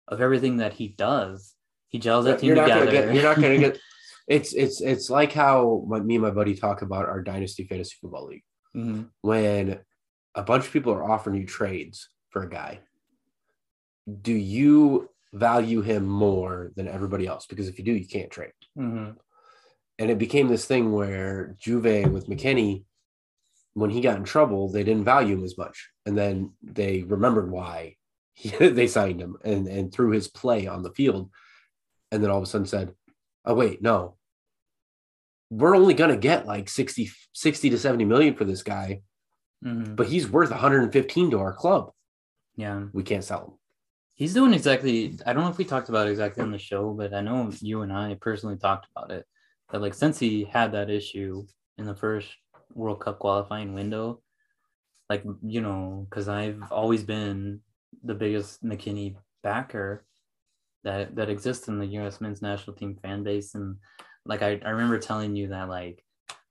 of 0.07 0.21
everything 0.21 0.57
that 0.57 0.73
he 0.73 0.89
does. 0.89 1.55
He 1.89 1.97
gels 1.99 2.25
that 2.25 2.39
team 2.39 2.47
you're 2.49 2.55
not 2.55 2.63
together. 2.67 2.85
gonna 2.85 2.91
get. 3.07 3.13
You're 3.15 3.23
not 3.23 3.35
gonna 3.35 3.57
get. 3.57 3.79
It's 4.25 4.53
it's 4.53 4.79
it's 4.79 5.09
like 5.09 5.33
how 5.33 5.83
my, 5.85 5.99
me 5.99 6.15
and 6.15 6.23
my 6.23 6.29
buddy 6.31 6.55
talk 6.55 6.81
about 6.81 7.09
our 7.09 7.21
dynasty 7.21 7.65
fantasy 7.65 7.95
football 7.99 8.27
league 8.27 8.43
Mhm. 8.73 9.09
when 9.19 9.79
a 10.33 10.43
bunch 10.43 10.65
of 10.65 10.71
people 10.71 10.93
are 10.93 11.03
offering 11.11 11.35
you 11.41 11.45
trades 11.45 12.07
for 12.29 12.43
a 12.43 12.49
guy. 12.49 12.79
Do 14.21 14.31
you 14.33 15.09
value 15.33 15.81
him 15.81 16.05
more 16.05 16.71
than 16.77 16.87
everybody 16.87 17.27
else? 17.27 17.45
Because 17.47 17.67
if 17.67 17.77
you 17.77 17.83
do, 17.83 17.91
you 17.91 18.07
can't 18.07 18.31
trade. 18.31 18.53
Mhm. 18.77 19.17
And 19.99 20.09
it 20.09 20.17
became 20.17 20.47
this 20.47 20.65
thing 20.65 20.93
where 20.93 21.55
Juve 21.59 22.09
with 22.11 22.27
McKennie, 22.27 22.85
when 23.73 23.89
he 23.89 24.01
got 24.01 24.17
in 24.17 24.23
trouble, 24.23 24.69
they 24.69 24.83
didn't 24.83 25.03
value 25.05 25.35
him 25.35 25.43
as 25.43 25.57
much, 25.57 25.89
and 26.05 26.17
then 26.17 26.53
they 26.61 27.03
remembered 27.03 27.49
why 27.51 27.95
he, 28.33 28.49
they 28.69 28.87
signed 28.87 29.19
him 29.21 29.37
and 29.43 29.67
and 29.67 29.91
through 29.93 30.11
his 30.11 30.27
play 30.27 30.67
on 30.67 30.83
the 30.83 30.91
field, 30.91 31.29
and 32.11 32.23
then 32.23 32.29
all 32.29 32.37
of 32.37 32.43
a 32.43 32.47
sudden 32.47 32.67
said, 32.67 32.93
"Oh 33.45 33.53
wait, 33.55 33.81
no, 33.81 34.17
we're 35.49 35.75
only 35.75 35.93
gonna 35.93 36.17
get 36.17 36.45
like 36.45 36.69
60, 36.69 37.11
60 37.33 37.69
to 37.69 37.77
seventy 37.77 38.05
million 38.05 38.35
for 38.35 38.45
this 38.45 38.63
guy, 38.63 39.01
Mhm. 39.63 39.95
but 39.95 40.07
he's 40.07 40.29
worth 40.29 40.49
one 40.51 40.59
hundred 40.59 40.83
and 40.83 40.93
fifteen 40.93 41.31
to 41.31 41.39
our 41.39 41.53
club. 41.53 41.91
Yeah. 42.55 42.85
We 42.93 43.03
can't 43.03 43.23
sell 43.23 43.45
him." 43.45 43.53
He's 44.15 44.33
doing 44.35 44.53
exactly. 44.53 45.17
I 45.25 45.33
don't 45.33 45.43
know 45.43 45.49
if 45.49 45.57
we 45.57 45.65
talked 45.65 45.89
about 45.89 46.07
it 46.07 46.11
exactly 46.11 46.43
on 46.43 46.51
the 46.51 46.59
show, 46.59 46.93
but 46.93 47.13
I 47.13 47.21
know 47.21 47.51
you 47.61 47.81
and 47.81 47.91
I 47.91 48.15
personally 48.21 48.57
talked 48.57 48.87
about 48.95 49.09
it. 49.11 49.25
That 49.71 49.81
like 49.81 49.95
since 49.95 50.19
he 50.19 50.43
had 50.43 50.73
that 50.73 50.89
issue 50.91 51.47
in 51.79 51.85
the 51.85 51.95
first 51.95 52.29
World 52.73 52.99
Cup 52.99 53.19
qualifying 53.19 53.73
window, 53.73 54.21
like 55.09 55.23
you 55.43 55.61
know, 55.61 56.07
because 56.09 56.27
I've 56.27 56.71
always 56.71 57.03
been 57.03 57.61
the 58.03 58.15
biggest 58.15 58.63
McKennie 58.63 59.15
backer 59.43 60.05
that 60.83 61.15
that 61.15 61.29
exists 61.29 61.67
in 61.67 61.79
the 61.79 61.85
U.S. 61.87 62.21
men's 62.21 62.41
national 62.41 62.75
team 62.75 62.97
fan 63.01 63.23
base, 63.23 63.55
and 63.55 63.77
like 64.25 64.41
I, 64.41 64.59
I 64.63 64.69
remember 64.69 64.99
telling 64.99 65.35
you 65.35 65.49
that 65.49 65.69
like 65.69 66.03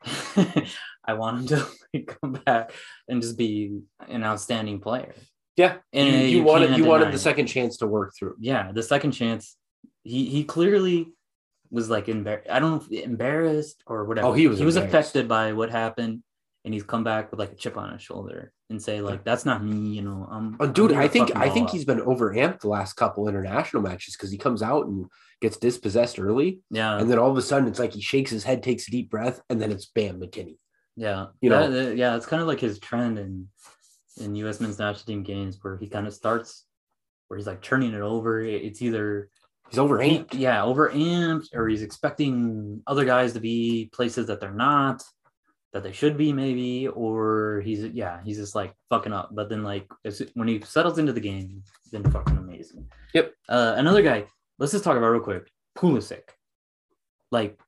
I 1.05 1.15
want 1.15 1.41
him 1.41 1.47
to 1.49 1.67
like, 1.95 2.19
come 2.21 2.33
back 2.45 2.73
and 3.09 3.23
just 3.23 3.37
be 3.37 3.81
an 4.09 4.25
outstanding 4.25 4.81
player. 4.81 5.15
Yeah, 5.57 5.77
And 5.93 6.09
you, 6.09 6.21
you 6.21 6.37
you 6.39 6.43
wanted 6.45 6.77
you 6.79 6.85
wanted 6.85 7.13
the 7.13 7.19
second 7.19 7.47
chance 7.47 7.77
to 7.79 7.87
work 7.87 8.15
through. 8.19 8.37
yeah, 8.41 8.73
the 8.73 8.83
second 8.83 9.13
chance, 9.13 9.57
he 10.03 10.25
he 10.27 10.45
clearly 10.45 11.13
was 11.73 11.91
like 11.91 12.07
embar- 12.07 12.49
I 12.49 12.61
don't 12.61 12.89
know 12.93 12.99
embarrassed 12.99 13.83
or 13.87 14.05
whatever. 14.05 14.29
Oh, 14.29 14.33
he 14.33 14.47
was 14.47 14.59
he 14.61 14.65
was 14.65 14.77
affected 14.77 15.27
by 15.27 15.53
what 15.55 15.71
happened, 15.71 16.23
and 16.65 16.73
he's 16.73 16.85
come 16.85 17.03
back 17.03 17.31
with 17.31 17.41
like 17.41 17.51
a 17.53 17.57
chip 17.57 17.77
on 17.77 17.93
his 17.93 18.03
shoulder 18.03 18.53
and 18.71 18.81
say 18.81 19.01
like 19.01 19.25
that's 19.25 19.45
not 19.45 19.65
me, 19.65 19.89
you 19.97 20.03
know. 20.03 20.29
I'm, 20.31 20.57
Oh, 20.61 20.67
I'm 20.67 20.73
dude, 20.73 20.93
I 20.93 21.09
think 21.09 21.35
I 21.35 21.49
think 21.49 21.69
out." 21.69 21.73
he's 21.73 21.85
been 21.85 22.01
overamped 22.01 22.61
the 22.61 22.69
last 22.69 22.93
couple 22.95 23.27
international 23.29 23.83
matches 23.83 24.15
because 24.17 24.31
he 24.31 24.39
comes 24.39 24.63
out 24.63 24.87
and 24.87 25.07
gets 25.41 25.57
dispossessed 25.57 26.21
early, 26.21 26.61
yeah 26.71 26.99
and 26.99 27.11
then 27.11 27.19
all 27.19 27.31
of 27.31 27.37
a 27.37 27.43
sudden 27.43 27.67
it's 27.67 27.79
like 27.81 27.93
he 27.95 28.01
shakes 28.01 28.31
his 28.31 28.45
head, 28.45 28.63
takes 28.63 28.87
a 28.87 28.91
deep 28.91 29.11
breath, 29.11 29.41
and 29.51 29.61
then 29.61 29.73
it's 29.73 29.87
bam 29.87 30.21
McKennie. 30.21 30.59
Yeah, 30.95 31.27
You 31.41 31.49
know- 31.51 31.71
that- 31.71 31.97
yeah, 31.97 32.17
it's 32.17 32.27
kind 32.27 32.43
of 32.43 32.47
like 32.49 32.61
his 32.61 32.79
trend 32.79 33.19
in 33.19 33.49
in 34.21 34.35
U.S. 34.37 34.61
men's 34.61 34.79
national 34.79 35.07
team 35.07 35.23
games 35.23 35.59
where 35.63 35.79
he 35.79 35.89
kind 35.89 36.07
of 36.07 36.13
starts 36.13 36.67
where 37.29 37.39
he's 37.39 37.47
like 37.47 37.63
turning 37.63 37.95
it 37.95 38.03
over. 38.03 38.43
It's 38.43 38.83
either 38.83 39.31
He's 39.73 39.79
overamped. 39.79 40.35
yeah, 40.35 40.63
overamped, 40.63 41.49
or 41.55 41.67
he's 41.67 41.81
expecting 41.81 42.83
other 42.87 43.07
guys 43.07 43.33
to 43.33 43.41
be 43.41 43.89
places 43.95 44.27
that 44.27 44.39
they're 44.39 44.53
not, 44.53 45.03
that 45.73 45.83
they 45.83 45.93
should 45.93 46.19
be 46.19 46.31
maybe, 46.31 46.89
or 46.89 47.63
he's 47.65 47.83
yeah, 47.87 48.21
he's 48.23 48.37
just 48.37 48.55
like 48.55 48.75
fucking 48.91 49.15
up. 49.15 49.31
But 49.33 49.49
then 49.49 49.63
like 49.63 49.87
as, 50.05 50.23
when 50.35 50.47
he 50.47 50.61
settles 50.61 50.99
into 50.99 51.15
the 51.15 51.21
game, 51.21 51.63
he's 51.83 51.91
been 51.91 52.11
fucking 52.11 52.37
amazing. 52.37 52.87
Yep. 53.15 53.33
Uh, 53.49 53.75
another 53.79 54.03
guy. 54.03 54.27
Let's 54.59 54.73
just 54.73 54.85
talk 54.85 54.99
about 54.99 55.09
real 55.09 55.23
quick. 55.23 55.51
Pulisic. 55.79 56.25
Like 57.31 57.59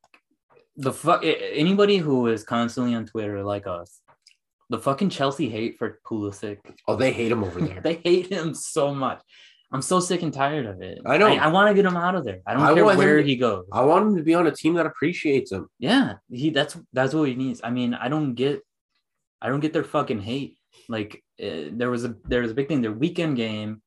the 0.77 0.93
fuck 0.93 1.23
anybody 1.25 1.97
who 1.97 2.27
is 2.27 2.45
constantly 2.45 2.95
on 2.95 3.07
Twitter 3.07 3.43
like 3.43 3.67
us, 3.67 4.03
the 4.69 4.79
fucking 4.79 5.09
Chelsea 5.09 5.49
hate 5.49 5.79
for 5.79 6.01
Pulisic. 6.07 6.59
Oh, 6.87 6.97
they 6.97 7.12
hate 7.12 7.33
him 7.33 7.43
over 7.43 7.62
there. 7.62 7.81
They 7.83 7.95
hate 7.95 8.31
him 8.31 8.53
so 8.53 8.95
much. 8.95 9.23
I'm 9.75 9.83
so 9.83 9.99
sick 9.99 10.23
and 10.23 10.33
tired 10.33 10.67
of 10.67 10.81
it. 10.83 11.01
I 11.05 11.19
know. 11.19 11.27
I, 11.27 11.49
want 11.49 11.69
to 11.69 11.75
get 11.75 11.85
him 11.85 11.97
out 11.97 12.15
of 12.15 12.25
there. 12.25 12.41
I 12.47 12.55
don't 12.55 12.63
I 12.63 12.73
care 12.75 12.89
him 12.89 12.97
where 12.97 13.17
to- 13.17 13.25
he 13.25 13.35
goes. 13.35 13.65
I 13.73 13.83
want 13.83 14.07
him 14.07 14.17
to 14.17 14.23
be 14.23 14.33
on 14.33 14.47
a 14.47 14.53
team 14.53 14.75
that 14.75 14.87
appreciates 14.87 15.51
him. 15.51 15.69
yeah, 15.81 16.15
he 16.31 16.51
that's 16.51 16.77
that's 16.93 17.13
what 17.13 17.29
he 17.29 17.35
needs. 17.35 17.61
I 17.65 17.71
mean, 17.71 17.93
I 17.93 18.09
don't 18.09 18.35
get, 18.35 18.63
I 19.43 19.49
don't 19.49 19.59
get 19.59 19.73
their 19.73 19.83
fucking 19.83 20.21
hate. 20.21 20.59
Like 20.89 21.25
uh, 21.43 21.71
there 21.73 21.91
was 21.91 22.05
a 22.05 22.15
there 22.25 22.43
was 22.43 22.53
a 22.53 22.55
big 22.55 22.69
thing. 22.69 22.83
Their 22.83 22.93
weekend 22.93 23.37
game, 23.37 23.83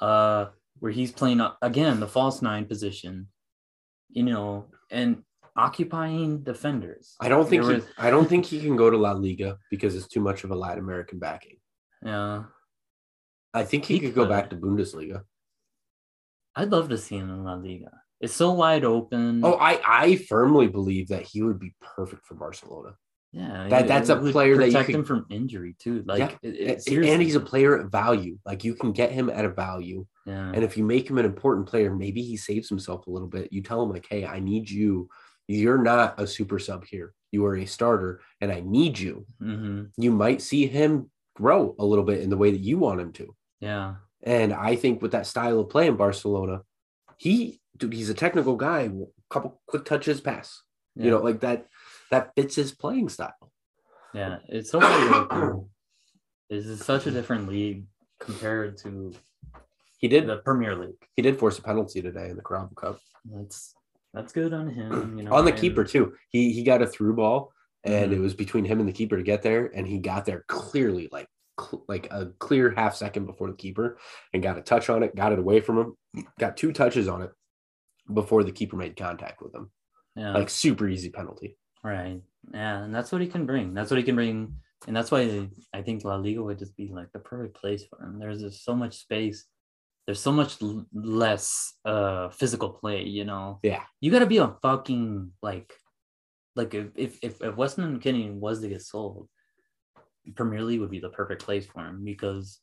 uh, 0.00 0.46
where 0.80 0.90
he's 0.90 1.12
playing 1.12 1.40
uh, 1.40 1.52
again 1.62 2.00
the 2.00 2.08
false 2.08 2.42
nine 2.42 2.64
position, 2.64 3.28
you 4.08 4.24
know, 4.24 4.66
and 4.90 5.22
occupying 5.54 6.42
defenders. 6.42 7.14
I 7.20 7.28
don't 7.28 7.48
think 7.48 7.62
he, 7.64 7.74
was- 7.74 7.84
I 7.98 8.10
don't 8.10 8.28
think 8.28 8.46
he 8.46 8.60
can 8.60 8.74
go 8.76 8.90
to 8.90 8.96
La 8.96 9.12
Liga 9.12 9.58
because 9.70 9.94
it's 9.94 10.08
too 10.08 10.20
much 10.20 10.42
of 10.42 10.50
a 10.50 10.56
Latin 10.56 10.80
American 10.82 11.18
backing. 11.20 11.56
Yeah, 12.04 12.44
I 13.52 13.64
think 13.64 13.84
he, 13.84 13.94
He 13.94 14.00
could 14.00 14.14
go 14.14 14.26
back 14.26 14.50
to 14.50 14.56
Bundesliga. 14.56 15.22
I'd 16.56 16.70
love 16.70 16.88
to 16.90 16.98
see 16.98 17.16
him 17.16 17.30
in 17.30 17.44
La 17.44 17.54
Liga. 17.54 17.90
It's 18.20 18.34
so 18.34 18.52
wide 18.52 18.84
open. 18.84 19.40
Oh, 19.44 19.54
I 19.54 19.80
I 19.84 20.16
firmly 20.16 20.68
believe 20.68 21.08
that 21.08 21.22
he 21.22 21.42
would 21.42 21.58
be 21.58 21.74
perfect 21.80 22.26
for 22.26 22.34
Barcelona. 22.34 22.96
yeah, 23.32 23.68
that- 23.68 23.86
that's 23.86 24.08
a 24.08 24.16
player 24.16 24.56
that 24.58 24.66
you 24.66 24.72
protect 24.72 24.90
him 24.90 25.04
from 25.04 25.24
injury 25.30 25.76
too. 25.78 26.02
Like, 26.04 26.18
Yeah, 26.42 26.50
it- 26.50 26.82
it- 26.88 27.08
And- 27.08 27.22
he's 27.22 27.36
a 27.36 27.40
player 27.40 27.78
at 27.78 27.90
value. 27.90 28.38
Like 28.44 28.64
you 28.64 28.74
can 28.74 28.90
get 28.92 29.12
him 29.12 29.30
at 29.30 29.44
a 29.44 29.48
value. 29.48 30.04
Yeah, 30.26 30.50
And 30.52 30.64
if 30.64 30.76
you 30.76 30.84
make 30.84 31.08
him 31.08 31.16
an 31.18 31.24
important 31.24 31.66
player, 31.68 31.94
maybe 31.94 32.22
he 32.22 32.36
saves 32.36 32.68
himself 32.68 33.06
a 33.06 33.10
little 33.10 33.28
bit. 33.28 33.52
You 33.52 33.62
tell 33.62 33.82
him 33.82 33.90
like, 33.90 34.06
"Hey, 34.10 34.26
I 34.26 34.40
need 34.40 34.68
you. 34.68 35.08
You're 35.46 35.78
not 35.82 36.20
a 36.20 36.26
super 36.26 36.58
sub 36.58 36.84
here. 36.84 37.14
You 37.32 37.46
are 37.46 37.56
a 37.56 37.66
starter, 37.66 38.20
and 38.40 38.50
I 38.52 38.60
need 38.60 38.98
you." 38.98 39.26
hmm 39.38 39.84
You 39.96 40.10
might 40.10 40.42
see 40.42 40.66
him 40.66 41.10
grow 41.36 41.74
a 41.78 41.84
little 41.86 42.04
bit 42.04 42.20
in 42.22 42.30
the 42.30 42.36
way 42.36 42.50
that 42.50 42.60
you 42.60 42.78
want 42.78 43.00
him 43.00 43.12
to. 43.12 43.34
Yeah, 43.60 43.94
And 44.22 44.52
I 44.52 44.76
think 44.76 45.02
with 45.02 45.12
that 45.12 45.26
style 45.26 45.60
of 45.60 45.68
play 45.68 45.86
in 45.86 45.96
Barcelona, 45.96 46.62
he, 47.18 47.60
dude, 47.76 47.92
he's 47.92 48.10
a 48.10 48.14
technical 48.14 48.56
guy. 48.56 48.80
A 48.82 48.90
couple 49.30 49.60
quick 49.66 49.84
touches, 49.84 50.20
pass. 50.20 50.62
yeah. 50.96 51.04
You 51.04 51.10
know, 51.12 51.18
like 51.18 51.40
that. 51.40 51.66
That 52.10 52.32
fits 52.34 52.56
his 52.56 52.72
playing 52.72 53.08
style. 53.08 53.34
Yeah, 54.12 54.38
it's 54.48 54.70
so 54.72 54.78
wide 54.80 55.12
open. 55.30 55.68
This 56.48 56.66
is 56.66 56.84
such 56.84 57.06
a 57.06 57.12
different 57.12 57.48
league 57.48 57.84
compared 58.18 58.76
to 58.78 59.12
He 59.98 60.08
did. 60.08 60.26
the 60.26 60.38
Premier 60.38 60.74
League. 60.74 60.96
He 61.14 61.22
did 61.22 61.38
force 61.38 61.58
a 61.58 61.62
penalty 61.62 62.02
today 62.02 62.30
in 62.30 62.36
the 62.36 62.42
Carabao 62.42 62.74
Cup 62.74 62.98
That's 63.24 63.74
that's 64.12 64.32
good 64.32 64.52
on 64.52 64.68
him. 64.68 65.16
You 65.16 65.24
know, 65.24 65.32
on 65.32 65.44
the 65.44 65.52
and- 65.52 65.60
keeper 65.60 65.84
too. 65.84 66.14
He 66.30 66.52
he 66.52 66.64
got 66.64 66.82
a 66.82 66.86
through 66.88 67.14
ball, 67.14 67.52
and 67.84 68.10
Mhm. 68.10 68.16
it 68.16 68.18
was 68.20 68.34
between 68.34 68.64
him 68.64 68.80
and 68.80 68.88
the 68.88 68.92
keeper 68.92 69.16
to 69.16 69.22
get 69.22 69.42
there, 69.42 69.66
and 69.66 69.86
he 69.86 69.98
got 69.98 70.24
there 70.24 70.44
clearly, 70.48 71.08
like 71.12 71.28
cl- 71.60 71.84
like 71.88 72.08
a 72.10 72.26
clear 72.38 72.70
half 72.76 72.94
second 72.96 73.26
before 73.26 73.48
the 73.50 73.56
keeper, 73.56 73.98
and 74.32 74.42
got 74.42 74.58
a 74.58 74.62
touch 74.62 74.88
on 74.90 75.02
it, 75.02 75.14
got 75.14 75.32
it 75.32 75.38
away 75.38 75.60
from 75.60 75.78
him, 75.78 76.24
got 76.38 76.56
two 76.56 76.72
touches 76.72 77.08
on 77.08 77.22
it 77.22 77.30
before 78.12 78.42
the 78.44 78.52
keeper 78.52 78.76
made 78.76 78.96
contact 78.96 79.40
with 79.42 79.54
him. 79.54 79.70
Yeah, 80.16 80.32
Like 80.34 80.50
super 80.50 80.88
easy 80.88 81.10
penalty. 81.10 81.56
right. 81.84 82.20
Yeah, 82.54 82.82
and 82.84 82.94
that's 82.94 83.12
what 83.12 83.20
he 83.20 83.26
can 83.26 83.44
bring. 83.44 83.74
That's 83.74 83.90
what 83.90 83.98
he 83.98 84.02
can 84.02 84.14
bring, 84.14 84.56
and 84.86 84.96
that's 84.96 85.10
why 85.10 85.46
I 85.74 85.82
think 85.82 86.04
La 86.04 86.16
Liga 86.16 86.42
would 86.42 86.58
just 86.58 86.74
be 86.74 86.88
like 86.88 87.12
the 87.12 87.18
perfect 87.18 87.54
place 87.54 87.84
for 87.84 88.02
him. 88.02 88.18
There's 88.18 88.40
just 88.40 88.64
so 88.64 88.74
much 88.74 88.96
space. 88.96 89.44
There's 90.06 90.20
so 90.20 90.32
much 90.32 90.60
l- 90.62 90.86
less 90.94 91.74
uh 91.84 92.30
physical 92.30 92.70
play. 92.70 93.02
You 93.04 93.24
know. 93.26 93.60
Yeah. 93.62 93.82
You 94.00 94.10
got 94.10 94.20
to 94.20 94.26
be 94.26 94.38
a 94.38 94.56
fucking 94.62 95.32
like, 95.42 95.70
like 96.56 96.72
if 96.74 96.86
if 96.96 97.18
if, 97.22 97.42
if 97.42 97.56
Weston 97.56 98.00
McKennie 98.00 98.32
was 98.32 98.62
to 98.62 98.68
get 98.68 98.80
sold, 98.80 99.28
Premier 100.34 100.62
League 100.62 100.80
would 100.80 100.90
be 100.90 101.00
the 101.00 101.08
perfect 101.10 101.44
place 101.44 101.66
for 101.66 101.80
him 101.80 102.04
because 102.04 102.60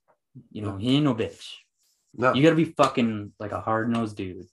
you 0.51 0.61
know 0.61 0.77
he 0.77 0.95
ain't 0.95 1.05
no 1.05 1.15
bitch. 1.15 1.53
No, 2.15 2.33
You 2.33 2.41
got 2.41 2.49
to 2.51 2.55
be 2.55 2.65
fucking 2.65 3.33
like 3.39 3.51
a 3.51 3.61
hard 3.61 3.89
nosed 3.89 4.17
dude. 4.17 4.47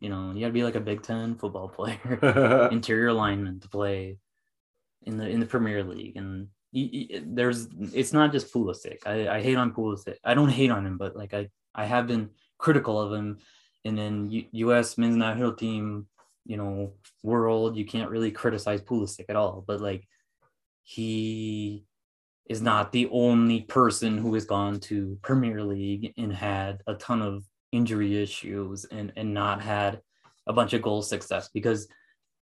You 0.00 0.08
know, 0.08 0.32
you 0.32 0.40
got 0.40 0.48
to 0.48 0.52
be 0.52 0.64
like 0.64 0.76
a 0.76 0.80
Big 0.80 1.02
Ten 1.02 1.36
football 1.36 1.68
player, 1.76 2.68
interior 2.72 3.12
lineman 3.12 3.60
to 3.60 3.68
play 3.68 4.18
in 5.02 5.16
the 5.16 5.28
in 5.28 5.40
the 5.40 5.46
Premier 5.46 5.82
League. 5.84 6.16
And 6.16 6.48
y 6.72 7.08
y 7.10 7.22
there's 7.24 7.68
it's 7.92 8.12
not 8.12 8.32
just 8.32 8.52
Pulisic. 8.52 8.98
I, 9.06 9.28
I 9.36 9.42
hate 9.42 9.56
on 9.56 9.72
Pulisic. 9.72 10.16
I 10.24 10.34
don't 10.34 10.50
hate 10.50 10.70
on 10.70 10.86
him, 10.86 10.98
but 10.98 11.16
like 11.16 11.34
I 11.34 11.48
I 11.74 11.86
have 11.86 12.06
been 12.06 12.30
critical 12.58 13.00
of 13.00 13.12
him. 13.12 13.38
And 13.84 13.96
then 13.96 14.30
U- 14.30 14.46
U.S. 14.52 14.98
men's 14.98 15.16
national 15.16 15.54
team, 15.54 16.08
you 16.44 16.56
know, 16.56 16.92
world, 17.22 17.76
you 17.76 17.84
can't 17.84 18.10
really 18.10 18.32
criticize 18.32 18.82
Pulisic 18.82 19.26
at 19.28 19.36
all. 19.36 19.64
But 19.66 19.80
like 19.80 20.06
he 20.82 21.84
is 22.48 22.62
not 22.62 22.92
the 22.92 23.08
only 23.10 23.62
person 23.62 24.16
who 24.16 24.32
has 24.34 24.44
gone 24.44 24.78
to 24.80 25.18
Premier 25.22 25.62
League 25.62 26.12
and 26.16 26.32
had 26.32 26.82
a 26.86 26.94
ton 26.94 27.22
of 27.22 27.44
injury 27.72 28.22
issues 28.22 28.84
and 28.86 29.12
and 29.16 29.34
not 29.34 29.60
had 29.60 30.00
a 30.46 30.52
bunch 30.52 30.72
of 30.72 30.82
goal 30.82 31.02
success 31.02 31.50
because 31.52 31.88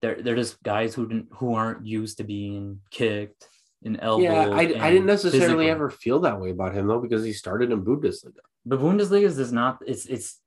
they're 0.01 0.23
they're 0.23 0.37
just 0.37 0.63
guys 0.63 0.95
who 0.95 1.07
didn't 1.07 1.29
who 1.33 1.55
aren't 1.55 1.85
used 1.85 2.19
to 2.19 2.25
being 2.25 2.81
kicked 2.91 3.49
and 3.85 3.99
elbowed. 4.01 4.25
yeah, 4.25 4.49
I, 4.49 4.61
I 4.61 4.91
didn't 4.91 5.07
necessarily 5.07 5.67
physical. 5.67 5.71
ever 5.71 5.91
feel 5.91 6.21
that 6.21 6.41
way 6.41 6.51
about 6.51 6.75
him 6.75 6.87
though 6.87 7.01
because 7.01 7.25
he 7.25 7.33
started 7.33 7.73
in 7.73 7.85
Bundesliga. 7.85 8.41
The 8.67 8.79
Bundesliga 8.79 9.25
is 9.25 9.53
not. 9.53 9.79
It's 9.87 10.07
it's 10.07 10.39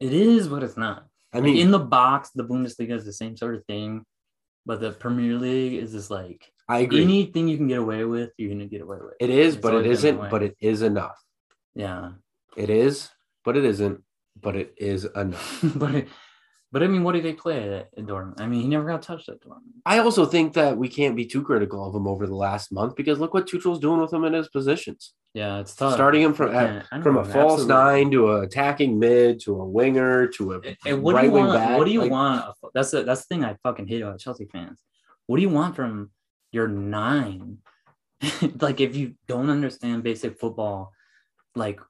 it 0.00 0.12
is 0.12 0.48
what 0.48 0.62
it's 0.62 0.76
not. 0.76 1.06
I 1.32 1.40
mean, 1.40 1.58
in 1.58 1.70
the 1.70 1.78
box, 1.78 2.30
the 2.34 2.42
Bundesliga 2.42 2.92
is 2.92 3.04
the 3.04 3.12
same 3.12 3.36
sort 3.36 3.54
of 3.54 3.64
thing, 3.66 4.04
but 4.66 4.80
the 4.80 4.90
Premier 4.90 5.38
League 5.38 5.74
is 5.74 5.92
just 5.92 6.10
like 6.10 6.50
I 6.70 6.78
agree. 6.80 7.02
anything 7.02 7.48
you 7.48 7.56
can 7.56 7.68
get 7.68 7.78
away 7.78 8.04
with, 8.04 8.30
you're 8.38 8.50
gonna 8.50 8.66
get 8.66 8.80
away 8.82 8.98
with. 9.00 9.14
it 9.20 9.30
is, 9.30 9.54
It's 9.54 9.62
but 9.62 9.74
it 9.74 9.76
always 9.78 10.02
been 10.02 10.16
that 10.16 10.20
isn't. 10.22 10.30
But 10.30 10.42
it 10.42 10.56
is 10.60 10.82
enough. 10.82 11.18
yeah, 11.74 12.10
It 12.56 12.70
is, 12.70 13.10
but 13.44 13.56
it 13.56 13.64
isn't. 13.64 14.02
But 14.40 14.56
it 14.56 14.74
is 14.78 15.04
enough. 15.04 15.60
but 15.76 16.04
but 16.72 16.82
I 16.84 16.86
mean, 16.86 17.02
what 17.02 17.12
did 17.12 17.24
they 17.24 17.32
play 17.32 17.58
at, 17.64 17.88
at 17.98 18.06
Dortmund? 18.06 18.40
I 18.40 18.46
mean, 18.46 18.62
he 18.62 18.68
never 18.68 18.86
got 18.86 19.02
touched 19.02 19.28
at 19.28 19.40
Dortmund. 19.42 19.72
I 19.84 19.98
also 19.98 20.24
think 20.24 20.52
that 20.54 20.76
we 20.78 20.88
can't 20.88 21.16
be 21.16 21.26
too 21.26 21.42
critical 21.42 21.84
of 21.84 21.94
him 21.94 22.06
over 22.06 22.26
the 22.28 22.34
last 22.36 22.70
month 22.72 22.94
because 22.94 23.18
look 23.18 23.34
what 23.34 23.48
Tuchel's 23.48 23.80
doing 23.80 24.00
with 24.00 24.12
him 24.12 24.24
in 24.24 24.32
his 24.34 24.48
positions. 24.48 25.12
Yeah, 25.34 25.58
it's 25.60 25.74
tough. 25.74 25.94
Starting 25.94 26.22
him 26.22 26.32
from- 26.34 26.48
You 26.48 26.82
can't- 26.90 27.02
From 27.02 27.14
know, 27.16 27.20
a 27.20 27.24
false 27.24 27.60
absolutely. 27.62 27.66
nine 27.74 28.10
to 28.12 28.30
a 28.30 28.40
attacking 28.42 28.98
mid 28.98 29.40
to 29.40 29.60
a 29.60 29.64
winger 29.68 30.26
to 30.28 30.52
a 30.54 30.60
And- 30.86 31.02
what 31.02 31.14
right 31.16 31.22
do 31.22 31.26
you 31.28 31.32
wing 31.34 31.46
want? 31.46 31.58
back. 31.60 31.78
What 31.78 31.84
do 31.86 31.90
you 31.92 32.00
like, 32.02 32.10
want? 32.10 32.54
That's 32.74 32.90
the 32.92 33.02
that's 33.02 33.26
the 33.26 33.34
thing 33.34 33.44
I 33.44 33.56
fucking 33.64 33.86
hate 33.88 34.02
about 34.02 34.18
Chelsea 34.20 34.46
fans. 34.46 34.80
What 35.26 35.36
do 35.36 35.42
you 35.42 35.48
want 35.50 35.74
from 35.76 36.10
your 36.52 36.68
nine? 36.68 37.58
like 38.60 38.80
if 38.80 38.96
you 38.96 39.14
don't 39.26 39.50
understand 39.50 40.02
basic 40.02 40.38
football, 40.38 40.92
like 41.54 41.80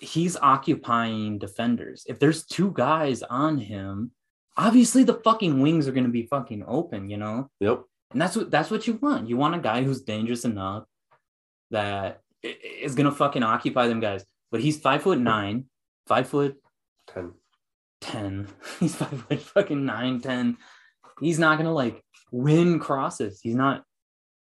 he's 0.00 0.36
occupying 0.36 1.38
defenders. 1.38 2.04
If 2.06 2.18
there's 2.18 2.44
two 2.44 2.70
guys 2.72 3.22
on 3.22 3.58
him, 3.58 4.12
obviously 4.56 5.04
the 5.04 5.20
fucking 5.24 5.60
wings 5.60 5.88
are 5.88 5.92
gonna 5.92 6.08
be 6.08 6.26
fucking 6.26 6.64
open, 6.66 7.08
you 7.08 7.16
know? 7.16 7.50
Yep. 7.60 7.82
And 8.12 8.20
that's 8.20 8.36
what 8.36 8.50
that's 8.50 8.70
what 8.70 8.86
you 8.86 8.94
want. 8.94 9.28
You 9.28 9.36
want 9.36 9.54
a 9.54 9.58
guy 9.58 9.82
who's 9.82 10.02
dangerous 10.02 10.44
enough 10.44 10.84
that 11.70 12.20
i- 12.44 12.88
gonna 12.94 13.10
fucking 13.12 13.42
occupy 13.42 13.88
them 13.88 14.00
guys. 14.00 14.24
But 14.52 14.60
he's 14.60 14.78
five 14.78 15.02
foot 15.02 15.18
nine, 15.18 15.64
five 16.06 16.28
foot 16.28 16.56
10. 17.08 17.32
10. 18.00 18.48
He's 18.80 18.94
five 18.94 19.22
foot 19.22 19.40
fucking 19.40 19.84
nine, 19.84 20.20
10. 20.20 20.58
He's 21.20 21.38
not 21.38 21.56
gonna 21.58 21.72
like 21.72 22.03
win 22.34 22.80
crosses. 22.80 23.40
He's 23.40 23.54
not 23.54 23.84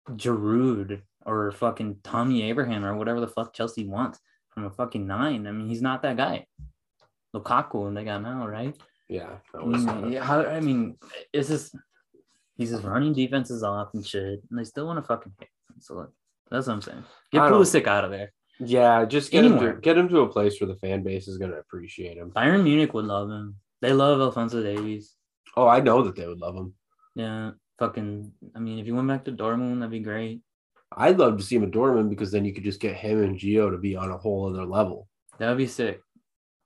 Giroud 0.10 1.02
or 1.26 1.52
fucking 1.54 1.98
Tammy 2.04 2.44
Abraham 2.44 2.84
or 2.86 2.96
whatever 2.96 3.22
the 3.22 3.28
fuck 3.28 3.54
Chelsea 3.54 3.88
wants 3.88 4.20
from 4.50 4.66
a 4.66 4.70
fucking 4.70 5.08
nine. 5.08 5.48
I 5.48 5.52
mean, 5.52 5.70
he's 5.70 5.82
not 5.82 6.02
that 6.02 6.18
guy. 6.18 6.46
Lukaku 7.34 7.88
and 7.88 7.96
they 7.96 8.04
got 8.04 8.22
now, 8.22 8.48
right? 8.48 8.76
Yeah. 9.08 9.38
That 9.54 9.62
I 9.62 9.66
mean, 9.66 10.12
yeah, 10.12 10.24
how, 10.24 10.46
I 10.46 10.60
mean, 10.60 10.98
it's 11.32 11.48
just 11.48 11.74
he's 12.58 12.72
just 12.72 12.84
running 12.84 13.14
defenses 13.14 13.64
off 13.64 13.94
and 13.94 14.06
shit, 14.06 14.42
and 14.50 14.60
they 14.60 14.66
still 14.66 14.86
want 14.86 14.98
to 14.98 15.04
fucking 15.04 15.32
hit. 15.40 15.48
him. 15.70 15.76
So 15.80 15.94
like, 15.96 16.10
that's 16.52 16.68
what 16.68 16.74
I'm 16.74 16.82
saying. 16.82 17.04
Get 17.32 17.44
Pulisic 17.44 17.88
out 17.88 18.04
of 18.04 18.12
there. 18.12 18.34
Yeah, 18.60 19.06
just 19.06 19.32
get 19.32 19.46
him 19.46 19.58
to 19.60 19.74
get 19.74 19.98
him 19.98 20.10
to 20.10 20.22
a 20.22 20.28
place 20.30 20.60
where 20.60 20.68
the 20.68 20.76
fan 20.76 21.02
base 21.02 21.30
is 21.30 21.38
going 21.38 21.52
to 21.52 21.58
appreciate 21.60 22.18
him. 22.18 22.32
Bayern 22.32 22.64
Munich 22.64 22.94
would 22.94 23.06
love 23.06 23.30
him. 23.30 23.56
They 23.82 23.94
love 23.94 24.20
Alphonso 24.20 24.62
Davies. 24.62 25.16
Oh, 25.56 25.68
I 25.68 25.80
know 25.80 26.04
that 26.04 26.18
they 26.18 26.28
would 26.28 26.40
love 26.40 26.56
him. 26.56 26.74
Yeah, 27.16 27.52
fucking. 27.80 28.32
I 28.56 28.60
mean, 28.60 28.80
if 28.80 28.86
you 28.86 28.96
went 28.96 29.08
back 29.08 29.26
to 29.26 29.32
Dortmund, 29.32 29.80
that'd 29.80 29.92
be 29.92 30.00
great. 30.00 30.42
I'd 30.96 31.18
love 31.20 31.38
to 31.38 31.44
see 31.44 31.56
him 31.56 31.64
at 31.64 31.72
Dortmund 31.72 32.10
because 32.10 32.32
then 32.32 32.46
you 32.46 32.54
could 32.54 32.64
just 32.64 32.80
get 32.80 32.96
him 32.96 33.24
and 33.24 33.38
Gio 33.38 33.72
to 33.72 33.78
be 33.78 33.96
on 33.96 34.10
a 34.12 34.18
whole 34.18 34.50
other 34.50 34.66
level. 34.66 35.08
That 35.38 35.50
would 35.50 35.58
be 35.58 35.68
sick. 35.68 36.02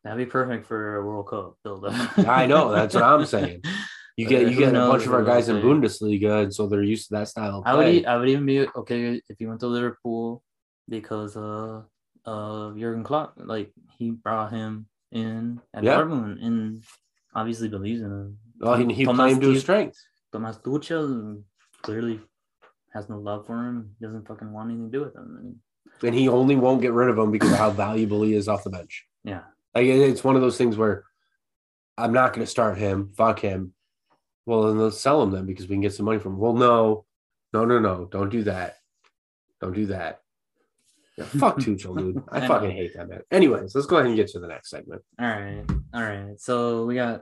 That'd 0.04 0.18
be 0.18 0.30
perfect 0.30 0.66
for 0.68 0.98
a 0.98 1.06
World 1.06 1.28
Cup 1.30 1.58
build 1.64 1.86
up. 1.86 2.18
I 2.28 2.46
know 2.46 2.72
that's 2.72 2.96
what 2.96 3.04
I'm 3.04 3.26
saying. 3.26 3.64
You 4.16 4.28
get 4.28 4.52
you 4.52 4.56
get 4.60 4.76
a 4.76 4.78
bunch 4.78 5.08
of 5.08 5.14
our 5.14 5.24
guys 5.24 5.50
in. 5.50 5.56
Bundesliga, 5.56 6.44
and 6.44 6.54
so 6.54 6.68
they're 6.68 6.84
used 6.84 7.08
to 7.08 7.16
that 7.16 7.30
style 7.30 7.58
of 7.58 7.64
I 7.66 7.74
would. 7.74 8.06
I 8.06 8.16
would 8.16 8.30
even 8.30 8.46
be 8.46 8.68
okay 8.68 9.20
if 9.28 9.42
you 9.42 9.48
went 9.48 9.62
to 9.62 9.68
Liverpool 9.68 10.44
because 10.88 11.36
uh 11.36 11.82
of 12.24 12.78
Jurgen 12.78 13.04
Klopp. 13.04 13.34
Like 13.38 13.72
he 13.98 14.12
brought 14.12 14.52
him 14.52 14.86
in 15.12 15.60
at 15.74 15.84
Yeah. 15.84 15.96
Dortmund 15.98 16.46
and 16.46 16.84
obviously 17.34 17.70
believes 17.70 18.02
in 18.02 18.12
him. 18.12 18.38
Well, 18.60 18.76
he, 18.76 18.94
he 18.94 19.06
Thomas 19.06 19.34
played 19.34 19.42
to 19.42 19.50
his 19.50 19.62
strength. 19.62 19.98
Thomas 20.34 20.58
Tuchel 20.58 21.42
clearly 21.84 22.20
has 22.94 23.08
no 23.08 23.20
love 23.20 23.46
for 23.48 23.56
him. 23.66 23.96
Doesn't 24.02 24.28
fucking 24.28 24.52
want 24.52 24.70
anything 24.72 24.92
to 24.92 24.98
do 24.98 25.04
with 25.06 25.16
him. 25.16 25.38
And 25.40 25.56
and 26.08 26.16
he 26.16 26.28
only 26.28 26.56
won't 26.56 26.82
get 26.82 26.92
rid 26.92 27.10
of 27.10 27.18
him 27.18 27.32
because 27.32 27.52
of 27.52 27.58
how 27.58 27.70
valuable 27.70 28.24
he 28.24 28.34
is 28.34 28.48
off 28.50 28.64
the 28.64 28.70
bench. 28.70 29.06
yeah, 29.24 29.44
Like 29.76 29.86
it's 29.86 30.24
one 30.24 30.36
of 30.36 30.42
those 30.42 30.58
things 30.58 30.76
where 30.76 31.06
I'm 31.98 32.12
not 32.12 32.34
going 32.34 32.44
to 32.46 32.50
start 32.50 32.78
him. 32.78 33.12
Fuck 33.16 33.40
him. 33.40 33.74
Well, 34.46 34.64
then 34.64 34.80
let's 34.80 35.00
sell 35.00 35.22
him 35.24 35.32
then 35.32 35.46
because 35.46 35.68
we 35.70 35.76
can 35.76 35.82
get 35.82 35.94
some 35.94 36.06
money 36.06 36.20
from 36.20 36.34
him. 36.34 36.40
Well, 36.40 36.54
no, 36.54 37.06
no, 37.54 37.64
no, 37.66 37.80
no. 37.80 38.06
Don't 38.06 38.30
do 38.30 38.44
that. 38.44 38.76
Don't 39.62 39.74
do 39.74 39.86
that. 39.88 40.20
Yeah, 41.18 41.26
fuck 41.26 41.58
Tuchel, 41.60 41.96
dude. 41.98 42.24
I, 42.30 42.40
I 42.44 42.48
fucking 42.48 42.70
know. 42.70 42.76
hate 42.76 42.96
that 42.96 43.08
man. 43.08 43.22
Anyways, 43.32 43.76
let's 43.76 43.88
go 43.88 43.98
ahead 43.98 44.08
and 44.08 44.16
get 44.16 44.28
to 44.30 44.40
the 44.40 44.48
next 44.48 44.72
segment. 44.72 45.04
All 45.20 45.28
right. 45.28 45.64
All 45.94 46.02
right. 46.02 46.40
So 46.40 46.86
we 46.86 46.96
got 46.96 47.22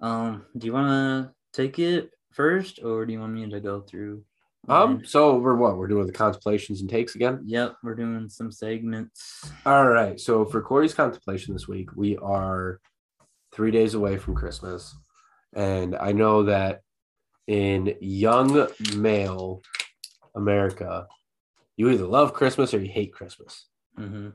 um 0.00 0.44
do 0.56 0.66
you 0.66 0.72
wanna 0.72 1.32
take 1.56 1.78
it 1.78 2.10
first 2.32 2.80
or 2.84 3.06
do 3.06 3.12
you 3.12 3.20
want 3.20 3.32
me 3.32 3.48
to 3.48 3.60
go 3.60 3.80
through? 3.80 4.22
Um, 4.68 5.04
so 5.04 5.38
we're 5.38 5.54
what? 5.54 5.76
We're 5.76 5.86
doing 5.86 6.06
the 6.06 6.12
contemplations 6.12 6.80
and 6.80 6.90
takes 6.90 7.14
again. 7.14 7.40
Yep, 7.46 7.76
we're 7.82 7.94
doing 7.94 8.28
some 8.28 8.50
segments. 8.50 9.50
All 9.64 9.86
right. 9.86 10.18
So 10.18 10.44
for 10.44 10.60
Corey's 10.60 10.94
contemplation 10.94 11.54
this 11.54 11.68
week, 11.68 11.90
we 11.94 12.16
are 12.18 12.80
three 13.52 13.70
days 13.70 13.94
away 13.94 14.16
from 14.16 14.34
Christmas. 14.34 14.94
And 15.54 15.94
I 15.96 16.12
know 16.12 16.44
that 16.44 16.80
in 17.46 17.94
young 18.00 18.68
male 18.96 19.62
America, 20.34 21.06
you 21.76 21.88
either 21.90 22.06
love 22.06 22.32
Christmas 22.32 22.74
or 22.74 22.80
you 22.80 22.90
hate 22.90 23.12
Christmas, 23.12 23.66
hmm 23.96 24.30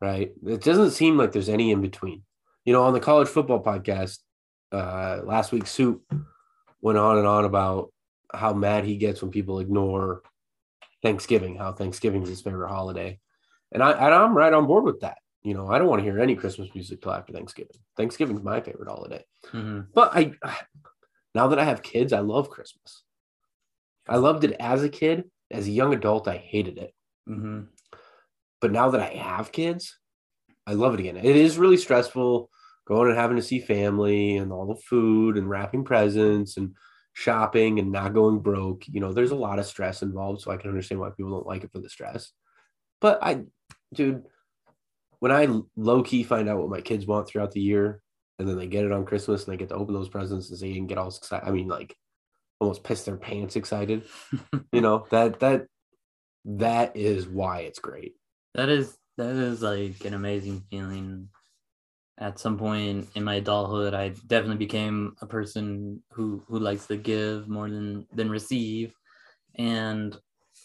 right? 0.00 0.32
It 0.46 0.62
doesn't 0.62 0.90
seem 0.90 1.16
like 1.16 1.32
there's 1.32 1.48
any 1.48 1.70
in 1.70 1.80
between. 1.80 2.22
You 2.66 2.74
know, 2.74 2.82
on 2.82 2.92
the 2.92 3.00
college 3.00 3.28
football 3.28 3.62
podcast, 3.62 4.18
uh, 4.70 5.20
last 5.24 5.52
week, 5.52 5.66
Soup 5.66 6.02
went 6.86 6.98
on 6.98 7.18
and 7.18 7.26
on 7.26 7.44
about 7.44 7.92
how 8.32 8.52
mad 8.52 8.84
he 8.84 8.96
gets 8.96 9.20
when 9.20 9.32
people 9.32 9.58
ignore 9.58 10.22
Thanksgiving, 11.02 11.56
how 11.56 11.72
Thanksgiving 11.72 12.22
is 12.22 12.28
his 12.28 12.42
favorite 12.42 12.68
holiday. 12.68 13.18
And 13.72 13.82
I 13.82 13.90
and 13.90 14.14
I'm 14.14 14.36
right 14.36 14.52
on 14.52 14.68
board 14.68 14.84
with 14.84 15.00
that. 15.00 15.18
You 15.42 15.54
know, 15.54 15.68
I 15.68 15.78
don't 15.78 15.88
want 15.88 15.98
to 15.98 16.04
hear 16.04 16.20
any 16.20 16.36
Christmas 16.36 16.68
music 16.76 17.02
till 17.02 17.12
after 17.12 17.32
Thanksgiving. 17.32 17.76
Thanksgiving's 17.96 18.40
my 18.40 18.60
favorite 18.60 18.88
holiday. 18.88 19.24
hmm 19.50 19.80
But 19.94 20.12
I 20.14 20.34
now 21.34 21.48
that 21.48 21.58
I 21.58 21.64
have 21.64 21.82
kids, 21.82 22.12
I 22.12 22.20
love 22.20 22.50
Christmas. 22.50 23.02
I 24.08 24.16
loved 24.16 24.44
it 24.44 24.52
as 24.60 24.84
a 24.84 24.88
kid. 24.88 25.24
As 25.50 25.66
a 25.66 25.72
young 25.72 25.92
adult, 25.92 26.28
I 26.28 26.36
hated 26.36 26.78
it. 26.78 26.94
hmm 27.26 27.62
But 28.60 28.70
now 28.70 28.90
that 28.90 29.00
I 29.00 29.08
have 29.08 29.50
kids, 29.50 29.98
I 30.68 30.74
love 30.74 30.94
it 30.94 31.00
again. 31.00 31.16
It 31.16 31.36
is 31.36 31.58
really 31.58 31.78
stressful 31.78 32.48
going 32.86 33.08
and 33.08 33.18
having 33.18 33.36
to 33.36 33.42
see 33.42 33.60
family 33.60 34.36
and 34.36 34.52
all 34.52 34.66
the 34.66 34.80
food 34.80 35.36
and 35.36 35.50
wrapping 35.50 35.84
presents 35.84 36.56
and 36.56 36.74
shopping 37.12 37.78
and 37.78 37.90
not 37.90 38.14
going 38.14 38.38
broke. 38.38 38.84
You 38.88 39.00
know, 39.00 39.12
there's 39.12 39.32
a 39.32 39.36
lot 39.36 39.58
of 39.58 39.66
stress 39.66 40.02
involved, 40.02 40.40
so 40.40 40.50
I 40.50 40.56
can 40.56 40.70
understand 40.70 41.00
why 41.00 41.10
people 41.10 41.32
don't 41.32 41.46
like 41.46 41.64
it 41.64 41.72
for 41.72 41.80
the 41.80 41.90
stress. 41.90 42.32
But 43.00 43.18
I, 43.22 43.42
dude, 43.92 44.24
when 45.18 45.32
I 45.32 45.48
low 45.76 46.02
key 46.02 46.22
find 46.22 46.48
out 46.48 46.58
what 46.58 46.70
my 46.70 46.80
kids 46.80 47.06
want 47.06 47.28
throughout 47.28 47.52
the 47.52 47.60
year, 47.60 48.00
and 48.38 48.48
then 48.48 48.58
they 48.58 48.66
get 48.66 48.84
it 48.84 48.92
on 48.92 49.06
Christmas 49.06 49.44
and 49.44 49.52
they 49.52 49.56
get 49.56 49.70
to 49.70 49.74
open 49.74 49.94
those 49.94 50.08
presents 50.08 50.50
and 50.50 50.58
see 50.58 50.76
and 50.76 50.88
get 50.88 50.98
all 50.98 51.08
excited. 51.08 51.46
I 51.46 51.50
mean, 51.50 51.68
like 51.68 51.96
almost 52.60 52.84
piss 52.84 53.04
their 53.04 53.16
pants 53.16 53.56
excited. 53.56 54.04
you 54.72 54.80
know 54.80 55.06
that 55.10 55.40
that 55.40 55.66
that 56.44 56.96
is 56.96 57.26
why 57.26 57.60
it's 57.60 57.78
great. 57.78 58.14
That 58.54 58.68
is 58.68 58.96
that 59.16 59.30
is 59.30 59.62
like 59.62 60.04
an 60.04 60.14
amazing 60.14 60.62
feeling. 60.70 61.28
At 62.18 62.38
some 62.38 62.56
point 62.56 63.08
in 63.14 63.24
my 63.24 63.34
adulthood, 63.34 63.92
I 63.92 64.08
definitely 64.26 64.56
became 64.56 65.16
a 65.20 65.26
person 65.26 66.02
who 66.12 66.42
who 66.48 66.58
likes 66.58 66.86
to 66.86 66.96
give 66.96 67.46
more 67.46 67.68
than 67.68 68.06
than 68.12 68.30
receive, 68.30 68.94
and 69.56 70.16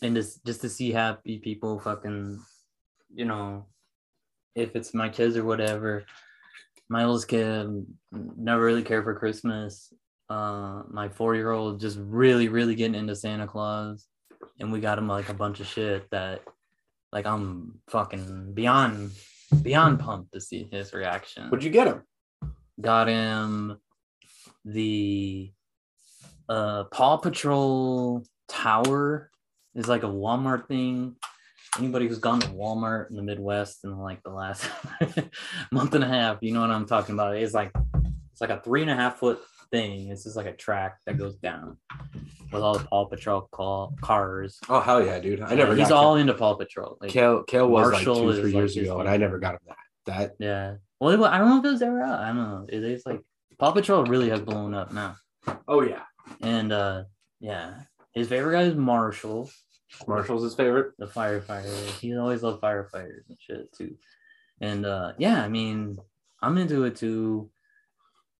and 0.01 0.15
just 0.15 0.45
just 0.45 0.61
to 0.61 0.69
see 0.69 0.91
happy 0.91 1.39
people, 1.39 1.77
fucking, 1.79 2.39
you 3.13 3.25
know, 3.25 3.65
if 4.55 4.75
it's 4.75 4.93
my 4.93 5.09
kids 5.09 5.35
or 5.35 5.43
whatever. 5.43 6.05
My 6.87 7.03
oldest 7.03 7.27
kid 7.27 7.85
never 8.11 8.63
really 8.63 8.83
cared 8.83 9.03
for 9.03 9.15
Christmas. 9.15 9.93
Uh, 10.29 10.83
my 10.89 11.09
four 11.09 11.35
year 11.35 11.51
old 11.51 11.81
just 11.81 11.97
really 11.99 12.47
really 12.47 12.75
getting 12.75 12.95
into 12.95 13.15
Santa 13.15 13.47
Claus, 13.47 14.07
and 14.59 14.71
we 14.71 14.79
got 14.79 14.97
him 14.97 15.07
like 15.09 15.27
a 15.27 15.33
bunch 15.33 15.59
of 15.59 15.67
shit 15.67 16.09
that 16.11 16.41
like 17.11 17.25
I'm 17.25 17.81
fucking 17.89 18.53
beyond 18.53 19.11
beyond 19.51 19.99
pumped 19.99 20.33
to 20.33 20.41
see 20.41 20.67
his 20.71 20.93
reaction. 20.93 21.49
What'd 21.49 21.63
you 21.63 21.71
get 21.71 21.87
him? 21.87 22.03
Got 22.79 23.07
him 23.07 23.77
the 24.65 25.51
uh 26.49 26.83
Paw 26.85 27.17
Patrol 27.17 28.23
tower 28.47 29.29
is 29.75 29.87
like 29.87 30.03
a 30.03 30.07
Walmart 30.07 30.67
thing. 30.67 31.15
Anybody 31.77 32.07
who's 32.07 32.19
gone 32.19 32.41
to 32.41 32.49
Walmart 32.49 33.09
in 33.09 33.15
the 33.15 33.23
Midwest 33.23 33.85
in 33.85 33.97
like 33.97 34.21
the 34.23 34.29
last 34.29 34.69
month 35.71 35.95
and 35.95 36.03
a 36.03 36.07
half, 36.07 36.39
you 36.41 36.53
know 36.53 36.61
what 36.61 36.69
I'm 36.69 36.85
talking 36.85 37.13
about. 37.13 37.37
It's 37.37 37.53
like 37.53 37.71
it's 38.31 38.41
like 38.41 38.49
a 38.49 38.61
three 38.61 38.81
and 38.81 38.91
a 38.91 38.95
half 38.95 39.17
foot 39.17 39.41
thing. 39.71 40.09
It's 40.09 40.23
just 40.23 40.35
like 40.35 40.45
a 40.45 40.53
track 40.53 40.99
that 41.05 41.17
goes 41.17 41.35
down 41.37 41.77
with 42.51 42.61
all 42.61 42.77
the 42.77 42.83
Paw 42.85 43.05
Patrol 43.05 43.47
call, 43.51 43.95
cars. 44.01 44.59
Oh 44.69 44.79
hell 44.79 45.03
yeah, 45.03 45.19
dude! 45.19 45.41
I 45.41 45.55
never. 45.55 45.75
He's 45.75 45.91
all 45.91 46.15
into 46.17 46.33
Paw 46.33 46.55
Patrol. 46.55 46.97
Like, 47.01 47.11
Kale. 47.11 47.43
Kale 47.43 47.67
was 47.67 47.91
Marshall 47.91 48.25
like 48.25 48.35
two, 48.35 48.41
three 48.41 48.53
years 48.53 48.75
his 48.75 48.83
ago, 48.83 48.99
and. 48.99 49.09
I 49.09 49.17
never 49.17 49.39
got 49.39 49.55
him 49.55 49.59
that. 49.67 49.77
That 50.05 50.35
Yeah. 50.39 50.75
Well, 50.99 51.25
I 51.25 51.37
don't 51.39 51.49
know 51.49 51.59
if 51.59 51.65
it 51.65 51.71
was 51.71 51.81
ever 51.81 52.01
out. 52.01 52.19
I 52.19 52.27
don't 52.27 52.37
know. 52.37 52.65
It 52.69 52.83
is 52.83 53.05
like 53.05 53.21
Paw 53.57 53.71
Patrol 53.71 54.03
really 54.05 54.29
has 54.29 54.41
blown 54.41 54.73
up 54.73 54.91
now. 54.93 55.15
oh 55.67 55.81
yeah, 55.81 56.03
And 56.41 56.71
uh 56.71 57.03
yeah. 57.39 57.81
His 58.13 58.27
favorite 58.27 58.53
guy 58.53 58.63
is 58.63 58.75
Marshall, 58.75 59.49
Marshall's 60.05 60.43
his 60.43 60.53
favorite. 60.53 60.93
the 60.97 61.07
firefighter. 61.07 61.99
He 61.99 62.15
always 62.17 62.43
loved 62.43 62.61
firefighters 62.61 63.29
and 63.29 63.37
shit 63.39 63.71
too. 63.73 63.95
And 64.59 64.85
uh 64.85 65.13
yeah, 65.17 65.43
I 65.43 65.47
mean, 65.47 65.97
I'm 66.41 66.57
into 66.57 66.83
it 66.83 66.95
too 66.97 67.49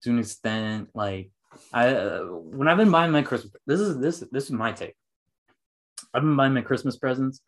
to 0.04 0.10
an 0.10 0.20
extent. 0.20 0.90
Like 0.94 1.32
I 1.74 1.90
uh, 1.90 2.20
when 2.24 2.68
I've 2.68 2.78
been 2.78 2.92
buying 2.92 3.12
my 3.12 3.22
Christmas 3.22 3.54
this 3.66 3.80
is 3.80 3.98
this 4.00 4.24
this 4.32 4.46
is 4.46 4.52
my 4.52 4.72
take. 4.72 4.96
I've 6.14 6.22
been 6.24 6.36
buying 6.36 6.54
my 6.54 6.62
Christmas 6.62 6.98
presents 6.98 7.42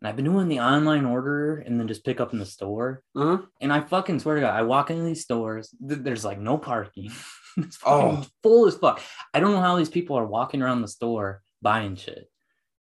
and 0.00 0.06
I've 0.08 0.16
been 0.16 0.24
doing 0.26 0.48
the 0.48 0.60
online 0.60 1.06
order 1.06 1.56
and 1.56 1.80
then 1.80 1.88
just 1.88 2.04
pick 2.04 2.20
up 2.20 2.32
in 2.32 2.38
the 2.38 2.46
store. 2.46 3.02
Mhm. 3.16 3.46
And 3.60 3.72
I 3.72 3.80
fucking 3.80 4.20
swear 4.20 4.36
to 4.36 4.40
God, 4.42 4.54
I 4.54 4.62
walk 4.62 4.90
into 4.90 5.02
these 5.04 5.22
stores, 5.22 5.74
th- 5.86 6.00
there's 6.02 6.24
like 6.24 6.38
no 6.38 6.58
parking. 6.58 7.10
it's 7.56 7.78
Oh. 7.84 8.24
full 8.42 8.66
as 8.66 8.76
fuck. 8.76 9.00
I 9.32 9.40
don't 9.40 9.52
know 9.52 9.60
how 9.62 9.76
these 9.76 9.88
people 9.88 10.16
are 10.18 10.26
walking 10.26 10.62
around 10.62 10.82
the 10.82 10.88
store 10.88 11.42
buying 11.62 11.96
shit. 11.96 12.30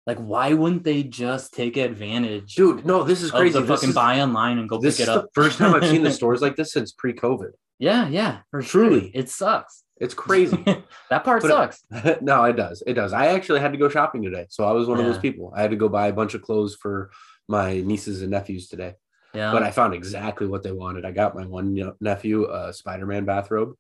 Like, 0.06 0.18
why 0.20 0.54
wouldn't 0.54 0.84
they 0.84 1.04
just 1.04 1.54
take 1.54 1.78
advantage 1.78 2.56
Dude, 2.56 2.84
no, 2.86 3.04
this 3.04 3.22
is 3.22 3.30
crazy. 3.32 3.62
fucking 3.62 3.90
is, 3.90 3.96
buy 3.96 4.22
online 4.22 4.58
and 4.58 4.68
go 4.70 4.78
this 4.80 4.98
pick 4.98 5.04
is 5.04 5.10
it 5.10 5.12
the 5.14 5.20
up? 5.20 5.30
first 5.36 5.58
time 5.60 5.76
I've 5.76 5.88
seen 5.90 6.02
the 6.04 6.12
stores 6.20 6.42
like 6.42 6.56
this 6.56 6.72
since 6.72 6.92
pre-COVID. 6.94 7.52
Yeah, 7.80 8.08
yeah, 8.10 8.40
for 8.52 8.62
Truly. 8.62 9.02
sure. 9.02 9.10
It 9.14 9.30
sucks. 9.30 9.84
It's 9.98 10.14
crazy. 10.14 10.64
that 11.10 11.24
part 11.24 11.42
But 11.42 11.52
it- 11.52 11.54
sucks. 11.54 12.22
no, 12.22 12.44
it 12.46 12.56
does. 12.56 12.84
It 12.86 12.94
does. 12.94 13.12
I 13.14 13.28
actually 13.28 13.60
had 13.60 13.72
to 13.74 13.78
go 13.78 13.90
shopping 13.90 14.22
today, 14.24 14.46
so 14.50 14.64
I 14.66 14.72
was 14.72 14.88
one 14.88 15.00
of 15.00 15.06
those 15.06 15.18
people. 15.18 15.52
I 15.56 15.62
had 15.62 15.72
to 15.72 15.78
go 15.78 15.90
buy 15.90 16.08
a 16.08 16.14
bunch 16.14 16.34
of 16.36 16.42
clothes 16.42 16.76
for 16.76 17.10
my 17.48 17.82
nieces 17.82 18.22
and 18.22 18.32
nephews 18.32 18.68
today. 18.70 18.94
yeah. 19.34 19.52
But 19.52 19.64
I 19.64 19.72
found 19.72 19.94
exactly 19.94 20.48
what 20.48 20.64
they 20.64 20.72
wanted. 20.72 21.04
I 21.06 21.12
got 21.12 21.36
my 21.36 21.46
one 21.46 21.94
nephew 22.00 22.46
a 22.50 22.72
Spider-Man 22.74 23.26
bathrobe, 23.26 23.74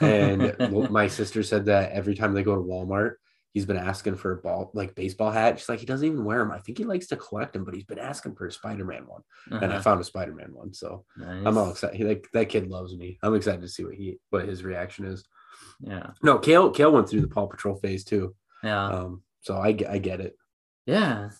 and 0.00 0.54
my 0.90 1.08
sister 1.08 1.42
said 1.42 1.64
that 1.66 1.92
every 1.92 2.14
time 2.14 2.32
they 2.34 2.42
go 2.42 2.54
to 2.54 2.62
Walmart, 2.62 3.14
he's 3.56 3.64
been 3.64 3.78
asking 3.78 4.14
for 4.14 4.32
a 4.32 4.36
ball 4.36 4.70
like 4.74 4.94
baseball 4.94 5.30
hat. 5.30 5.58
She's 5.58 5.66
like, 5.70 5.78
he 5.80 5.86
doesn't 5.86 6.06
even 6.06 6.26
wear 6.26 6.40
them. 6.40 6.50
I 6.52 6.58
think 6.58 6.76
he 6.76 6.84
likes 6.84 7.06
to 7.06 7.16
collect 7.16 7.54
them, 7.54 7.64
but 7.64 7.72
he's 7.74 7.84
been 7.86 7.98
asking 7.98 8.34
for 8.34 8.46
a 8.46 8.52
Spider-Man 8.52 9.06
one, 9.06 9.22
and 9.50 9.72
I 9.72 9.76
Uh-huh. 9.76 9.80
found 9.82 10.00
a 10.02 10.04
Spider-Man 10.04 10.52
one. 10.52 10.74
So 10.74 11.06
I'm 11.46 11.56
all 11.56 11.70
excited. 11.70 11.96
He, 11.96 12.04
like 12.04 12.28
that 12.34 12.50
kid 12.50 12.68
loves 12.68 12.94
me. 12.94 13.18
I'm 13.22 13.34
excited 13.34 13.62
to 13.62 13.68
see 13.68 13.82
what 13.84 13.94
he 13.94 14.18
what 14.28 14.46
his 14.46 14.62
reaction 14.62 15.06
is. 15.06 15.24
yeah, 15.80 16.10
No, 16.22 16.38
Kale 16.38 16.70
Kale 16.70 16.92
went 16.92 17.08
through 17.08 17.22
the 17.22 17.28
Paw 17.28 17.46
Patrol 17.46 17.76
phase 17.76 18.04
too. 18.04 18.34
yeah. 18.62 18.88
Um, 18.88 19.22
so 19.40 19.56
I 19.56 19.72
get 19.72 19.88
I 19.90 19.96
get 19.96 20.20
it. 20.20 20.36
Yeah. 20.84 21.30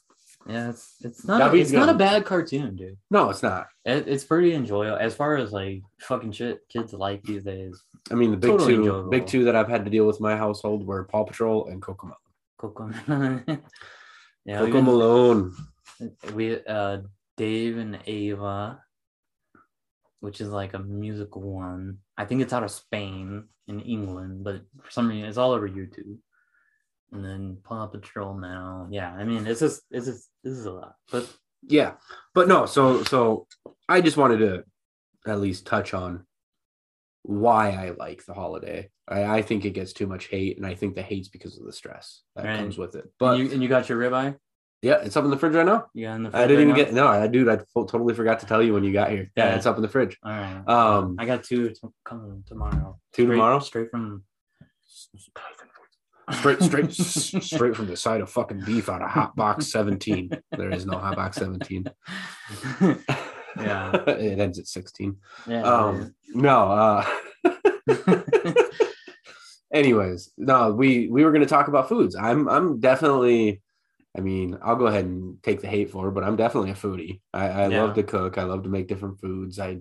Yeah, 0.49 0.71
it's 0.71 0.97
it's 1.03 1.25
not 1.25 1.39
That'd 1.39 1.53
a, 1.53 1.57
be 1.57 1.61
it's 1.61 1.73
not 1.73 1.89
a 1.89 1.95
bad 1.95 2.25
cartoon, 2.25 2.77
dude. 2.77 2.97
No, 3.11 3.31
it's 3.31 3.43
not. 3.43 3.67
It, 3.85 4.07
it's 4.07 4.23
pretty 4.23 4.55
enjoyable 4.55 4.97
as 4.97 5.15
far 5.15 5.37
as 5.37 5.53
like 5.53 5.83
fucking 6.01 6.33
shit 6.33 6.61
kids 6.69 6.93
like 6.93 7.23
these 7.25 7.43
days. 7.43 7.83
I 8.11 8.15
mean, 8.15 8.31
the 8.31 8.37
big 8.37 8.53
Totally 8.53 8.75
two, 8.75 8.81
enjoyable. 8.83 9.11
big 9.11 9.27
two 9.27 9.45
that 9.45 9.57
I've 9.57 9.69
had 9.69 9.85
to 9.85 9.91
deal 9.91 10.07
with 10.07 10.19
in 10.19 10.23
my 10.23 10.37
household 10.37 10.87
were 10.87 11.05
Paw 11.05 11.25
Patrol 11.25 11.67
and 11.67 11.83
Coco 11.83 12.07
Melon. 12.07 12.19
Coco. 12.59 13.59
yeah, 14.45 14.59
Coco 14.59 14.81
Malone. 14.83 15.55
we 16.33 16.65
uh 16.65 16.99
Dave 17.37 17.79
and 17.79 17.99
Ava, 18.07 18.81
which 20.21 20.41
is 20.41 20.49
like 20.49 20.75
a 20.75 20.79
musical 20.79 21.43
one. 21.43 21.99
I 22.17 22.25
think 22.25 22.41
it's 22.41 22.53
out 22.53 22.63
of 22.63 22.71
Spain 22.71 23.45
in 23.67 23.81
England, 23.81 24.45
but 24.45 24.63
for 24.81 24.91
some 24.91 25.09
reason 25.09 25.29
it's 25.29 25.39
all 25.39 25.53
over 25.53 25.69
YouTube. 25.69 26.19
And 27.13 27.25
then 27.25 27.59
Paw 27.63 27.87
Patrol 27.87 28.35
now. 28.35 28.89
Yeah, 28.91 29.13
I 29.13 29.25
mean 29.25 29.47
it's 29.47 29.61
just 29.61 29.83
it's 29.91 30.07
just 30.07 30.29
this 30.43 30.55
is 30.55 30.67
a 30.67 30.73
lot. 30.73 30.95
But 31.13 31.33
Yeah, 31.63 31.93
but 32.35 32.49
no. 32.49 32.67
So 32.67 33.03
so 33.05 33.47
I 33.89 34.01
just 34.01 34.17
wanted 34.17 34.39
to 34.39 34.65
at 35.27 35.41
least 35.41 35.67
touch 35.67 35.95
on 35.95 36.27
why 37.23 37.71
I 37.71 37.91
like 37.91 38.25
the 38.25 38.35
holiday. 38.35 38.91
I, 39.09 39.25
I 39.39 39.43
think 39.43 39.65
it 39.65 39.71
gets 39.71 39.93
too 39.93 40.07
much 40.07 40.27
hate, 40.27 40.57
and 40.57 40.67
I 40.67 40.75
think 40.75 40.95
the 40.95 41.03
hate's 41.03 41.29
because 41.29 41.59
of 41.59 41.65
the 41.65 41.73
stress 41.73 42.23
that 42.35 42.45
Right. 42.45 42.59
comes 42.59 42.77
with 42.79 42.95
it. 42.97 43.05
but 43.19 43.31
But 43.33 43.39
you 43.39 43.51
and 43.53 43.63
you 43.63 43.69
got 43.69 43.89
your 43.89 43.99
ribeye? 44.01 44.37
yeah, 44.83 44.97
it's 45.03 45.17
up 45.17 45.25
in 45.25 45.31
the 45.31 45.37
fridge 45.39 45.55
right 45.55 45.67
now. 45.67 45.87
Yeah, 45.95 46.15
in 46.17 46.25
the 46.25 46.31
I 46.37 46.43
didn't 46.47 46.63
even 46.63 46.69
right 46.75 46.87
get 46.87 46.95
no, 46.95 47.07
I 47.07 47.27
dude, 47.29 47.49
I 47.49 47.59
totally 47.75 48.15
forgot 48.15 48.41
to 48.41 48.47
tell 48.47 48.63
you 48.63 48.75
when 48.75 48.85
you 48.85 48.93
got 48.93 49.11
here. 49.11 49.31
Yeah, 49.37 49.51
Yeah. 49.51 49.57
it's 49.57 49.67
up 49.67 49.77
in 49.77 49.83
the 49.83 49.89
fridge. 49.89 50.19
All 50.25 50.31
right. 50.33 50.69
Um, 50.69 51.17
I 51.19 51.25
got 51.25 51.45
two 51.45 51.71
t- 51.71 51.77
coming 52.05 52.43
tomorrow. 52.47 52.99
Two 53.13 53.23
Straight- 53.25 53.35
tomorrow? 53.35 53.59
Straight 53.61 53.91
from 53.91 54.25
Straight, 56.33 56.61
straight, 56.63 56.93
straight 57.43 57.77
from 57.77 57.87
the 57.87 57.97
side 57.97 58.21
of 58.21 58.29
fucking 58.31 58.63
beef 58.65 58.89
out 58.89 59.03
of 59.03 59.11
Hot 59.11 59.37
Box 59.37 59.69
17. 59.69 60.31
There 60.53 60.71
is 60.73 60.85
no 60.87 60.99
Hot 60.99 61.17
Box 61.17 61.37
17. 61.39 61.87
Yeah. 63.59 63.91
it 64.07 64.39
ends 64.39 64.59
at 64.59 64.67
16. 64.67 65.17
yeah. 65.47 65.63
Um, 65.63 66.15
no, 66.35 66.71
uh, 66.71 67.07
anyways, 69.73 70.31
no, 70.37 70.73
we 70.73 71.09
we 71.09 71.25
were 71.25 71.31
going 71.31 71.41
to 71.43 71.49
talk 71.49 71.69
about 71.69 71.89
foods. 71.89 72.17
I'm 72.17 72.49
I'm 72.49 72.81
definitely. 72.81 73.63
I 74.17 74.21
mean, 74.23 74.57
I'll 74.63 74.77
go 74.77 74.87
ahead 74.87 75.05
and 75.05 75.43
take 75.43 75.61
the 75.61 75.69
hate 75.69 75.91
for 75.91 76.09
it, 76.09 76.13
but 76.13 76.25
I'm 76.25 76.37
definitely 76.37 76.71
a 76.71 76.75
foodie. 76.75 77.21
I, 77.35 77.49
I 77.49 77.69
Yeah. 77.69 77.83
love 77.83 77.95
to 77.97 78.03
cook. 78.03 78.39
I 78.39 78.45
love 78.45 78.63
to 78.63 78.69
make 78.71 78.89
different 78.89 79.21
foods. 79.21 79.59
I 79.59 79.79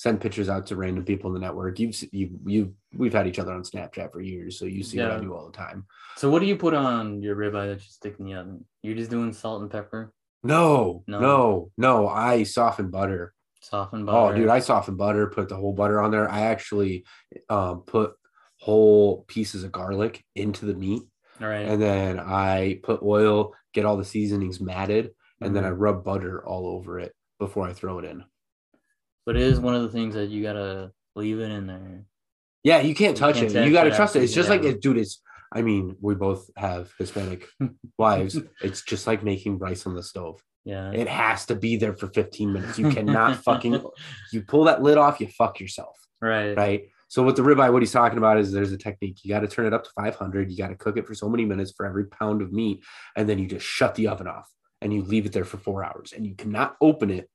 send 0.00 0.18
pictures 0.18 0.48
out 0.48 0.66
to 0.66 0.76
random 0.76 1.04
people 1.04 1.28
in 1.28 1.34
the 1.34 1.46
network. 1.46 1.78
You've 1.78 1.94
you 2.10 2.30
you 2.46 2.74
we've 2.94 3.12
had 3.12 3.26
each 3.26 3.38
other 3.38 3.52
on 3.52 3.62
Snapchat 3.62 4.12
for 4.12 4.22
years, 4.22 4.58
so 4.58 4.64
you 4.64 4.82
see 4.82 4.98
what 4.98 5.10
I 5.10 5.20
do 5.20 5.34
all 5.34 5.44
the 5.50 5.56
time. 5.56 5.84
So 6.16 6.30
what 6.30 6.40
do 6.40 6.46
you 6.46 6.56
put 6.56 6.72
on 6.72 7.22
your 7.22 7.36
ribeye 7.36 7.68
that 7.68 7.82
you 7.84 7.90
stick 7.90 8.16
in 8.18 8.24
the 8.24 8.34
oven? 8.34 8.64
You're 8.82 8.94
just 8.96 9.10
doing 9.10 9.32
salt 9.34 9.60
and 9.60 9.70
pepper, 9.70 10.14
No, 10.42 11.04
No. 11.06 11.20
no, 11.20 11.70
no. 11.76 12.08
I 12.08 12.44
soften 12.44 12.90
butter. 12.90 13.34
soften 13.60 14.06
butter. 14.06 14.32
Oh, 14.32 14.36
dude, 14.36 14.48
I 14.48 14.60
soften 14.60 14.96
butter. 14.96 15.26
Put 15.26 15.50
the 15.50 15.56
whole 15.56 15.74
butter 15.74 16.00
on 16.00 16.10
there. 16.10 16.30
I 16.30 16.40
actually 16.54 17.04
um, 17.50 17.82
put 17.82 18.14
whole 18.58 19.24
pieces 19.28 19.64
of 19.64 19.72
garlic 19.72 20.24
into 20.34 20.64
the 20.64 20.74
meat. 20.74 21.02
all 21.42 21.48
right. 21.48 21.66
and 21.66 21.80
then 21.80 22.18
I 22.18 22.80
put 22.82 23.02
oil, 23.02 23.52
get 23.74 23.84
all 23.84 23.98
the 23.98 24.04
seasonings 24.04 24.60
matted, 24.60 25.10
and 25.42 25.54
then 25.54 25.64
I 25.64 25.70
Mhm. 25.70 25.76
rub 25.84 26.04
butter 26.04 26.42
all 26.46 26.66
over 26.76 26.98
it 27.00 27.12
before 27.38 27.66
I 27.68 27.72
throw 27.74 27.98
it 27.98 28.04
in. 28.06 28.24
But 29.30 29.36
it 29.36 29.42
is 29.42 29.60
one 29.60 29.76
of 29.76 29.82
the 29.82 29.88
things 29.90 30.16
that 30.16 30.28
you 30.28 30.42
gotta 30.42 30.90
leave 31.14 31.38
it 31.38 31.52
in 31.52 31.68
there. 31.68 32.04
Yeah, 32.64 32.80
you 32.80 32.96
can't 32.96 33.16
You 33.16 33.20
touch 33.20 33.36
can't 33.36 33.46
it. 33.48 33.54
touch 33.54 33.66
You 33.68 33.72
got 33.72 33.84
to 33.84 33.94
trust 33.94 34.16
it. 34.16 34.24
It's 34.24 34.34
just 34.34 34.48
like 34.48 34.64
it, 34.64 34.82
dude. 34.82 34.98
It's. 34.98 35.22
I 35.52 35.62
mean, 35.62 35.94
we 36.00 36.16
both 36.16 36.50
have 36.56 36.92
Hispanic 36.98 37.46
wives. 37.98 38.36
It's 38.60 38.82
just 38.82 39.06
like 39.06 39.22
making 39.22 39.60
rice 39.60 39.86
on 39.86 39.94
the 39.94 40.02
stove. 40.02 40.42
Yeah. 40.64 40.90
It 40.90 41.06
has 41.06 41.46
to 41.46 41.54
be 41.54 41.76
there 41.76 41.94
for 41.94 42.08
15 42.08 42.52
minutes. 42.52 42.76
You 42.76 42.90
cannot 42.90 43.36
fucking. 43.44 43.80
You 44.32 44.42
pull 44.42 44.64
that 44.64 44.82
lid 44.82 44.98
off, 44.98 45.20
you 45.20 45.28
fuck 45.28 45.60
yourself. 45.60 45.96
right. 46.20 46.56
right? 46.56 46.88
So 47.06 47.22
with 47.22 47.36
the 47.36 47.42
ribeye, 47.42 47.72
what 47.72 47.82
he's 47.82 47.92
talking 47.92 48.18
about 48.18 48.38
is 48.38 48.50
there's 48.50 48.72
a 48.72 48.78
technique. 48.78 49.20
You 49.22 49.30
got 49.30 49.40
to 49.40 49.48
turn 49.48 49.66
it 49.66 49.72
up 49.72 49.84
to 49.84 49.90
500. 49.96 50.50
You 50.50 50.56
got 50.56 50.70
to 50.70 50.76
cook 50.76 50.96
it 50.96 51.06
for 51.06 51.14
so 51.14 51.28
many 51.28 51.44
minutes 51.44 51.72
for 51.76 51.86
every 51.86 52.06
pound 52.06 52.42
of 52.42 52.52
meat, 52.52 52.82
and 53.14 53.28
then 53.28 53.38
you 53.38 53.46
just 53.46 53.64
shut 53.64 53.94
the 53.94 54.08
oven 54.08 54.26
off 54.26 54.48
and 54.80 54.92
you 54.92 55.02
leave 55.02 55.24
it 55.24 55.32
there 55.32 55.44
for 55.44 55.56
four 55.56 55.84
hours. 55.84 56.12
And 56.12 56.26
you 56.26 56.34
cannot 56.34 56.76
open 56.80 57.10
it 57.10 57.30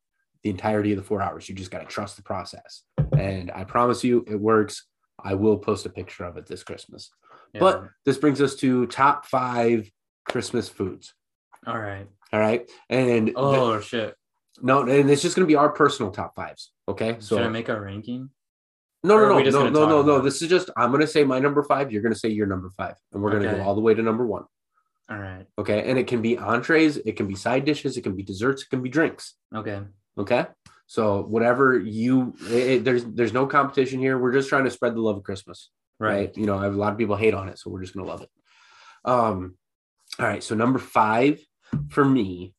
the 0.45 0.51
entirety 0.51 0.91
of 0.91 0.97
the 0.97 1.03
four 1.03 1.23
hours. 1.23 1.49
You 1.49 1.55
just 1.55 1.71
got 1.71 1.79
to 1.79 1.86
trust 1.88 2.17
the 2.17 2.21
process. 2.21 2.84
And 3.17 3.49
I 3.55 3.63
promise 3.63 4.03
you, 4.03 4.23
it 4.27 4.39
works. 4.39 4.86
I 5.21 5.34
will 5.34 5.58
post 5.58 5.88
a 5.88 5.89
picture 5.89 6.23
of 6.23 6.38
it 6.38 6.45
this 6.45 6.63
Christmas. 6.63 7.10
Yeah. 7.53 7.62
But 7.62 7.84
this 8.05 8.19
brings 8.19 8.39
us 8.41 8.53
to 8.58 8.86
top 8.86 9.25
five 9.25 9.89
Christmas 10.29 10.69
foods. 10.69 11.13
all 11.65 11.79
right. 11.79 12.08
All 12.34 12.39
right, 12.39 12.69
and 12.89 13.31
Oh 13.36 13.79
shit. 13.79 14.13
no, 14.62 14.81
and 14.81 15.10
it's 15.10 15.21
just 15.21 15.36
going 15.36 15.45
to 15.45 15.47
be 15.47 15.55
our 15.55 15.69
personal 15.69 16.12
top 16.12 16.36
fives. 16.36 16.71
Okay, 16.88 17.15
so 17.19 17.38
Should 17.38 17.45
I 17.45 17.49
make 17.49 17.69
a 17.69 17.79
ranking? 17.79 18.29
No, 19.03 19.17
no, 19.17 19.39
no, 19.39 19.49
no, 19.49 19.69
no, 19.69 19.88
no, 19.88 20.01
no. 20.01 20.19
This 20.19 20.41
is 20.41 20.49
just 20.49 20.69
I'm 20.75 20.91
gonna 20.91 21.08
say 21.08 21.23
my 21.23 21.39
number 21.39 21.63
five. 21.63 21.91
You're 21.91 22.01
gonna 22.01 22.13
say 22.15 22.29
your 22.29 22.47
number 22.47 22.71
five, 22.75 22.95
and 23.13 23.21
we're 23.23 23.31
gonna 23.31 23.47
Okay. 23.47 23.58
go 23.58 23.63
all 23.63 23.73
the 23.75 23.81
way 23.81 23.93
to 23.93 24.01
number 24.01 24.25
one. 24.25 24.43
All 25.10 25.17
right. 25.17 25.45
Okay, 25.58 25.89
and 25.89 25.97
it 25.97 26.08
can 26.08 26.21
be 26.21 26.38
entrees, 26.38 26.97
it 26.97 27.15
can 27.15 27.27
be 27.27 27.36
side 27.36 27.63
dishes, 27.63 27.95
it 27.95 28.01
can 28.01 28.15
be 28.15 28.23
desserts, 28.23 28.63
it 28.63 28.69
can 28.69 28.81
be 28.81 28.89
drinks. 28.89 29.36
Okay. 29.55 29.79
Okay, 30.17 30.45
so 30.88 31.23
whatever 31.23 31.78
you, 31.78 32.34
it, 32.47 32.84
there's 32.84 33.04
there's 33.06 33.34
no 33.34 33.45
competition 33.45 33.99
here. 33.99 34.17
We're 34.17 34.34
just 34.34 34.49
trying 34.49 34.65
to 34.65 34.71
spread 34.71 34.95
the 34.95 35.01
love 35.01 35.17
of 35.17 35.23
Christmas, 35.23 35.69
right? 35.99 36.28
Right. 36.28 36.38
You 36.38 36.45
know, 36.45 36.58
I 36.58 36.63
have 36.63 36.75
a 36.75 36.78
lot 36.78 36.93
of 36.93 36.97
people 36.97 37.15
hate 37.15 37.34
on 37.34 37.49
it, 37.49 37.60
so 37.60 37.69
we're 37.69 37.82
just 37.82 37.93
gonna 37.93 38.08
love 38.08 38.21
it. 38.21 38.30
Um, 39.04 39.56
all 40.19 40.25
right. 40.25 40.43
So 40.43 40.56
number 40.56 40.80
five 40.80 41.39
for 41.89 42.06
me, 42.06 42.54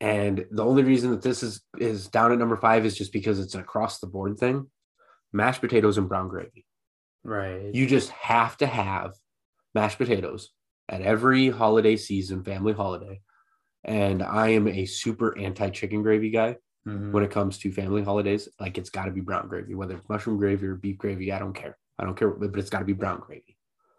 and 0.00 0.46
the 0.50 0.64
only 0.64 0.82
reason 0.82 1.10
that 1.10 1.22
this 1.22 1.42
is 1.42 1.62
is 1.78 2.08
down 2.08 2.32
at 2.32 2.38
number 2.38 2.56
five 2.56 2.86
is 2.86 2.96
just 2.96 3.12
because 3.12 3.38
it's 3.38 3.54
an 3.54 3.60
across 3.60 3.98
the 3.98 4.06
board 4.06 4.38
thing: 4.38 4.70
mashed 5.32 5.60
potatoes 5.60 5.98
and 5.98 6.08
brown 6.08 6.28
gravy. 6.28 6.64
Right. 7.24 7.74
You 7.74 7.86
just 7.86 8.10
have 8.10 8.56
to 8.58 8.66
have 8.66 9.12
mashed 9.74 9.98
potatoes 9.98 10.50
at 10.88 11.02
every 11.02 11.50
holiday 11.50 11.96
season, 11.96 12.44
family 12.44 12.72
holiday. 12.72 13.20
And 13.84 14.22
I 14.22 14.48
am 14.48 14.68
a 14.68 14.86
super 14.86 15.36
anti 15.38 15.70
chicken 15.70 16.02
gravy 16.02 16.30
guy 16.30 16.56
Mhm. 16.86 17.12
when 17.12 17.22
it 17.24 17.30
comes 17.30 17.58
to 17.58 17.70
family 17.72 18.02
holidays. 18.02 18.48
Like 18.60 18.76
it's 18.78 18.90
got 18.90 19.04
to 19.06 19.12
be 19.12 19.20
brown 19.20 19.48
gravy, 19.48 19.74
whether 19.74 19.96
it's 19.96 20.08
mushroom 20.08 20.36
gravy 20.38 20.66
or 20.66 20.74
beef 20.74 20.98
gravy. 20.98 21.32
I 21.32 21.38
don't 21.38 21.52
care. 21.54 21.76
I 21.98 22.04
don't 22.04 22.16
care, 22.16 22.30
but 22.30 22.58
it's 22.58 22.70
got 22.70 22.80
to 22.80 22.84
be 22.84 22.92
brown 22.92 23.20
gravy. 23.20 23.56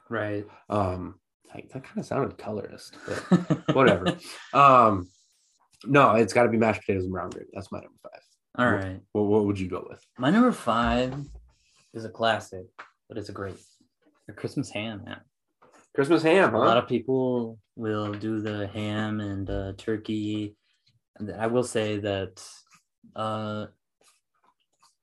Right. 0.10 0.46
Um, 0.70 1.20
like, 1.54 1.70
that 1.72 1.84
kind 1.84 2.00
of 2.00 2.06
sounded 2.06 2.38
colorist, 2.38 2.98
but 3.08 3.18
whatever. 3.76 4.18
um, 4.54 5.08
no, 5.86 6.16
it's 6.16 6.34
got 6.34 6.44
to 6.44 6.50
be 6.50 6.58
mashed 6.58 6.82
potatoes 6.82 7.04
and 7.04 7.12
brown 7.14 7.30
gravy. 7.30 7.50
That's 7.54 7.72
my 7.72 7.80
number 7.80 7.98
five. 8.02 8.22
All 8.58 8.72
right. 8.72 9.00
What, 9.14 9.24
what 9.24 9.46
would 9.46 9.60
you 9.60 9.70
go 9.70 9.86
with? 9.90 10.04
My 10.18 10.30
number 10.30 10.52
five 10.52 11.16
is 11.94 12.06
a 12.06 12.10
classic, 12.10 12.66
but 13.08 13.18
it's 13.18 13.30
a 13.30 13.34
great 13.34 13.56
a 14.30 14.34
Christmas 14.34 14.70
ham, 14.72 15.04
man. 15.06 15.20
Christmas 15.96 16.24
ham, 16.24 16.56
A 16.56 16.58
lot 16.60 16.78
of 16.78 16.88
people 16.88 17.60
will 17.76 18.14
do 18.14 18.40
the 18.40 18.68
ham 18.68 19.20
and 19.20 19.50
uh, 19.50 19.74
turkey. 19.78 20.56
And 21.18 21.32
I 21.32 21.48
will 21.48 21.64
say 21.64 22.00
that 22.00 22.44
uh, 23.16 23.68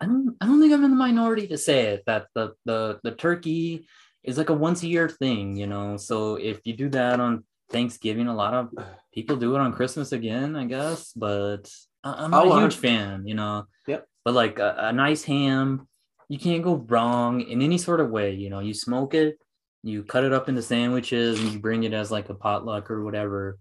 I 0.00 0.06
don't 0.06 0.36
I 0.40 0.46
don't 0.46 0.60
think 0.60 0.72
I'm 0.72 0.84
in 0.84 0.90
the 0.90 0.96
minority 0.96 1.46
to 1.48 1.58
say 1.58 1.92
it 1.94 2.02
that 2.06 2.26
the 2.34 2.54
the 2.64 2.98
the 3.04 3.12
turkey 3.12 3.86
is 4.24 4.36
like 4.38 4.50
a 4.50 4.54
once 4.54 4.82
a 4.82 4.88
year 4.88 5.08
thing, 5.08 5.56
you 5.56 5.66
know. 5.66 5.96
So 5.96 6.34
if 6.36 6.66
you 6.66 6.74
do 6.74 6.88
that 6.90 7.20
on 7.20 7.44
Thanksgiving, 7.70 8.26
a 8.26 8.34
lot 8.34 8.54
of 8.54 8.70
people 9.14 9.36
do 9.36 9.54
it 9.54 9.60
on 9.60 9.72
Christmas 9.72 10.10
again, 10.12 10.56
I 10.56 10.64
guess. 10.64 11.12
But 11.12 11.70
I'm 12.02 12.30
not 12.32 12.46
Oh, 12.46 12.52
a 12.52 12.54
I- 12.56 12.60
huge 12.62 12.76
fan, 12.76 13.26
you 13.26 13.34
know. 13.34 13.66
Yep. 13.86 14.06
But 14.24 14.34
like 14.34 14.58
a, 14.58 14.74
a 14.78 14.92
nice 14.92 15.22
ham, 15.22 15.86
you 16.28 16.38
can't 16.38 16.62
go 16.64 16.74
wrong 16.74 17.40
in 17.42 17.62
any 17.62 17.78
sort 17.78 18.00
of 18.00 18.10
way. 18.10 18.34
You 18.34 18.50
know, 18.50 18.60
you 18.60 18.74
smoke 18.74 19.14
it, 19.14 19.38
you 19.82 20.02
cut 20.02 20.24
it 20.24 20.32
up 20.32 20.48
into 20.48 20.62
sandwiches, 20.62 21.40
and 21.40 21.52
you 21.52 21.58
bring 21.58 21.84
it 21.84 21.92
as 21.92 22.10
like 22.10 22.28
a 22.28 22.34
potluck 22.34 22.90
or 22.90 23.04
whatever. 23.04 23.58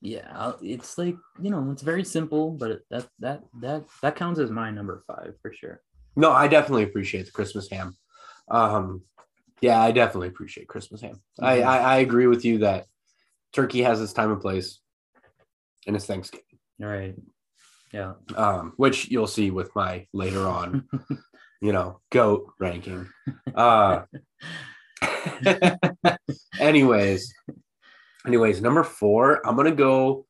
Yeah, 0.00 0.52
it's 0.62 0.98
like 0.98 1.16
you 1.40 1.50
know, 1.50 1.70
it's 1.72 1.82
very 1.82 2.04
simple, 2.04 2.50
but 2.52 2.82
that 2.90 3.08
that 3.20 3.42
that 3.60 3.84
that 4.02 4.16
counts 4.16 4.38
as 4.38 4.50
my 4.50 4.70
number 4.70 5.02
five 5.06 5.34
for 5.42 5.52
sure. 5.52 5.80
No, 6.16 6.32
I 6.32 6.48
definitely 6.48 6.84
appreciate 6.84 7.26
the 7.26 7.32
Christmas 7.32 7.68
ham. 7.70 7.96
Um, 8.50 9.02
yeah, 9.60 9.80
I 9.82 9.90
definitely 9.92 10.28
appreciate 10.28 10.68
Christmas 10.68 11.00
ham. 11.00 11.20
I, 11.40 11.58
Mhm. 11.58 11.64
I 11.66 11.78
I 11.78 11.96
agree 11.98 12.26
with 12.26 12.44
you 12.44 12.58
that 12.58 12.86
turkey 13.52 13.82
has 13.82 14.00
its 14.00 14.12
time 14.12 14.30
and 14.30 14.40
place, 14.40 14.80
and 15.86 15.96
it's 15.96 16.06
Thanksgiving. 16.06 16.44
All 16.82 16.88
right. 16.88 17.14
Yeah. 17.92 18.14
Um, 18.34 18.74
which 18.76 19.08
you'll 19.10 19.26
see 19.26 19.50
with 19.50 19.74
my 19.74 20.06
later 20.12 20.46
on, 20.46 20.86
you 21.62 21.72
know, 21.72 22.00
goat 22.10 22.52
ranking. 22.60 23.08
Uh, 23.54 24.02
anyways, 26.60 27.32
anyways, 28.26 28.60
number 28.62 28.82
four, 28.84 29.46
I'm 29.46 29.56
gonna 29.56 29.72
go. 29.72 30.26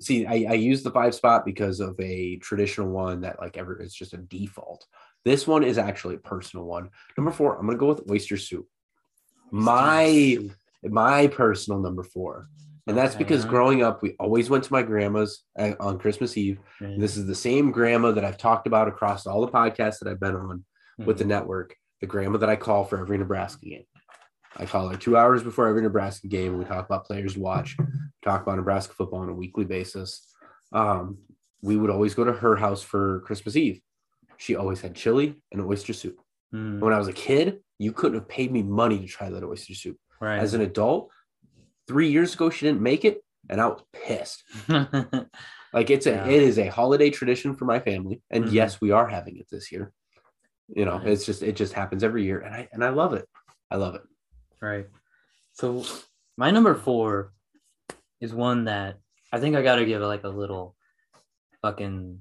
See, 0.00 0.26
I, 0.26 0.46
I 0.50 0.54
use 0.54 0.82
the 0.82 0.90
five 0.90 1.14
spot 1.14 1.46
because 1.46 1.80
of 1.80 1.98
a 2.00 2.36
traditional 2.36 2.90
one 2.90 3.22
that 3.22 3.40
like 3.40 3.56
ever 3.56 3.80
is 3.80 3.94
just 3.94 4.12
a 4.12 4.18
default. 4.18 4.86
This 5.24 5.46
one 5.46 5.64
is 5.64 5.78
actually 5.78 6.16
a 6.16 6.18
personal 6.18 6.66
one. 6.66 6.90
Number 7.16 7.30
four, 7.30 7.58
I'm 7.58 7.66
gonna 7.66 7.78
go 7.78 7.88
with 7.88 8.10
oyster 8.10 8.36
soup. 8.36 8.66
My 9.50 10.38
my 10.82 11.26
personal 11.28 11.80
number 11.80 12.02
four 12.02 12.48
And 12.86 12.96
that's 12.96 13.14
because 13.16 13.44
growing 13.44 13.82
up, 13.82 14.02
we 14.02 14.14
always 14.20 14.48
went 14.50 14.62
to 14.64 14.72
my 14.72 14.82
grandma's 14.82 15.42
uh, 15.58 15.72
on 15.80 15.98
Christmas 15.98 16.36
Eve. 16.36 16.60
This 17.00 17.16
is 17.16 17.26
the 17.26 17.34
same 17.34 17.72
grandma 17.72 18.12
that 18.12 18.24
I've 18.24 18.38
talked 18.38 18.66
about 18.68 18.86
across 18.86 19.26
all 19.26 19.40
the 19.40 19.50
podcasts 19.50 19.98
that 19.98 20.08
I've 20.08 20.20
been 20.20 20.36
on 20.36 20.64
with 20.98 21.18
the 21.18 21.24
Mhm. 21.24 21.28
network, 21.28 21.76
the 22.06 22.10
grandma 22.12 22.38
that 22.38 22.48
I 22.48 22.56
call 22.56 22.84
for 22.84 22.98
every 23.00 23.18
Nebraska 23.18 23.66
game. 23.66 23.82
I 24.56 24.64
call 24.64 24.88
her 24.88 24.96
two 24.96 25.16
hours 25.16 25.42
before 25.42 25.66
every 25.68 25.82
Nebraska 25.82 26.28
game. 26.28 26.56
We 26.56 26.64
talk 26.64 26.86
about 26.86 27.04
players 27.04 27.34
to 27.34 27.40
watch, 27.40 27.76
talk 28.24 28.42
about 28.42 28.56
Nebraska 28.56 28.94
football 28.94 29.20
on 29.20 29.28
a 29.28 29.34
weekly 29.34 29.64
basis. 29.64 30.24
Um, 30.72 31.18
we 31.62 31.76
would 31.76 31.90
always 31.90 32.14
go 32.14 32.24
to 32.24 32.32
her 32.32 32.56
house 32.56 32.80
for 32.82 33.20
Christmas 33.20 33.56
Eve. 33.56 33.80
She 34.38 34.54
always 34.56 34.80
had 34.80 34.94
chili 34.94 35.34
and 35.52 35.60
oyster 35.60 35.92
soup. 35.92 36.18
Mm, 36.54 36.80
When 36.80 36.92
I 36.92 36.98
was 36.98 37.08
a 37.08 37.12
kid, 37.12 37.58
you 37.78 37.92
couldn't 37.92 38.18
have 38.20 38.28
paid 38.28 38.52
me 38.52 38.62
money 38.62 39.00
to 39.00 39.06
try 39.06 39.28
that 39.28 39.42
oyster 39.44 39.74
soup. 39.74 39.98
right. 40.20 40.38
As 40.38 40.54
an 40.54 40.60
adult, 40.62 41.10
three 41.88 42.10
years 42.10 42.34
ago, 42.34 42.48
she 42.48 42.64
didn't 42.66 42.80
make 42.82 43.04
it, 43.04 43.22
and 43.50 43.60
I 43.60 43.66
was 43.66 43.82
pissed. 43.92 44.42
Like 45.72 45.90
it's 45.90 46.06
a 46.06 46.10
Yeah. 46.12 46.26
it 46.28 46.42
is 46.42 46.58
a 46.58 46.68
holiday 46.68 47.10
tradition 47.10 47.54
for 47.54 47.66
my 47.66 47.80
family, 47.80 48.22
and 48.30 48.44
Mhm. 48.46 48.52
yes, 48.52 48.80
we 48.80 48.92
are 48.92 49.06
having 49.08 49.36
it 49.36 49.46
this 49.50 49.70
year. 49.70 49.92
You 50.68 50.84
know, 50.84 50.98
Right. 50.98 51.08
it's 51.08 51.24
just 51.24 51.42
it 51.42 51.56
just 51.56 51.72
happens 51.72 52.02
every 52.02 52.24
year, 52.24 52.40
and 52.40 52.54
I 52.54 52.68
and 52.72 52.84
I 52.84 52.90
love 52.90 53.14
it. 53.14 53.28
I 53.70 53.76
love 53.76 53.94
it. 53.94 54.02
Right. 54.60 54.86
So 55.52 55.84
my 56.36 56.50
number 56.50 56.74
four 56.74 57.32
is 58.20 58.34
one 58.34 58.64
that 58.64 58.98
I 59.32 59.40
think 59.40 59.56
I 59.56 59.62
gotta 59.62 59.84
give 59.84 60.02
like 60.02 60.24
a 60.24 60.28
little 60.28 60.74
fucking 61.62 62.20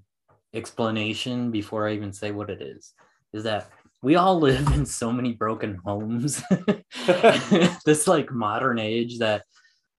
explanation 0.53 1.51
before 1.51 1.87
I 1.87 1.93
even 1.93 2.13
say 2.13 2.31
what 2.31 2.49
it 2.49 2.61
is. 2.61 2.93
Is 3.33 3.43
that 3.43 3.69
we 4.01 4.15
all 4.15 4.39
live 4.49 4.67
in 4.73 4.85
so 4.85 5.11
many 5.11 5.33
broken 5.33 5.79
homes. 5.85 6.41
this 7.85 8.07
like 8.07 8.31
modern 8.31 8.79
age 8.79 9.19
that 9.19 9.43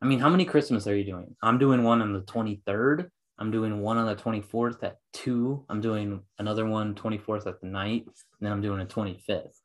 I 0.03 0.07
mean, 0.07 0.19
how 0.21 0.29
many 0.29 0.45
Christmas 0.45 0.87
are 0.87 0.95
you 0.95 1.05
doing? 1.05 1.35
I'm 1.43 1.59
doing 1.59 1.83
one 1.83 2.03
on 2.03 2.13
the 2.13 2.21
23rd. 2.21 3.09
I'm 3.39 3.51
doing 3.51 3.81
one 3.81 3.99
on 3.99 4.07
the 4.07 4.15
24th 4.17 4.83
at 4.83 4.99
2. 5.13 5.67
I'm 5.69 5.81
doing 5.81 6.23
another 6.39 6.67
one 6.67 6.95
24th 6.95 7.47
at 7.47 7.61
the 7.61 7.67
night. 7.67 8.05
And 8.07 8.13
then 8.41 8.53
I'm 8.53 8.63
doing 8.63 8.81
a 8.81 8.87
25th. 8.87 9.59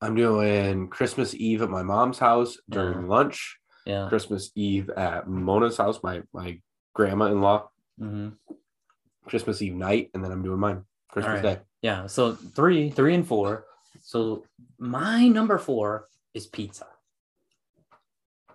I'm 0.00 0.14
doing 0.14 0.88
Christmas 0.88 1.34
Eve 1.34 1.62
at 1.62 1.70
my 1.70 1.82
mom's 1.82 2.18
house 2.18 2.56
during 2.70 3.02
Yeah. 3.02 3.06
lunch. 3.08 3.58
Yeah. 3.84 4.08
Christmas 4.08 4.50
Eve 4.54 4.90
at 4.90 5.28
Mona's 5.28 5.76
house, 5.76 6.00
my 6.02 6.22
my 6.32 6.60
grandma-in-law. 6.94 7.68
hmm 7.98 8.28
Christmas 9.26 9.62
Eve 9.62 9.74
night, 9.74 10.10
and 10.14 10.24
then 10.24 10.32
I'm 10.32 10.42
doing 10.42 10.58
mine 10.58 10.84
Christmas 11.08 11.42
right. 11.44 11.58
Day. 11.58 11.62
Yeah. 11.82 12.06
So 12.06 12.32
three, 12.34 12.90
three, 12.90 13.14
and 13.14 13.26
four. 13.26 13.66
So 14.02 14.44
my 14.78 15.28
number 15.28 15.58
four 15.58 16.08
is 16.34 16.46
pizza. 16.46 16.86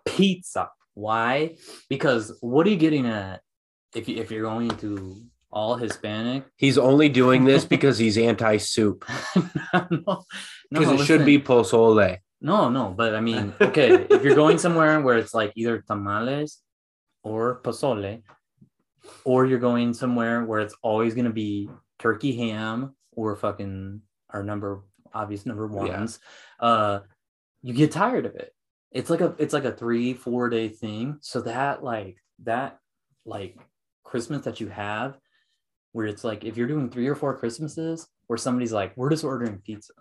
Pizza. 0.06 0.72
Why? 0.94 1.58
Because 1.90 2.38
what 2.42 2.66
are 2.68 2.70
you 2.70 2.76
getting 2.78 3.06
at 3.06 3.42
if 3.96 4.08
you 4.08 4.18
if 4.18 4.32
you're 4.32 4.44
going 4.44 4.70
to 4.78 5.22
all 5.52 5.76
Hispanic? 5.76 6.46
He's 6.58 6.78
only 6.78 7.10
doing 7.10 7.46
this 7.46 7.66
because 7.74 7.98
he's 7.98 8.18
anti-soup. 8.18 9.06
no, 9.36 9.88
no, 9.92 10.24
Because 10.70 11.02
it 11.02 11.06
should 11.06 11.26
be 11.26 11.40
pozole. 11.40 12.18
No, 12.40 12.70
no, 12.70 12.90
but 12.96 13.16
I 13.16 13.22
mean, 13.22 13.54
okay, 13.60 14.06
if 14.10 14.24
you're 14.24 14.36
going 14.36 14.60
somewhere 14.60 15.02
where 15.02 15.18
it's 15.18 15.34
like 15.34 15.54
either 15.56 15.82
tamales 15.88 16.62
or 17.24 17.62
pozole, 17.64 18.22
or 19.24 19.46
you're 19.46 19.58
going 19.60 19.94
somewhere 19.94 20.44
where 20.46 20.60
it's 20.60 20.76
always 20.84 21.16
gonna 21.16 21.32
be 21.32 21.70
turkey 21.98 22.36
ham 22.38 22.96
or 23.16 23.36
fucking 23.36 24.02
our 24.30 24.44
number 24.44 24.84
obvious 25.14 25.46
number 25.48 25.66
Yeah. 25.74 25.98
ones, 25.98 26.20
uh, 26.60 27.00
you 27.64 27.74
get 27.74 27.92
tired 27.92 28.26
of 28.28 28.36
it. 28.36 28.54
It's 28.92 29.10
like 29.10 29.22
a 29.22 29.34
it's 29.40 29.54
like 29.54 29.66
a 29.66 29.72
three 29.72 30.14
four 30.14 30.50
day 30.50 30.70
thing. 30.70 31.18
So 31.22 31.42
that 31.42 31.84
like 31.84 32.18
that 32.44 32.80
like 33.26 33.58
Christmas 34.08 34.46
that 34.46 34.60
you 34.60 34.70
have, 34.70 35.18
where 35.92 36.06
it's 36.06 36.24
like 36.24 36.44
if 36.44 36.58
you're 36.58 36.68
doing 36.68 36.90
three 36.90 37.08
or 37.08 37.16
four 37.16 37.38
Christmases 37.38 38.08
where 38.28 38.38
somebody's 38.38 38.74
like, 38.74 38.96
we're 38.96 39.10
just 39.10 39.24
ordering 39.24 39.60
pizza. 39.60 39.94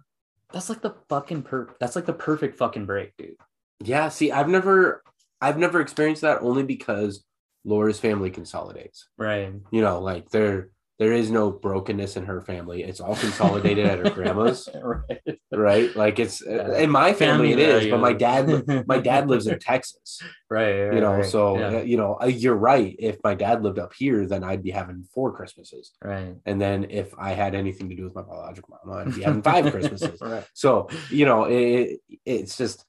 That's 0.53 0.69
like 0.69 0.81
the 0.81 0.95
fucking 1.09 1.43
per. 1.43 1.75
That's 1.81 1.97
like 1.97 2.07
the 2.07 2.13
perfect 2.13 2.57
fucking 2.57 2.87
break, 2.87 3.17
dude. 3.17 3.37
Yeah, 3.83 4.09
see, 4.09 4.31
I've 4.31 4.49
never 4.49 5.03
I've 5.41 5.59
never 5.59 5.81
experienced 5.81 6.23
that 6.23 6.43
only 6.43 6.63
because 6.63 7.25
Laura's 7.65 8.01
family 8.01 8.31
consolidates. 8.31 9.09
Right. 9.19 9.53
You 9.71 9.81
know, 9.81 10.01
like 10.01 10.31
there 10.31 10.71
there 10.99 11.13
is 11.13 11.31
no 11.31 11.51
brokenness 11.51 12.17
in 12.17 12.25
her 12.25 12.41
family. 12.41 12.83
It's 12.83 13.01
all 13.01 13.17
consolidated 13.17 13.85
at 13.87 13.99
her 13.99 14.09
grandma's, 14.11 14.67
right. 14.83 15.39
right? 15.53 15.95
Like 15.95 16.19
it's 16.19 16.43
Yeah. 16.47 16.79
in 16.79 16.91
my 16.91 17.13
family, 17.13 17.53
it 17.53 17.59
is, 17.59 17.87
but 17.91 18.01
my 18.01 18.15
dad 18.15 18.65
my 18.87 18.99
dad 18.99 19.29
lives 19.29 19.47
in 19.47 19.59
Texas. 19.59 20.23
Right. 20.51 20.81
right, 20.85 20.95
You 20.95 21.01
know, 21.01 21.17
right. 21.17 21.25
so 21.27 21.59
yeah, 21.59 21.79
uh, 21.79 21.83
you 21.83 21.97
know, 21.99 22.17
uh, 22.23 22.27
you're 22.27 22.57
right. 22.57 22.97
If 22.99 23.19
my 23.23 23.35
dad 23.35 23.63
lived 23.63 23.79
up 23.79 23.93
here, 23.93 24.27
then 24.27 24.43
I'd 24.43 24.63
be 24.63 24.71
having 24.71 25.05
four 25.13 25.33
Christmases. 25.37 25.93
right. 26.03 26.35
And 26.47 26.59
then 26.61 26.87
if 26.89 27.13
I 27.19 27.33
had 27.33 27.55
anything 27.55 27.89
to 27.91 27.95
do 27.97 28.05
with 28.05 28.15
my 28.15 28.23
biological 28.23 28.79
mom, 28.85 28.97
I'd 29.09 29.15
be 29.15 29.23
having 29.23 29.43
five 29.43 29.71
Christmases. 29.73 30.19
right. 30.21 30.47
So, 30.55 30.89
you 31.11 31.27
know, 31.27 31.45
it, 31.45 32.01
it's 32.25 32.57
just 32.57 32.85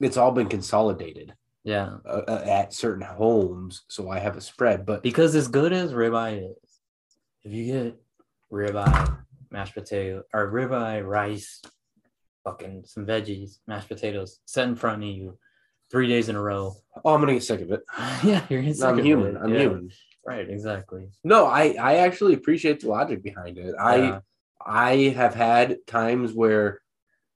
it's 0.00 0.16
all 0.16 0.30
been 0.30 0.48
consolidated. 0.48 1.34
Yeah. 1.64 1.96
uh, 2.06 2.22
uh, 2.28 2.44
at 2.46 2.72
certain 2.72 3.02
homes, 3.04 3.82
so 3.88 4.08
I 4.08 4.20
have 4.20 4.36
a 4.38 4.40
spread. 4.40 4.86
But 4.86 5.02
Because 5.02 5.34
as 5.34 5.48
good 5.48 5.72
as 5.74 5.92
ribeye 5.92 6.38
is, 6.52 6.56
if 7.44 7.52
you 7.52 7.64
get 7.72 7.96
ribeye, 8.52 9.18
mashed 9.50 9.74
potato, 9.74 10.22
or 10.32 10.50
ribeye, 10.52 11.06
rice, 11.06 11.60
fucking 12.44 12.84
some 12.86 13.06
veggies, 13.06 13.58
mashed 13.66 13.88
potatoes 13.88 14.40
set 14.46 14.68
in 14.68 14.76
front 14.76 15.02
of 15.02 15.08
you 15.08 15.38
three 15.90 16.08
days 16.08 16.28
in 16.28 16.36
a 16.36 16.40
row. 16.40 16.74
oh, 17.04 17.14
I'm 17.14 17.20
gonna 17.20 17.34
get 17.34 17.42
sick 17.42 17.60
of 17.60 17.70
it. 17.72 17.82
yeah, 18.24 18.44
you're 18.48 18.62
gonna 18.62 18.74
I'm 18.86 18.98
of 18.98 19.04
human. 19.04 19.36
it. 19.36 19.40
I'm 19.42 19.52
Yeah. 19.52 19.60
human. 19.60 19.90
Right. 20.26 20.48
Exactly. 20.48 21.08
No, 21.24 21.46
I 21.46 21.74
I 21.80 21.94
actually 21.96 22.34
appreciate 22.34 22.80
the 22.80 22.88
logic 22.88 23.22
behind 23.22 23.56
it. 23.58 23.74
I 23.80 23.96
Yeah. 23.96 24.20
I 24.64 24.94
have 25.16 25.34
had 25.34 25.78
times 25.86 26.32
where 26.34 26.80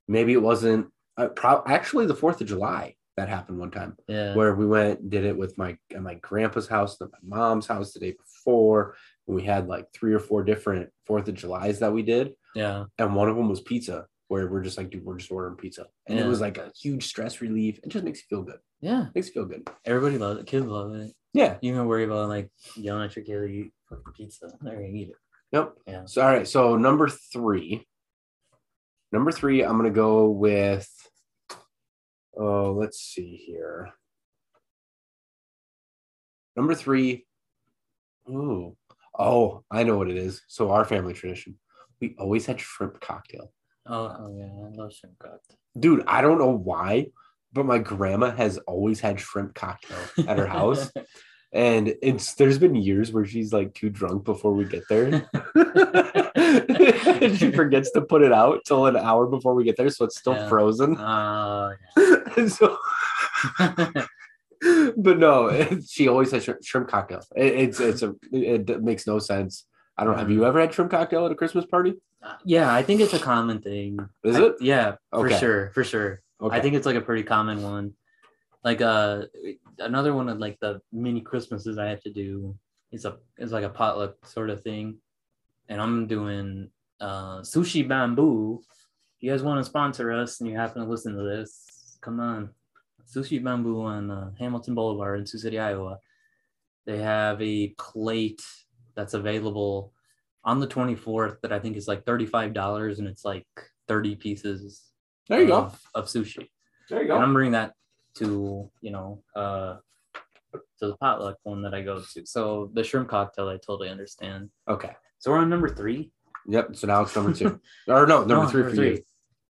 maybe 0.09 0.33
it 0.35 0.43
wasn't 0.43 0.89
uh, 1.17 1.29
pro- 1.29 1.63
actually 1.67 2.05
the 2.07 2.15
Fourth 2.15 2.41
of 2.43 2.49
July 2.49 2.97
that 3.17 3.29
happened 3.29 3.59
one 3.59 3.71
time 3.71 3.97
Yeah. 4.09 4.35
where 4.35 4.55
we 4.55 4.67
went 4.67 5.01
and 5.01 5.11
did 5.11 5.25
it 5.25 5.37
with 5.37 5.57
my 5.57 5.79
my 5.99 6.15
grandpa's 6.17 6.69
house, 6.69 6.99
then 6.99 7.09
my 7.13 7.37
mom's 7.39 7.67
house 7.67 7.93
the 7.93 8.01
day 8.01 8.13
before. 8.13 8.97
We 9.27 9.45
had 9.45 9.69
like 9.69 9.87
three 9.93 10.13
or 10.13 10.19
four 10.19 10.43
different 10.43 10.91
Fourth 11.07 11.29
of 11.29 11.35
Julys 11.35 11.79
that 11.79 11.93
we 11.93 12.03
did, 12.03 12.33
yeah. 12.55 12.85
and 12.99 13.15
one 13.15 13.29
of 13.29 13.37
them 13.37 13.49
was 13.49 13.61
pizza. 13.61 14.07
Where 14.29 14.49
we're 14.49 14.63
just 14.63 14.79
like, 14.79 14.89
dude, 14.89 15.05
we're 15.05 15.19
just 15.19 15.31
ordering 15.31 15.57
pizza, 15.57 15.87
and 16.07 16.19
it 16.19 16.27
was 16.27 16.41
like 16.41 16.57
a 16.57 16.73
huge 16.81 17.07
stress 17.07 17.43
relief. 17.43 17.79
It 17.85 17.91
just 17.91 18.05
makes 18.05 18.21
you 18.21 18.25
feel 18.31 18.43
good. 18.43 18.61
Yeah. 18.81 19.07
Makes 19.15 19.29
you 19.29 19.35
feel 19.35 19.45
good. 19.45 19.69
Everybody 19.85 20.17
loves 20.17 20.41
it. 20.41 20.47
Kids 20.47 20.67
love 20.67 20.95
it. 20.95 21.13
Yeah. 21.35 21.57
You 21.61 21.75
don't 21.75 21.87
worry 21.87 22.05
about 22.05 22.29
like 22.29 22.51
yelling 22.77 23.05
at 23.05 23.15
your 23.17 23.25
kid, 23.25 23.51
you 23.51 23.65
eat 23.65 23.73
fucking 23.89 24.13
pizza. 24.15 24.51
They're 24.61 24.75
gonna 24.75 24.89
eat 24.89 25.11
it. 25.11 25.17
Yep. 25.53 25.75
Yeah. 25.87 26.03
So 26.07 26.23
all 26.23 26.29
right. 26.29 26.49
So 26.49 26.77
number 26.77 27.09
three. 27.09 27.87
Number 29.13 29.31
three, 29.31 29.63
I'm 29.63 29.77
gonna 29.77 29.91
go 29.91 30.31
with. 30.31 30.89
Oh, 32.35 32.73
let's 32.73 32.99
see 32.99 33.37
here. 33.37 33.93
Number 36.57 36.75
three. 36.75 37.27
Ooh. 38.29 38.77
Oh, 39.19 39.63
I 39.71 39.83
know 39.83 39.97
what 39.99 40.11
it 40.11 40.17
is. 40.17 40.43
So 40.49 40.71
our 40.71 40.85
family 40.85 41.15
tradition. 41.15 41.59
We 42.01 42.15
always 42.19 42.47
had 42.47 42.61
shrimp 42.61 43.01
cocktail. 43.01 43.53
Oh, 43.87 43.95
oh 44.19 44.35
yeah, 44.37 44.47
I 44.47 44.71
love 44.83 44.93
shrimp 44.93 45.19
cocktail. 45.19 45.57
Dude, 45.79 46.05
I 46.07 46.21
don't 46.21 46.39
know 46.39 46.51
why, 46.57 47.07
but 47.53 47.65
my 47.67 47.79
grandma 47.79 48.31
has 48.33 48.59
always 48.59 49.01
had 49.01 49.21
shrimp 49.21 49.55
cocktail 49.55 49.99
at 50.27 50.39
her 50.39 50.47
house. 50.47 50.91
And 51.55 51.93
it's 52.01 52.33
there's 52.37 52.59
been 52.59 52.75
years 52.75 53.13
where 53.13 53.27
she's 53.27 53.53
like 53.53 53.75
too 53.75 53.91
drunk 53.91 54.25
before 54.25 54.55
we 54.55 54.65
get 54.65 54.85
there. 54.89 55.29
and 56.35 57.37
she 57.39 57.51
forgets 57.53 57.91
to 57.91 58.01
put 58.01 58.23
it 58.23 58.33
out 58.33 58.61
till 58.67 58.87
an 58.87 58.97
hour 58.97 59.27
before 59.27 59.55
we 59.55 59.63
get 59.63 59.77
there, 59.77 59.91
so 59.91 60.07
it's 60.07 60.19
still 60.19 60.33
Yeah. 60.33 60.49
frozen. 60.49 60.97
Oh 60.99 61.75
And 62.39 62.51
so, 62.51 62.79
yeah. 63.61 64.07
But 64.97 65.19
no, 65.19 65.67
she 65.87 66.09
always 66.09 66.31
has 66.33 66.45
shrimp, 66.45 66.63
shrimp 66.65 66.89
cocktail. 66.89 67.23
It, 67.37 67.55
it's 67.55 67.81
it's 67.81 68.03
a 68.03 68.15
it, 68.33 68.83
makes 68.83 69.07
no 69.07 69.19
sense. 69.19 69.67
I 69.97 70.05
don't. 70.05 70.19
Have 70.19 70.31
you 70.31 70.45
ever 70.47 70.61
had 70.61 70.73
shrimp 70.73 70.91
cocktail 70.91 71.27
at 71.27 71.33
a 71.33 71.35
Christmas 71.35 71.67
party? 71.67 71.95
yeah, 72.45 72.73
I 72.73 72.83
think 72.83 73.01
it's 73.01 73.15
a 73.15 73.19
common 73.19 73.61
thing. 73.61 73.99
Is 74.25 74.37
I- 74.37 74.43
it? 74.45 74.55
Yeah, 74.61 74.95
for 75.11 75.27
Okay. 75.27 75.39
sure, 75.39 75.71
for 75.75 75.83
sure. 75.85 76.21
Okay. 76.41 76.57
I 76.57 76.61
think 76.61 76.75
it's 76.77 76.87
like 76.87 76.97
a 76.97 77.01
pretty 77.01 77.23
common 77.25 77.63
one. 77.63 77.95
Like 78.65 78.81
uh 78.81 79.25
another 79.79 80.15
one 80.15 80.29
of 80.29 80.39
like 80.39 80.59
the 80.61 80.81
mini 80.93 81.21
Christmases 81.21 81.79
I 81.79 81.87
have 81.89 82.01
to 82.03 82.13
do 82.13 82.57
is 82.93 83.05
a 83.05 83.17
is 83.39 83.51
like 83.53 83.65
a 83.65 83.69
potluck 83.69 84.25
sort 84.27 84.51
of 84.51 84.63
thing. 84.63 84.99
And 85.69 85.81
I'm 85.81 86.07
doing 86.07 86.71
uh 87.01 87.41
sushi 87.41 87.87
bamboo. 87.87 88.61
If 89.17 89.23
you 89.25 89.31
guys 89.33 89.43
want 89.43 89.59
to 89.61 89.69
sponsor 89.69 90.13
us 90.13 90.41
and 90.41 90.49
you 90.49 90.57
happen 90.57 90.83
to 90.83 90.89
listen 90.89 91.17
to 91.17 91.23
this, 91.25 91.99
come 92.01 92.21
on. 92.21 92.51
Sushi 93.07 93.43
bamboo 93.43 93.83
on 93.83 94.11
uh, 94.11 94.31
Hamilton 94.39 94.75
Boulevard 94.75 95.21
in 95.21 95.27
Sioux 95.27 95.39
City, 95.39 95.59
Iowa. 95.59 95.99
They 96.87 96.99
have 96.99 97.41
a 97.41 97.69
plate 97.79 98.43
that's 98.95 99.15
available 99.15 99.93
on 100.45 100.59
the 100.61 100.67
24th 100.67 101.41
that 101.43 101.53
I 101.53 101.59
think 101.59 101.77
is 101.77 101.87
like 101.89 102.05
$35 102.05 102.99
and 102.99 103.07
it's 103.07 103.25
like 103.25 103.47
30 103.89 104.17
pieces 104.17 104.83
there 105.29 105.41
you 105.41 105.47
go. 105.47 105.57
of, 105.59 105.81
of 105.95 106.07
sushi. 106.07 106.49
There 106.91 106.99
you 106.99 107.01
And 107.01 107.09
go. 107.09 107.19
I'm 107.19 107.33
bringing 107.33 107.53
that 107.53 107.75
to, 108.17 108.69
you 108.81 108.91
know, 108.91 109.23
uh, 109.37 109.77
to 110.53 110.87
the 110.89 110.97
potluck 110.97 111.37
one 111.45 111.63
that 111.63 111.75
I 111.75 111.83
go 111.83 112.03
to. 112.15 112.27
So 112.27 112.71
the 112.75 112.83
shrimp 112.83 113.09
cocktail, 113.09 113.49
I 113.49 113.57
totally 113.65 113.89
understand. 113.89 114.51
Okay. 114.69 114.91
So 115.19 115.31
we're 115.31 115.39
on 115.39 115.49
number 115.49 115.69
three. 115.69 116.11
Yep. 116.49 116.75
So 116.77 116.89
now 116.89 117.03
it's 117.03 117.15
number 117.15 117.33
two. 117.33 117.61
or 117.87 118.07
no, 118.07 118.19
number 118.25 118.35
No, 118.35 118.49
three 118.49 118.75
for 118.75 118.83
you. 118.85 119.03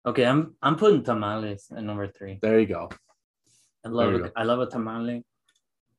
Okay, 0.07 0.25
I'm 0.25 0.57
I'm 0.63 0.77
putting 0.77 1.05
tamales 1.05 1.71
at 1.77 1.85
number 1.85 2.09
three. 2.09 2.39
There 2.43 2.59
you 2.59 2.67
go. 2.67 2.89
I 3.85 3.89
love 3.89 4.13
There 4.13 4.21
you 4.21 4.25
a, 4.27 4.33
I 4.37 4.43
love 4.45 4.61
a 4.61 4.67
tamale. 4.67 5.25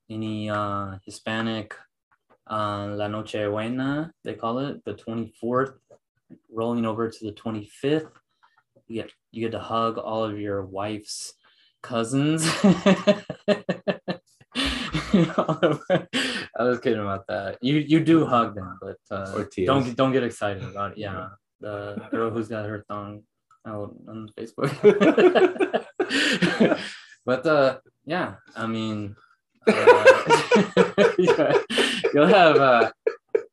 Any 0.10 0.50
uh 0.50 0.98
Hispanic 1.06 1.76
uh 2.50 2.88
La 2.96 3.08
Noche 3.08 3.48
Buena, 3.50 4.12
they 4.24 4.34
call 4.34 4.60
it, 4.60 4.84
the 4.86 4.94
24th, 4.94 5.74
rolling 6.52 6.86
over 6.86 7.10
to 7.10 7.26
the 7.26 7.32
25th. 7.32 8.12
You 8.88 9.02
get 9.02 9.12
you 9.32 9.42
get 9.46 9.52
to 9.54 9.60
hug 9.60 9.98
all 9.98 10.24
of 10.24 10.40
your 10.40 10.66
wife's 10.66 11.34
cousins. 11.82 12.46
I 15.14 16.64
was 16.64 16.80
kidding 16.80 17.00
about 17.00 17.28
that. 17.28 17.58
You 17.62 17.76
you 17.78 18.00
do 18.04 18.26
hug 18.26 18.56
them, 18.56 18.78
but 18.82 18.98
uh, 19.10 19.44
don't 19.66 19.96
don't 19.96 20.12
get 20.12 20.24
excited 20.24 20.64
about 20.64 20.92
it. 20.94 20.98
Yeah, 20.98 21.30
the 21.60 22.02
girl 22.12 22.30
who's 22.30 22.48
got 22.50 22.66
her 22.66 22.84
thong 22.88 23.24
out 23.66 23.96
on 24.08 24.30
Facebook. 24.38 24.72
but 27.26 27.46
uh, 27.46 27.80
yeah, 28.06 28.36
I 28.56 28.68
mean, 28.68 29.16
uh, 29.68 29.74
yeah, 31.18 31.58
you'll 32.14 32.28
have 32.28 32.56
uh, 32.58 32.92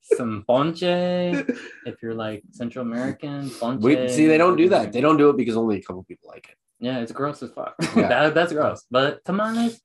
some 0.03 0.45
ponche 0.47 0.83
if 0.83 2.03
you're 2.03 2.15
like 2.15 2.43
Central 2.53 2.85
American. 2.85 3.51
Ponche. 3.51 3.83
We 3.83 4.09
see 4.09 4.27
they 4.27 4.39
don't 4.39 4.57
do 4.57 4.69
that. 4.71 4.93
They 4.93 5.01
don't 5.01 5.17
do 5.17 5.31
it 5.31 5.37
because 5.37 5.57
only 5.57 5.79
a 5.79 5.83
couple 5.83 6.03
people 6.05 6.29
like 6.31 6.49
it. 6.49 6.57
Yeah, 6.81 6.99
it's 7.01 7.13
gross 7.13 7.43
as 7.43 7.51
fuck. 7.51 7.75
Yeah. 7.97 8.09
that, 8.09 8.35
that's 8.35 8.53
gross. 8.53 8.85
But 8.91 9.25
tamales, 9.25 9.81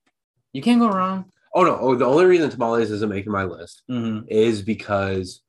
you 0.54 0.62
can't 0.62 0.80
go 0.80 0.90
wrong. 0.90 1.26
Oh 1.56 1.64
no! 1.64 1.78
Oh, 1.80 1.96
the 1.96 2.06
only 2.06 2.26
reason 2.26 2.50
tamales 2.50 2.90
isn't 2.92 3.10
making 3.10 3.32
my 3.32 3.44
list 3.44 3.84
Mhm. 3.90 4.26
is 4.28 4.62
because 4.62 5.42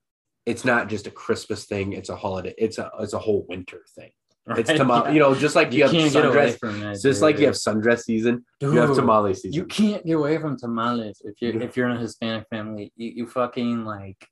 it's 0.44 0.64
not 0.64 0.88
just 0.88 1.06
a 1.06 1.10
Christmas 1.10 1.64
thing. 1.64 1.92
It's 1.94 2.10
a 2.10 2.16
holiday. 2.16 2.54
It's 2.58 2.76
a 2.78 2.90
it's 3.00 3.14
a 3.14 3.18
whole 3.18 3.46
winter 3.48 3.82
thing. 3.94 4.10
It's 4.46 4.68
Right? 4.68 4.76
tamale. 4.76 5.04
Yeah. 5.06 5.12
You 5.12 5.20
know, 5.20 5.34
just 5.34 5.56
like 5.56 5.72
you, 5.72 5.78
you 5.78 5.82
have 5.84 5.92
can't 5.92 6.12
get 6.12 6.24
away 6.26 6.52
sundress. 6.52 6.92
It's 6.92 7.02
just 7.02 7.22
like 7.22 7.38
you 7.38 7.46
have 7.46 7.54
sundress 7.54 8.00
season. 8.02 8.44
You 8.60 8.72
have 8.72 8.88
Dude, 8.88 8.96
tamale 8.96 9.34
season. 9.34 9.52
You 9.52 9.64
can't 9.64 10.04
get 10.04 10.12
away 10.12 10.36
from 10.38 10.58
tamales 10.58 11.22
if 11.24 11.40
you're 11.40 11.62
if 11.62 11.76
you're 11.76 11.88
in 11.88 11.96
a 11.96 12.00
Hispanic 12.00 12.46
family. 12.50 12.92
You, 12.96 13.10
you 13.16 13.26
fucking 13.26 13.84
like 13.86 14.28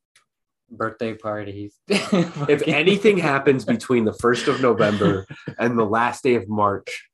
birthday 0.70 1.14
parties. 1.14 1.76
if 1.88 2.62
anything 2.68 3.18
happens 3.18 3.64
between 3.76 4.04
the 4.04 4.12
first 4.12 4.48
of 4.48 4.60
November 4.60 5.26
and 5.58 5.78
the 5.78 5.84
last 5.84 6.22
day 6.22 6.34
of 6.34 6.46
March, 6.48 7.08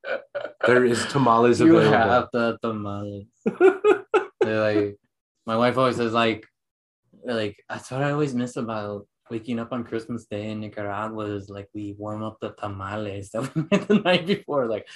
there 0.66 0.84
is 0.84 1.04
tamales 1.06 1.60
you 1.60 1.76
available. 1.76 1.98
have 1.98 2.28
the 2.32 2.58
tamales. 2.62 3.26
They're 4.40 4.60
like 4.60 4.96
my 5.46 5.56
wife 5.56 5.78
always 5.78 5.96
says 5.96 6.12
like 6.12 6.46
like 7.24 7.62
that's 7.68 7.90
what 7.90 8.02
I 8.02 8.12
always 8.12 8.34
miss 8.34 8.56
about 8.56 9.06
waking 9.30 9.58
up 9.58 9.72
on 9.72 9.84
Christmas 9.84 10.26
Day 10.26 10.50
in 10.50 10.60
Nicaragua 10.60 11.26
is 11.26 11.48
like 11.48 11.68
we 11.74 11.94
warm 11.98 12.22
up 12.22 12.38
the 12.40 12.50
tamales 12.50 13.30
that 13.30 13.42
we 13.54 13.62
made 13.70 13.82
the 13.88 13.94
night 14.00 14.26
before. 14.26 14.66
Like 14.66 14.88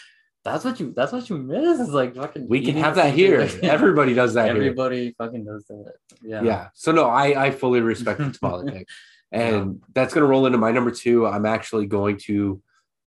that's 0.45 0.65
what 0.65 0.81
you 0.81 0.93
that's 0.93 1.13
what 1.13 1.29
you 1.31 1.39
miss 1.39 1.79
is 1.81 1.91
like 1.91 2.17
fucking 2.17 2.49
we 2.49 2.65
can 2.65 2.77
have 2.77 2.97
that 2.97 3.15
here. 3.15 3.41
like- 3.43 3.63
Everybody 3.63 4.15
does 4.15 4.35
that 4.35 4.47
here. 4.47 4.57
Everybody 4.57 5.15
fucking 5.19 5.45
does 5.45 5.65
that. 5.69 5.93
Yeah. 6.23 6.43
Yeah. 6.43 6.69
So 6.75 6.93
no, 6.93 7.05
I 7.05 7.47
I 7.47 7.51
fully 7.51 7.81
respect 7.81 8.19
the 8.19 8.31
tamale 8.41 8.71
thing, 8.73 8.85
and 9.31 9.81
that's 9.95 10.13
gonna 10.15 10.27
roll 10.27 10.47
into 10.47 10.59
my 10.59 10.73
number 10.73 10.91
two. 10.91 11.27
I'm 11.27 11.47
actually 11.47 11.87
going 11.87 12.17
to 12.25 12.61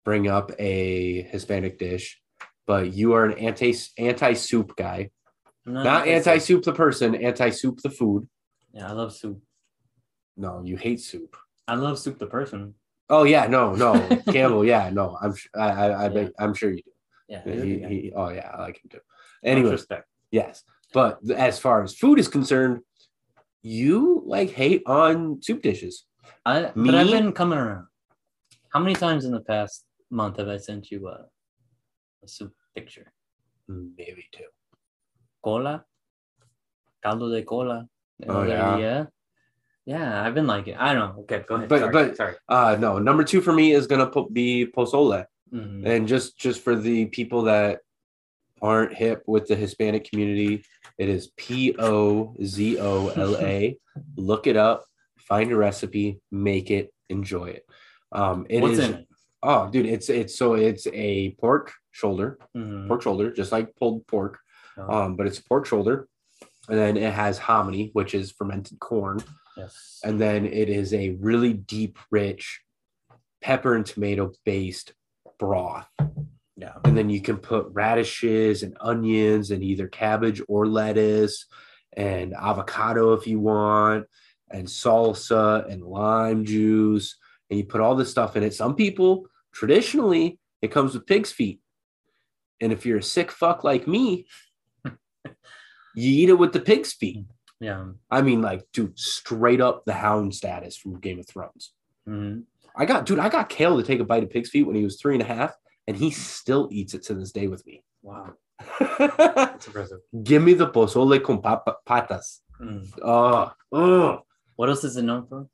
bring 0.04 0.28
up 0.28 0.50
a 0.58 1.22
Hispanic 1.22 1.78
dish, 1.78 2.20
but 2.66 2.92
you 2.92 3.12
are 3.14 3.24
an 3.24 3.38
anti 3.38 3.74
anti 3.98 4.32
soup 4.34 4.74
guy, 4.76 5.10
I'm 5.66 5.72
not 5.74 6.04
gonna 6.04 6.10
anti 6.16 6.38
soup 6.38 6.64
the 6.64 6.72
person, 6.72 7.14
anti 7.14 7.50
soup 7.50 7.78
the 7.82 7.90
food. 7.90 8.28
Yeah, 8.74 8.88
I 8.88 8.92
love 8.92 9.14
soup. 9.14 9.40
No, 10.36 10.62
you 10.64 10.76
hate 10.76 11.00
soup. 11.00 11.36
I 11.68 11.74
love 11.74 11.98
soup 11.98 12.18
the 12.18 12.26
person. 12.26 12.74
Oh 13.08 13.24
yeah, 13.24 13.46
no, 13.46 13.74
no, 13.74 13.92
Campbell. 14.30 14.64
Yeah, 14.64 14.90
no, 14.90 15.18
I'm 15.20 15.34
I 15.54 15.60
I, 15.60 15.84
I 15.86 16.02
Yeah. 16.04 16.08
bet, 16.08 16.32
I'm 16.38 16.54
sure 16.54 16.70
you 16.70 16.82
do. 16.82 16.90
Yeah. 17.28 17.42
He, 17.44 17.80
yeah. 17.80 17.88
he, 17.88 18.12
oh 18.14 18.28
yeah, 18.30 18.50
I 18.54 18.60
like 18.62 18.76
him 18.82 18.90
too. 18.90 19.00
Anyway, 19.44 19.76
yes, 20.30 20.64
but 20.92 21.18
as 21.34 21.58
far 21.58 21.82
as 21.82 21.94
food 21.94 22.18
is 22.18 22.28
concerned, 22.28 22.80
you 23.62 24.22
like 24.26 24.50
hate 24.50 24.82
on 24.86 25.42
soup 25.42 25.62
dishes. 25.62 26.06
I 26.44 26.72
but 26.74 26.94
I've 26.94 27.10
been 27.10 27.32
coming 27.32 27.58
around. 27.58 27.86
How 28.72 28.80
many 28.80 28.94
times 28.94 29.24
in 29.24 29.32
the 29.32 29.40
past 29.40 29.84
month 30.10 30.38
have 30.38 30.48
I 30.48 30.56
sent 30.56 30.90
you 30.90 31.08
a, 31.08 31.26
a 32.24 32.28
soup 32.28 32.54
picture? 32.74 33.12
Maybe 33.68 34.28
two. 34.32 34.50
Cola, 35.42 35.84
caldo 37.04 37.30
de 37.30 37.42
cola. 37.42 37.86
Oh, 38.28 38.42
yeah. 38.44 38.76
yeah. 38.78 39.04
Yeah, 39.86 40.24
I've 40.24 40.34
been 40.34 40.46
liking. 40.46 40.76
I 40.76 40.94
don't 40.94 41.16
know. 41.16 41.22
Okay, 41.22 41.44
go 41.48 41.56
ahead. 41.56 41.68
But- 41.68 41.80
sorry, 41.80 41.92
but- 41.92 42.16
sorry. 42.16 42.34
Uh 42.48 42.76
no, 42.78 42.98
number 42.98 43.24
two 43.24 43.40
for 43.40 43.52
me 43.52 43.72
is 43.72 43.86
gonna 43.86 44.06
po- 44.06 44.28
be 44.30 44.66
pozole, 44.66 45.24
Mhm. 45.52 45.86
and 45.86 46.06
just 46.08 46.38
just 46.38 46.60
for 46.62 46.76
the 46.76 47.06
people 47.06 47.42
that 47.42 47.80
aren't 48.60 48.94
hip 48.94 49.24
with 49.26 49.48
the 49.48 49.56
Hispanic 49.56 50.08
community, 50.08 50.64
it 50.98 51.08
is 51.08 51.32
P 51.36 51.74
O 51.78 52.36
Z 52.44 52.78
O 52.78 53.08
L 53.08 53.36
A. 53.38 53.76
Look 54.16 54.46
it 54.46 54.56
up, 54.56 54.84
find 55.18 55.50
a 55.50 55.56
recipe, 55.56 56.20
make 56.30 56.70
it, 56.70 56.92
enjoy 57.08 57.46
it. 57.46 57.66
Um, 58.12 58.46
it 58.48 58.62
What's 58.62 58.78
is- 58.78 58.88
in 58.88 58.94
it? 58.94 59.08
oh, 59.42 59.68
dude, 59.68 59.86
it's 59.86 60.08
it's 60.08 60.36
so 60.38 60.54
it's 60.54 60.86
a 60.92 61.32
pork 61.40 61.72
shoulder, 61.90 62.38
Mhm. 62.56 62.86
pork 62.86 63.02
shoulder, 63.02 63.32
just 63.32 63.50
like 63.50 63.74
pulled 63.74 64.06
pork, 64.06 64.38
Oh, 64.78 64.90
um, 65.02 65.16
but 65.16 65.26
it's 65.26 65.38
a 65.40 65.44
pork 65.44 65.66
shoulder, 65.66 66.06
and 66.68 66.78
then 66.78 66.96
it 66.96 67.12
has 67.12 67.38
hominy, 67.38 67.90
which 67.92 68.14
is 68.14 68.32
fermented 68.32 68.78
corn, 68.80 69.22
yes. 69.56 70.00
and 70.04 70.20
then 70.20 70.46
it 70.46 70.68
is 70.68 70.94
a 70.94 71.10
really 71.20 71.52
deep, 71.52 71.98
rich 72.10 72.60
pepper 73.40 73.74
and 73.74 73.84
tomato 73.84 74.32
based 74.44 74.94
broth. 75.38 75.88
yeah. 76.56 76.74
And 76.84 76.96
then 76.96 77.10
you 77.10 77.20
can 77.20 77.36
put 77.36 77.66
radishes 77.72 78.62
and 78.62 78.76
onions 78.80 79.50
and 79.50 79.62
either 79.62 79.88
cabbage 79.88 80.40
or 80.48 80.66
lettuce 80.66 81.46
and 81.94 82.34
avocado 82.34 83.12
if 83.12 83.26
you 83.26 83.40
want, 83.40 84.06
and 84.50 84.66
salsa 84.66 85.68
and 85.70 85.82
lime 85.82 86.44
juice. 86.44 87.16
And 87.50 87.58
you 87.58 87.66
put 87.66 87.80
all 87.80 87.96
this 87.96 88.10
stuff 88.10 88.36
in 88.36 88.42
it. 88.42 88.54
Some 88.54 88.76
people 88.76 89.26
traditionally 89.52 90.38
it 90.62 90.70
comes 90.70 90.94
with 90.94 91.06
pig's 91.06 91.32
feet. 91.32 91.60
And 92.60 92.72
if 92.72 92.86
you're 92.86 92.98
a 92.98 93.02
sick 93.02 93.32
fuck 93.32 93.64
like 93.64 93.88
me, 93.88 94.26
you 95.94 96.10
eat 96.22 96.28
it 96.28 96.38
with 96.38 96.52
the 96.52 96.60
pig's 96.60 96.92
feet. 96.92 97.24
Yeah. 97.60 97.86
I 98.10 98.22
mean, 98.22 98.42
like, 98.42 98.64
dude, 98.72 98.98
straight 98.98 99.60
up 99.60 99.84
the 99.84 99.92
hound 99.92 100.34
status 100.34 100.76
from 100.76 100.98
Game 101.00 101.18
of 101.20 101.26
Thrones. 101.28 101.72
Mhm. 102.08 102.44
I 102.74 102.86
got, 102.86 103.06
dude, 103.06 103.18
I 103.18 103.28
got 103.28 103.48
Kale 103.48 103.76
to 103.76 103.82
take 103.86 104.00
a 104.00 104.04
bite 104.04 104.22
of 104.22 104.30
pig's 104.30 104.50
feet 104.50 104.66
when 104.66 104.74
he 104.76 104.82
was 104.84 105.00
three 105.00 105.14
and 105.14 105.22
a 105.22 105.26
half, 105.26 105.54
and 105.86 105.96
he 105.96 106.10
still 106.10 106.68
eats 106.72 106.94
it 106.94 107.02
to 107.04 107.14
this 107.14 107.30
day 107.32 107.46
with 107.46 107.64
me. 107.66 107.84
Wow. 108.02 108.32
That's 108.98 109.66
impressive. 109.66 109.98
Give 110.22 110.42
me 110.42 110.54
the 110.54 110.68
pozole 110.68 111.22
con 111.22 111.42
patas. 111.42 112.40
Mm. 112.60 112.88
Oh, 113.02 113.52
oh, 113.72 114.20
What 114.56 114.68
else 114.68 114.84
is 114.84 114.96
it 114.96 115.02
known 115.02 115.26
for? 115.26 115.48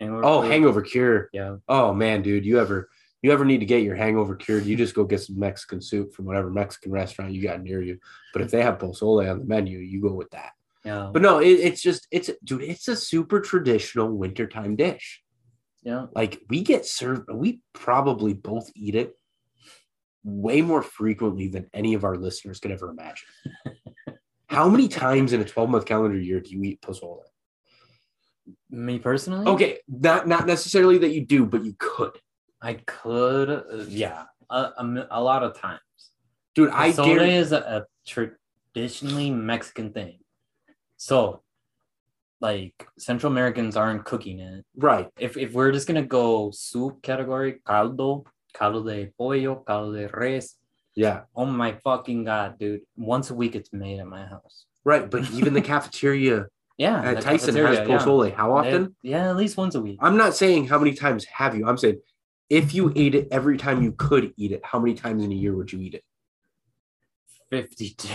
Hangover. 0.00 0.24
oh, 0.24 0.42
food? 0.42 0.50
hangover 0.52 0.82
cure. 0.82 1.28
Yeah. 1.32 1.56
Oh 1.68 1.92
man, 1.92 2.22
dude, 2.22 2.44
you 2.44 2.60
ever, 2.60 2.88
you 3.22 3.32
ever 3.32 3.44
need 3.44 3.58
to 3.60 3.66
get 3.66 3.82
your 3.82 3.96
hangover 3.96 4.36
cured? 4.36 4.64
You 4.66 4.76
just 4.76 4.94
go 4.94 5.04
get 5.04 5.20
some 5.22 5.38
Mexican 5.38 5.80
soup 5.80 6.14
from 6.14 6.24
whatever 6.26 6.50
Mexican 6.50 6.92
restaurant 6.92 7.32
you 7.32 7.42
got 7.42 7.62
near 7.62 7.82
you. 7.82 7.98
But 8.32 8.42
if 8.42 8.50
they 8.50 8.62
have 8.62 8.78
pozole 8.78 9.28
on 9.30 9.38
the 9.40 9.44
menu, 9.44 9.78
you 9.78 10.00
go 10.00 10.12
with 10.12 10.30
that. 10.30 10.52
Yeah. 10.84 11.10
But 11.12 11.22
no, 11.22 11.38
it, 11.38 11.48
it's 11.48 11.82
just, 11.82 12.06
it's, 12.10 12.30
dude, 12.44 12.62
it's 12.62 12.86
a 12.88 12.96
super 12.96 13.40
traditional 13.40 14.10
wintertime 14.16 14.76
dish. 14.76 15.22
yeah. 15.82 16.06
like 16.14 16.40
we 16.48 16.62
get 16.62 16.86
served 16.86 17.28
we 17.32 17.60
probably 17.72 18.34
both 18.34 18.70
eat 18.74 18.94
it 18.94 19.14
way 20.24 20.60
more 20.62 20.82
frequently 20.82 21.48
than 21.48 21.68
any 21.72 21.94
of 21.94 22.04
our 22.04 22.16
listeners 22.16 22.58
could 22.60 22.70
ever 22.72 22.90
imagine 22.90 23.28
how 24.46 24.68
many 24.68 24.88
times 24.88 25.32
in 25.32 25.40
a 25.40 25.44
12 25.44 25.70
month 25.70 25.84
calendar 25.86 26.18
year 26.18 26.40
do 26.40 26.50
you 26.50 26.62
eat 26.64 26.80
pozole 26.82 27.22
Me 28.70 28.98
personally. 28.98 29.46
okay 29.46 29.78
not 29.88 30.26
not 30.26 30.46
necessarily 30.46 30.98
that 30.98 31.10
you 31.14 31.24
do 31.24 31.46
but 31.46 31.64
you 31.64 31.74
could 31.78 32.12
I 32.60 32.74
could. 32.86 33.50
uh, 33.50 33.84
yeah. 33.88 34.24
A, 34.50 34.56
a, 34.78 35.06
a 35.10 35.22
lot 35.22 35.42
of 35.42 35.58
times. 35.58 35.80
dude 36.54 36.70
i 36.70 36.90
Pozole 36.90 37.04
guarantee 37.04 37.34
is 37.36 37.52
a, 37.52 37.58
a 37.58 37.84
traditionally 38.06 39.30
Mexican 39.30 39.92
thing. 39.92 40.18
So, 40.96 41.42
like 42.40 42.74
Central 42.98 43.30
Americans 43.30 43.76
aren't 43.76 44.04
cooking 44.04 44.40
it. 44.40 44.64
right 44.76 45.08
If 45.18 45.36
if 45.36 45.52
we're 45.52 45.72
just 45.72 45.86
gonna 45.86 46.02
go 46.06 46.50
soup 46.50 47.02
category, 47.02 47.60
caldo, 47.66 48.24
caldo 48.54 48.82
de 48.84 49.12
pollo, 49.18 49.62
caldo 49.66 49.92
de 49.92 50.08
res. 50.08 50.54
yeah 50.94 51.22
Oh 51.36 51.44
my 51.44 51.72
fucking 51.84 52.24
god, 52.24 52.58
dude! 52.58 52.80
Once 52.96 53.30
a 53.30 53.34
week 53.34 53.54
it's 53.54 53.72
made 53.72 53.98
at 54.00 54.06
my 54.06 54.24
house. 54.26 54.64
right 54.84 55.10
but 55.10 55.30
even 55.38 55.52
the 55.52 55.60
cafeteria 55.60 56.46
Yeah, 56.78 57.02
at 57.02 57.20
tyson 57.20 57.54
has 57.54 57.76
cafeteria, 57.76 57.80
yeah. 57.88 57.98
pozole 57.98 58.34
how 58.34 58.48
often 58.56 58.94
They- 59.02 59.10
yeah, 59.10 59.30
at 59.30 59.36
least 59.36 59.56
once 59.56 59.74
a 59.74 59.80
week. 59.82 59.98
i'm 60.00 60.16
not 60.16 60.34
saying 60.34 60.68
how 60.70 60.78
many 60.78 60.94
times 60.94 61.24
have 61.26 61.52
you 61.56 61.66
i'm 61.68 61.76
saying 61.76 61.98
if 62.50 62.74
you 62.74 62.92
ate 62.96 63.14
it 63.14 63.28
every 63.30 63.58
time 63.58 63.82
you 63.82 63.92
could 63.92 64.32
eat 64.36 64.52
it 64.52 64.60
how 64.64 64.78
many 64.78 64.94
times 64.94 65.22
in 65.22 65.32
a 65.32 65.34
year 65.34 65.54
would 65.54 65.72
you 65.72 65.80
eat 65.80 65.94
it 65.94 66.04
52. 67.50 68.08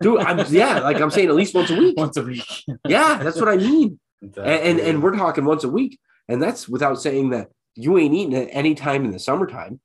Dude, 0.00 0.18
I'm 0.20 0.44
yeah, 0.52 0.80
like 0.80 1.00
I'm 1.00 1.10
saying 1.10 1.28
at 1.28 1.34
least 1.34 1.54
once 1.54 1.70
a 1.70 1.76
week. 1.76 1.96
once 1.96 2.16
a 2.16 2.22
week. 2.22 2.64
Yeah, 2.86 3.18
that's 3.22 3.38
what 3.38 3.48
I 3.48 3.56
mean. 3.56 4.00
And, 4.20 4.38
and 4.38 4.80
and 4.80 5.02
we're 5.02 5.16
talking 5.16 5.44
once 5.44 5.64
a 5.64 5.68
week. 5.68 5.98
And 6.28 6.42
that's 6.42 6.68
without 6.68 7.00
saying 7.00 7.30
that 7.30 7.50
you 7.76 7.98
ain't 7.98 8.14
eating 8.14 8.32
it 8.32 8.48
any 8.50 8.74
time 8.74 9.04
in 9.04 9.10
the 9.10 9.18
summertime, 9.18 9.80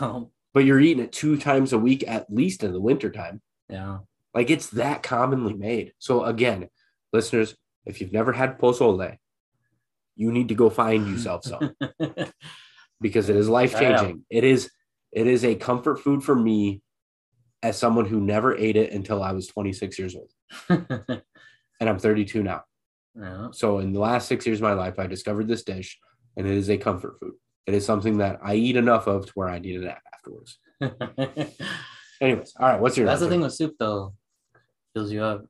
no. 0.00 0.30
but 0.54 0.64
you're 0.64 0.80
eating 0.80 1.02
it 1.02 1.12
two 1.12 1.36
times 1.36 1.72
a 1.72 1.78
week 1.78 2.04
at 2.06 2.32
least 2.32 2.62
in 2.62 2.72
the 2.72 2.80
wintertime. 2.80 3.40
Yeah. 3.68 3.98
Like 4.34 4.50
it's 4.50 4.68
that 4.70 5.02
commonly 5.02 5.54
made. 5.54 5.92
So 5.98 6.24
again, 6.24 6.68
listeners, 7.12 7.56
if 7.84 8.00
you've 8.00 8.12
never 8.12 8.32
had 8.32 8.58
pozole, 8.58 9.16
you 10.16 10.32
need 10.32 10.48
to 10.48 10.54
go 10.54 10.70
find 10.70 11.08
yourself 11.08 11.44
some 11.44 11.74
because 13.00 13.28
it 13.28 13.36
is 13.36 13.48
life 13.48 13.78
changing. 13.78 14.24
It 14.30 14.44
is 14.44 14.70
it 15.12 15.26
is 15.26 15.44
a 15.44 15.54
comfort 15.54 16.00
food 16.00 16.22
for 16.22 16.34
me 16.34 16.82
as 17.62 17.76
someone 17.76 18.06
who 18.06 18.20
never 18.20 18.56
ate 18.56 18.76
it 18.76 18.92
until 18.92 19.22
I 19.22 19.32
was 19.32 19.46
26 19.48 19.98
years 19.98 20.16
old. 20.16 20.30
And 21.80 21.88
I'm 21.88 21.98
32 21.98 22.42
now. 22.42 22.64
yeah. 23.18 23.48
So 23.52 23.78
in 23.78 23.94
the 23.94 24.00
last 24.00 24.28
6 24.28 24.44
years 24.46 24.58
of 24.58 24.64
my 24.64 24.74
life 24.74 24.98
I 24.98 25.06
discovered 25.06 25.48
this 25.48 25.62
dish 25.64 25.98
and 26.36 26.46
it 26.46 26.52
is 26.52 26.68
a 26.68 26.76
comfort 26.76 27.18
food. 27.18 27.32
It 27.66 27.72
is 27.72 27.86
something 27.86 28.18
that 28.18 28.38
I 28.42 28.56
eat 28.56 28.76
enough 28.76 29.06
of 29.06 29.26
to 29.26 29.32
where 29.32 29.48
I 29.48 29.60
need 29.60 29.80
a 29.80 29.84
nap 29.86 30.02
afterwards. 30.12 30.58
Anyways, 32.20 32.52
all 32.58 32.68
right, 32.68 32.80
what's 32.80 32.98
your 32.98 33.06
That's 33.06 33.20
the 33.20 33.28
thing 33.28 33.40
with 33.40 33.54
soup, 33.54 33.76
though. 33.78 34.14
Fills 34.94 35.10
you 35.10 35.22
up. 35.22 35.46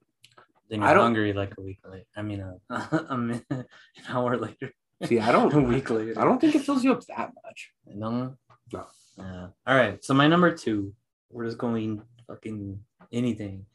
Then 0.68 0.82
you're 0.82 0.94
hungry 0.94 1.32
like 1.32 1.55
a 1.59 1.62
week 1.62 1.80
later. 1.84 2.05
I 2.16 2.22
mean, 2.22 2.40
uh, 2.70 2.98
a 3.09 3.18
minute, 3.18 3.44
an 3.51 3.64
hour 4.09 4.36
later. 4.36 4.72
See, 5.05 5.18
I 5.18 5.32
don't 5.32 5.53
week 5.68 5.90
later. 5.90 6.18
I 6.18 6.24
don't 6.24 6.40
think 6.40 6.55
it 6.55 6.62
fills 6.62 6.84
you 6.84 6.92
up 6.92 7.05
that 7.07 7.32
much. 7.44 7.70
No. 7.86 8.36
No. 8.72 8.86
Yeah. 9.16 9.46
All 9.66 9.76
right. 9.76 10.03
So 10.05 10.14
my 10.14 10.26
number 10.28 10.55
two, 10.57 10.94
we're 11.30 11.46
just 11.46 11.59
going 11.59 12.03
fucking 12.26 12.78
anything. 13.12 13.66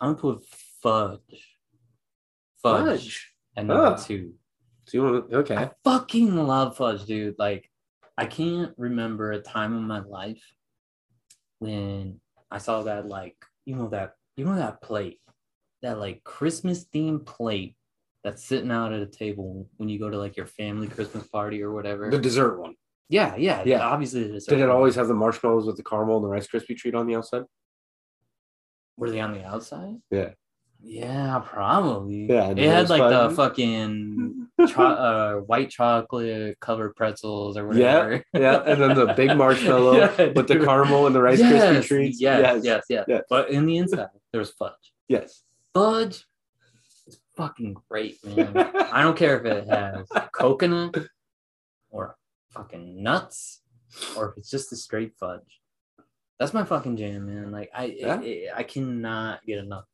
I'm 0.00 0.14
gonna 0.14 0.36
put 0.38 0.44
fudge. 0.82 1.56
Fudge, 2.62 2.84
Fudge. 3.00 3.34
at 3.56 3.66
number 3.66 3.84
Ah. 3.84 3.96
two. 3.96 4.34
So 4.86 4.98
you 4.98 5.02
want 5.04 5.32
okay. 5.32 5.56
I 5.56 5.70
fucking 5.84 6.34
love 6.36 6.76
fudge, 6.76 7.04
dude. 7.04 7.36
Like, 7.38 7.70
I 8.16 8.26
can't 8.26 8.72
remember 8.78 9.32
a 9.32 9.40
time 9.40 9.76
in 9.76 9.82
my 9.86 10.00
life 10.00 10.42
when 11.58 12.20
I 12.50 12.58
saw 12.58 12.82
that, 12.82 13.06
like, 13.06 13.36
you 13.64 13.76
know 13.76 13.88
that, 13.88 14.14
you 14.36 14.44
know 14.44 14.56
that 14.56 14.80
plate, 14.82 15.20
that 15.82 15.98
like 15.98 16.24
Christmas 16.24 16.84
themed 16.86 17.26
plate 17.26 17.76
that's 18.28 18.44
sitting 18.44 18.70
out 18.70 18.92
at 18.92 19.00
a 19.00 19.06
table 19.06 19.66
when 19.78 19.88
you 19.88 19.98
go 19.98 20.10
to 20.10 20.18
like 20.18 20.36
your 20.36 20.46
family 20.46 20.86
Christmas 20.86 21.26
party 21.28 21.62
or 21.62 21.72
whatever. 21.72 22.10
The 22.10 22.18
dessert 22.18 22.60
one. 22.60 22.74
yeah, 23.08 23.34
yeah, 23.36 23.62
Yeah. 23.64 23.80
Obviously, 23.80 24.22
it 24.26 24.34
is. 24.34 24.44
Did 24.44 24.60
it 24.60 24.68
always 24.68 24.94
have 24.96 25.08
the 25.08 25.14
marshmallows 25.14 25.64
with 25.66 25.76
the 25.76 25.82
caramel 25.82 26.16
and 26.16 26.24
the 26.24 26.28
Rice 26.28 26.46
Krispie 26.46 26.76
treat 26.76 26.94
on 26.94 27.06
the 27.06 27.16
outside? 27.16 27.44
Were 28.98 29.10
they 29.10 29.20
on 29.20 29.32
the 29.32 29.44
outside? 29.44 29.96
Yeah. 30.10 30.30
Yeah, 30.80 31.40
probably. 31.44 32.26
Yeah, 32.28 32.50
It 32.50 32.58
had 32.58 32.88
like 32.90 33.00
the 33.10 33.34
fucking 33.34 34.48
cho- 34.68 34.82
uh, 34.82 35.34
white 35.40 35.70
chocolate 35.70 36.60
covered 36.60 36.94
pretzels 36.94 37.56
or 37.56 37.66
whatever. 37.66 38.22
Yeah, 38.34 38.40
yeah, 38.40 38.62
and 38.64 38.80
then 38.80 38.94
the 38.94 39.12
big 39.14 39.36
marshmallow 39.42 39.96
Yeah, 39.96 40.32
with 40.36 40.46
the 40.46 40.60
caramel 40.60 41.06
and 41.06 41.14
the 41.16 41.22
Rice 41.22 41.40
Krispie 41.40 41.84
treats. 41.84 42.20
Yes, 42.20 42.62
yes, 42.62 42.84
yes, 42.88 43.04
yes. 43.08 43.22
But 43.28 43.50
in 43.50 43.66
the 43.66 43.76
inside, 43.78 44.08
there 44.32 44.38
was 44.38 44.50
fudge. 44.50 44.92
yes. 45.08 45.42
Fudge 45.74 46.26
fucking 47.38 47.76
great, 47.88 48.22
man. 48.24 48.54
I 48.92 49.02
don't 49.02 49.16
care 49.16 49.38
if 49.38 49.46
it 49.46 49.66
has 49.68 50.06
coconut 50.32 50.94
or 51.90 52.16
fucking 52.50 53.02
nuts 53.02 53.62
or 54.16 54.30
if 54.30 54.36
it's 54.36 54.50
just 54.50 54.72
a 54.72 54.76
straight 54.76 55.12
fudge. 55.18 55.60
That's 56.38 56.52
my 56.52 56.64
fucking 56.64 56.96
jam, 56.98 57.26
man. 57.26 57.50
Like 57.50 57.70
I, 57.74 57.84
Yeah. 57.96 58.20
I, 58.20 58.48
I 58.56 58.62
cannot 58.64 59.44
get 59.46 59.58
enough. 59.58 59.84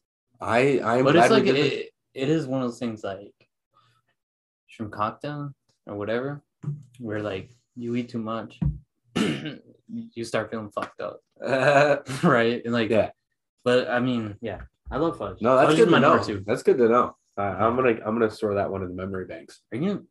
I 0.40 0.80
I'm 0.82 1.04
but 1.04 1.14
it's 1.16 1.30
like 1.30 1.46
it, 1.46 1.90
it 2.14 2.28
is 2.28 2.46
one 2.46 2.60
of 2.62 2.68
those 2.68 2.78
things 2.78 3.04
like 3.04 3.32
shrimp 4.66 4.92
cocktail 4.92 5.54
or 5.86 5.94
whatever, 5.96 6.42
where 6.98 7.22
like 7.22 7.54
you 7.76 7.94
eat 7.94 8.08
too 8.08 8.18
much, 8.18 8.58
you 9.16 10.24
start 10.24 10.50
feeling 10.50 10.70
fucked 10.70 11.00
up, 11.00 11.20
right? 12.22 12.62
And 12.64 12.72
like, 12.74 12.90
Yeah. 12.90 13.10
But 13.64 13.88
I 13.88 14.00
mean, 14.00 14.36
yeah, 14.42 14.62
I 14.90 14.98
love 14.98 15.16
fudge. 15.16 15.40
no, 15.40 15.56
that's 15.56 15.68
fudge 15.70 15.78
good 15.78 15.90
to 15.90 16.00
know. 16.00 16.18
That's 16.46 16.62
good 16.62 16.76
to 16.78 16.88
know. 16.88 17.16
Uh, 17.36 17.42
I'm 17.42 17.76
gonna 17.76 17.98
I'm 18.04 18.18
gonna 18.18 18.30
store 18.30 18.54
that 18.54 18.70
one 18.70 18.82
in 18.82 18.88
the 18.88 18.94
memory 18.94 19.26
banks. 19.26 19.60
Are 19.72 19.78
you? 19.78 20.06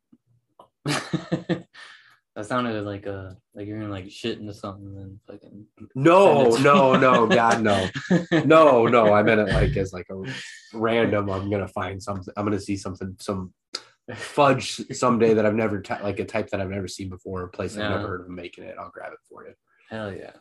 that 0.84 1.66
sounded 2.42 2.84
like 2.84 3.06
a 3.06 3.36
like 3.54 3.66
you're 3.66 3.78
gonna 3.78 3.90
like 3.90 4.10
shit 4.10 4.38
into 4.38 4.52
something 4.52 4.86
and 4.86 4.96
then 4.96 5.20
fucking. 5.26 5.66
No, 5.94 6.42
Send 6.42 6.52
it 6.52 6.56
to 6.58 6.62
no, 6.62 6.96
no, 6.96 7.26
God, 7.26 7.62
no, 7.62 7.88
no, 8.44 8.86
no. 8.86 9.12
I 9.12 9.22
meant 9.22 9.40
it 9.40 9.52
like 9.54 9.76
as 9.76 9.92
like 9.92 10.06
a 10.10 10.22
random. 10.74 11.30
I'm 11.30 11.50
gonna 11.50 11.68
find 11.68 12.02
something. 12.02 12.32
I'm 12.36 12.44
gonna 12.44 12.60
see 12.60 12.76
something, 12.76 13.16
some 13.18 13.54
fudge 14.14 14.82
someday 14.92 15.32
that 15.32 15.46
I've 15.46 15.54
never 15.54 15.80
ty- 15.80 16.02
like 16.02 16.18
a 16.18 16.24
type 16.26 16.50
that 16.50 16.60
I've 16.60 16.68
never 16.68 16.88
seen 16.88 17.08
before, 17.08 17.44
a 17.44 17.48
place 17.48 17.76
I've 17.78 17.88
never 17.88 18.08
heard 18.08 18.20
of 18.22 18.28
making 18.28 18.64
it. 18.64 18.76
I'll 18.78 18.90
grab 18.90 19.12
it 19.12 19.18
for 19.28 19.46
you. 19.46 19.54
Hell 19.88 20.12
yeah! 20.12 20.32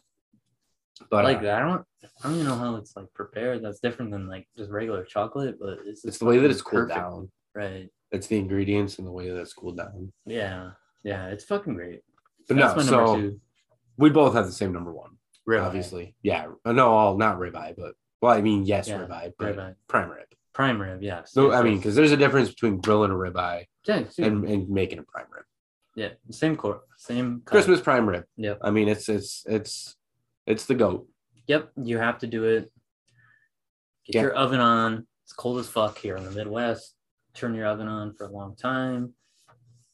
But 1.09 1.23
like 1.25 1.43
uh. 1.43 1.51
I 1.51 1.59
don't. 1.59 1.85
I 2.23 2.27
don't 2.27 2.33
even 2.35 2.47
know 2.47 2.55
how 2.55 2.75
it's 2.75 2.95
like 2.95 3.11
prepared. 3.13 3.63
That's 3.63 3.79
different 3.79 4.11
than 4.11 4.27
like 4.27 4.47
just 4.57 4.69
regular 4.71 5.03
chocolate, 5.03 5.57
but 5.59 5.79
it's 5.85 6.03
it's 6.05 6.17
the 6.17 6.25
way 6.25 6.37
that 6.39 6.51
it's 6.51 6.61
cooled 6.61 6.89
perfect. 6.89 6.99
down. 6.99 7.31
Right. 7.55 7.89
It's 8.11 8.27
the 8.27 8.37
ingredients 8.37 8.97
and 8.99 9.07
the 9.07 9.11
way 9.11 9.29
that 9.29 9.39
it's 9.39 9.53
cooled 9.53 9.77
down. 9.77 10.11
Yeah. 10.25 10.71
Yeah. 11.03 11.27
It's 11.27 11.43
fucking 11.45 11.73
great. 11.73 12.01
But 12.47 12.57
That's 12.57 12.75
no, 12.75 13.05
so 13.05 13.15
two. 13.15 13.39
we 13.97 14.09
both 14.09 14.33
have 14.33 14.45
the 14.45 14.51
same 14.51 14.73
number 14.73 14.91
one, 14.93 15.11
Ribeye. 15.47 15.63
obviously. 15.65 16.15
Yeah, 16.21 16.47
Uh, 16.65 16.73
no, 16.73 16.91
all 16.91 17.17
not 17.17 17.39
ribeye, 17.39 17.73
but 17.77 17.93
well, 18.21 18.33
I 18.33 18.41
mean, 18.41 18.65
yes, 18.65 18.87
Yeah, 18.89 18.99
ribeye, 18.99 19.31
but 19.39 19.55
Ribeye. 19.55 19.75
prime 19.87 20.09
rib. 20.09 20.27
Prime 20.53 20.81
rib. 20.81 21.01
Yes. 21.01 21.35
No, 21.37 21.51
yes, 21.51 21.59
I 21.59 21.63
mean, 21.63 21.77
because 21.77 21.95
there's 21.95 22.11
a 22.11 22.17
difference 22.17 22.49
between 22.49 22.81
grilling 22.81 23.11
a 23.11 23.15
ribeye 23.15 23.65
yeah, 23.87 24.03
and, 24.19 24.43
and 24.45 24.69
making 24.69 24.99
a 24.99 25.03
prime 25.03 25.25
rib. 25.33 25.45
yeah, 25.95 26.09
same 26.31 26.55
core, 26.57 26.81
same 26.97 27.41
cut. 27.45 27.51
Christmas 27.53 27.79
prime 27.81 28.07
rib. 28.07 28.25
Yeah, 28.35 28.55
I 28.61 28.69
mean, 28.71 28.89
it's 28.89 29.07
it's 29.09 29.43
it's 29.47 29.95
it's 30.45 30.65
the 30.65 30.75
goat. 30.75 31.07
Yep, 31.47 31.71
you 31.83 31.97
have 31.97 32.19
to 32.19 32.27
do 32.27 32.43
it. 32.45 32.71
Get 34.05 34.15
Yeah. 34.15 34.21
your 34.23 34.33
oven 34.33 34.59
on. 34.59 35.07
It's 35.23 35.33
cold 35.33 35.59
as 35.59 35.69
fuck 35.69 35.97
here 35.97 36.15
in 36.17 36.23
the 36.23 36.31
Midwest. 36.31 36.95
Turn 37.33 37.53
your 37.55 37.67
oven 37.67 37.87
on 37.87 38.13
for 38.13 38.25
a 38.27 38.31
long 38.31 38.55
time. 38.55 39.13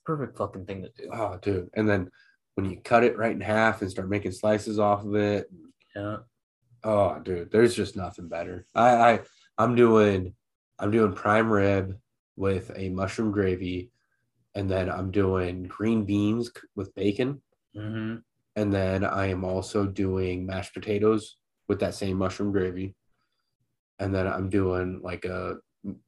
Perfect 0.06 0.38
fucking 0.38 0.66
thing 0.66 0.82
to 0.84 0.90
do. 0.98 1.10
Oh, 1.14 1.38
dude! 1.42 1.70
And 1.76 1.88
then 1.88 2.10
when 2.56 2.66
you 2.70 2.82
cut 2.82 3.04
it 3.04 3.18
right 3.18 3.32
in 3.34 3.42
half 3.42 3.82
and 3.82 3.90
start 3.92 4.10
making 4.10 4.32
slices 4.32 4.80
off 4.80 5.06
of 5.06 5.16
it, 5.16 5.50
Yeah. 5.96 6.18
oh, 6.84 7.20
dude, 7.20 7.52
there's 7.52 7.76
just 7.76 7.96
nothing 7.96 8.28
better. 8.28 8.66
I 8.74 9.12
I 9.12 9.20
I'm 9.58 9.76
doing 9.76 10.36
I'm 10.80 10.92
doing 10.92 11.14
prime 11.14 11.52
rib 11.52 12.00
with 12.36 12.72
a 12.76 12.90
mushroom 12.90 13.32
gravy, 13.32 13.92
and 14.56 14.70
then 14.70 14.90
I'm 14.90 15.12
doing 15.12 15.64
green 15.64 16.06
beans 16.06 16.52
with 16.76 16.96
bacon, 16.96 17.42
hmm 17.76 18.16
and 18.60 18.74
then 18.74 19.06
I 19.06 19.28
am 19.28 19.46
also 19.46 19.86
doing 19.86 20.46
mashed 20.46 20.74
potatoes 20.74 21.38
with 21.70 21.80
that 21.80 21.96
same 21.96 22.18
mushroom 22.18 22.52
gravy, 22.52 22.94
and 24.00 24.14
then 24.14 24.28
I'm 24.28 24.50
doing 24.50 25.00
like 25.02 25.24
a, 25.24 25.56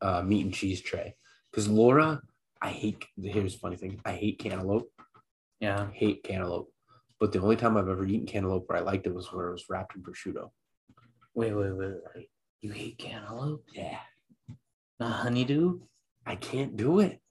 a 0.01 0.21
meat 0.21 0.43
and 0.43 0.53
cheese 0.53 0.81
tray. 0.81 1.15
Because 1.49 1.69
Laura, 1.69 2.21
I 2.61 2.71
hate. 2.71 3.05
Here's 3.23 3.53
the 3.53 3.59
funny 3.59 3.77
thing: 3.77 4.01
I 4.03 4.11
hate 4.11 4.39
cantaloupe. 4.39 4.91
Yeah. 5.61 5.87
hate 5.93 6.25
cantaloupe. 6.25 6.67
But 7.21 7.31
the 7.31 7.39
only 7.39 7.55
time 7.55 7.77
I've 7.77 7.87
ever 7.87 8.05
eaten 8.05 8.25
cantaloupe 8.25 8.67
where 8.67 8.79
I 8.79 8.81
liked 8.81 9.07
it 9.07 9.15
was 9.15 9.31
where 9.31 9.47
it 9.47 9.53
was 9.53 9.65
wrapped 9.69 9.95
in 9.95 10.03
prosciutto. 10.03 10.49
Wait, 11.33 11.53
wait, 11.53 11.71
wait, 11.71 11.93
wait. 12.13 12.29
You 12.59 12.71
hate 12.71 12.97
cantaloupe? 12.97 13.63
Yeah. 13.73 13.99
Not 14.99 15.13
honeydew? 15.13 15.79
I 16.25 16.35
can't 16.35 16.75
do 16.75 16.99
it. 16.99 17.21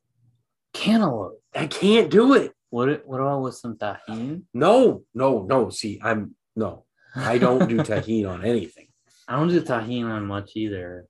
Cantaloupe. 0.72 1.39
I 1.54 1.66
can't 1.66 2.10
do 2.10 2.34
it. 2.34 2.52
What 2.70 3.06
what 3.06 3.20
about 3.20 3.42
with 3.42 3.54
some 3.56 3.76
tahini? 3.76 4.42
No, 4.54 5.02
no, 5.14 5.42
no. 5.44 5.70
See, 5.70 6.00
I'm 6.02 6.34
no, 6.54 6.84
I 7.16 7.38
don't 7.38 7.68
do 7.68 7.76
tahini 7.90 8.28
on 8.28 8.44
anything. 8.44 8.88
I 9.26 9.36
don't 9.36 9.48
do 9.48 9.60
tahini 9.60 10.04
on 10.04 10.26
much 10.26 10.52
either. 10.54 11.06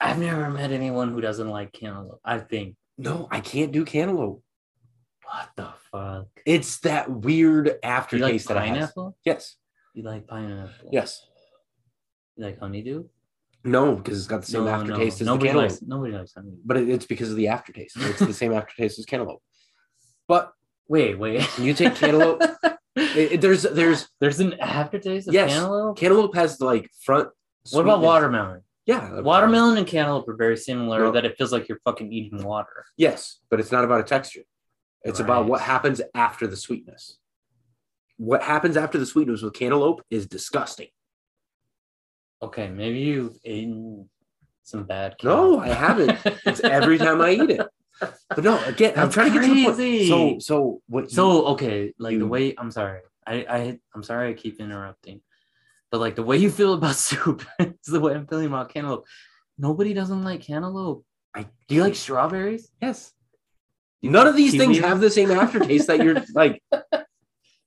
I've 0.00 0.18
never 0.18 0.50
met 0.50 0.72
anyone 0.72 1.12
who 1.12 1.20
doesn't 1.20 1.48
like 1.48 1.72
cantaloupe. 1.72 2.20
I 2.24 2.38
think. 2.38 2.76
No, 2.98 3.28
I 3.30 3.40
can't 3.40 3.72
do 3.72 3.84
cantaloupe. 3.84 4.42
What 5.24 5.48
the 5.56 5.68
fuck? 5.90 6.26
It's 6.44 6.80
that 6.80 7.10
weird 7.10 7.66
you 7.66 7.72
like 7.74 7.80
aftertaste 7.84 8.48
that 8.48 8.56
has. 8.58 8.68
pineapple? 8.68 9.16
Yes. 9.24 9.56
You 9.94 10.02
like 10.02 10.26
pineapple? 10.26 10.90
Yes. 10.92 11.24
You 12.36 12.44
like 12.44 12.58
honeydew? 12.58 13.04
No, 13.62 13.94
because 13.94 14.18
it's 14.18 14.26
got 14.26 14.40
the 14.40 14.46
same 14.46 14.64
No, 14.64 14.70
aftertaste 14.70 15.20
no. 15.20 15.24
as 15.24 15.26
Nobody 15.26 15.48
the 15.48 15.52
cantaloupe. 15.52 15.70
likes 15.70 15.82
nobody 15.82 16.12
likes 16.14 16.32
honeydew. 16.34 16.56
But 16.64 16.76
it, 16.78 16.88
it's 16.90 17.06
because 17.06 17.30
of 17.30 17.36
the 17.36 17.48
aftertaste. 17.48 17.96
It's 17.98 18.18
the 18.18 18.34
same 18.34 18.52
aftertaste 18.60 18.98
as 18.98 19.06
cantaloupe. 19.06 19.40
But 20.30 20.52
Wait, 20.88 21.18
wait. 21.18 21.42
you 21.58 21.74
take 21.74 21.96
cantaloupe. 21.96 22.40
it, 22.96 23.32
it- 23.32 23.40
there's 23.40 23.62
there's 23.64 24.08
There's 24.20 24.38
an 24.38 24.52
aftertaste 24.60 25.26
of 25.26 25.34
Yes. 25.34 25.50
cantaloupe. 25.52 25.98
cantaloupe 25.98 26.34
has 26.36 26.60
like 26.60 26.88
front. 27.04 27.28
What 27.72 27.80
about 27.82 27.94
sweetness. 27.96 28.06
watermelon? 28.06 28.60
Yeah, 28.86 29.20
Watermelon 29.20 29.76
and 29.76 29.86
cantaloupe 29.88 30.28
are 30.28 30.36
very 30.36 30.56
similar. 30.56 31.00
No. 31.00 31.10
That 31.12 31.24
it 31.24 31.36
feels 31.36 31.50
like 31.52 31.68
you're 31.68 31.80
fucking 31.84 32.12
eating 32.12 32.44
water. 32.44 32.84
Yes, 32.96 33.40
but 33.50 33.58
it's 33.60 33.72
not 33.72 33.84
about 33.84 34.00
a 34.00 34.04
texture. 34.04 34.42
It's 35.02 35.18
about 35.20 35.46
what 35.46 35.60
happens 35.60 36.00
after 36.14 36.46
the 36.46 36.56
sweetness. 36.56 37.18
What 38.16 38.42
happens 38.42 38.76
after 38.76 38.98
the 38.98 39.06
sweetness 39.06 39.42
with 39.42 39.52
cantaloupe 39.54 40.02
is 40.10 40.26
disgusting. 40.26 40.88
Okay, 42.42 42.68
maybe 42.68 43.00
you've 43.00 43.36
eaten 43.44 44.08
some 44.62 44.84
bad. 44.84 45.16
No. 45.24 45.58
I 45.58 45.68
haven't. 45.68 46.18
It's 46.46 46.60
every 46.60 46.98
time 46.98 47.20
I 47.20 47.32
eat 47.32 47.50
it. 47.50 47.66
But 48.00 48.44
no, 48.44 48.62
again, 48.64 48.94
I'm 48.96 49.10
trying 49.10 49.32
to 49.32 49.38
get 49.38 49.46
to 49.46 49.54
the 49.54 49.64
point. 49.64 50.08
So, 50.08 50.38
so 50.38 50.82
what? 50.86 51.10
So 51.10 51.46
okay, 51.48 51.92
like 51.98 52.18
the 52.18 52.26
way 52.26 52.54
I'm 52.56 52.70
sorry, 52.70 53.00
I 53.26 53.34
I 53.48 53.78
I'm 53.94 54.02
sorry 54.02 54.30
I 54.30 54.32
keep 54.34 54.60
interrupting, 54.60 55.20
but 55.90 56.00
like 56.00 56.16
the 56.16 56.22
way 56.22 56.36
you 56.36 56.50
feel 56.50 56.74
about 56.74 56.96
soup 57.08 57.44
is 57.60 57.74
the 57.86 58.00
way 58.00 58.14
I'm 58.14 58.26
feeling 58.26 58.46
about 58.46 58.72
cantaloupe. 58.72 59.06
Nobody 59.58 59.92
doesn't 59.94 60.24
like 60.24 60.42
cantaloupe. 60.42 61.04
I 61.34 61.46
Do 61.68 61.74
you 61.74 61.82
like 61.82 61.94
strawberries? 61.94 62.70
Yes. 62.80 63.12
None 64.02 64.26
of 64.26 64.34
these 64.34 64.56
things 64.56 64.78
Kiwi? 64.78 64.88
have 64.88 65.00
the 65.00 65.10
same 65.10 65.30
aftertaste 65.30 65.86
that 65.88 66.02
you're 66.02 66.24
like. 66.34 66.62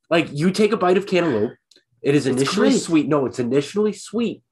Like 0.10 0.30
you 0.32 0.52
take 0.52 0.72
a 0.72 0.78
bite 0.78 0.98
of 0.98 1.08
cantaloupe, 1.08 1.54
it 2.02 2.14
is 2.14 2.28
initially 2.28 2.78
sweet. 2.78 3.08
No, 3.08 3.26
it's 3.26 3.40
initially 3.40 3.94
sweet, 3.94 4.44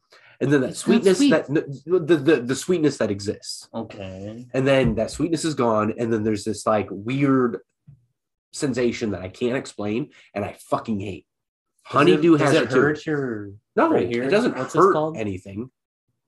and 0.41 0.51
then 0.51 0.61
that 0.61 0.71
It's 0.71 0.79
sweetness 0.79 1.17
sweet. 1.19 1.29
that 1.29 1.47
the, 1.47 1.99
the 1.99 2.41
the 2.41 2.55
sweetness 2.55 2.97
that 2.97 3.11
exists, 3.11 3.69
Okay. 3.73 4.47
and 4.53 4.67
then 4.67 4.95
that 4.95 5.11
sweetness 5.11 5.45
is 5.45 5.53
gone, 5.53 5.93
and 5.97 6.11
then 6.11 6.23
there's 6.23 6.43
this 6.43 6.65
like 6.65 6.87
weird 6.91 7.59
sensation 8.51 9.11
that 9.11 9.21
I 9.21 9.29
can't 9.29 9.55
explain, 9.55 10.09
and 10.33 10.43
I 10.43 10.53
fucking 10.59 10.99
hate. 10.99 11.25
Honeydew 11.85 12.37
does 12.37 12.47
has 12.49 12.55
it, 12.55 12.63
it, 12.63 12.69
too. 12.71 12.81
hurt 12.81 13.05
your 13.05 13.51
No, 13.75 13.89
right 13.91 14.07
here? 14.09 14.23
it 14.23 14.29
doesn't 14.29 14.57
What's 14.57 14.73
hurt 14.73 14.93
called? 14.93 15.15
anything. 15.17 15.69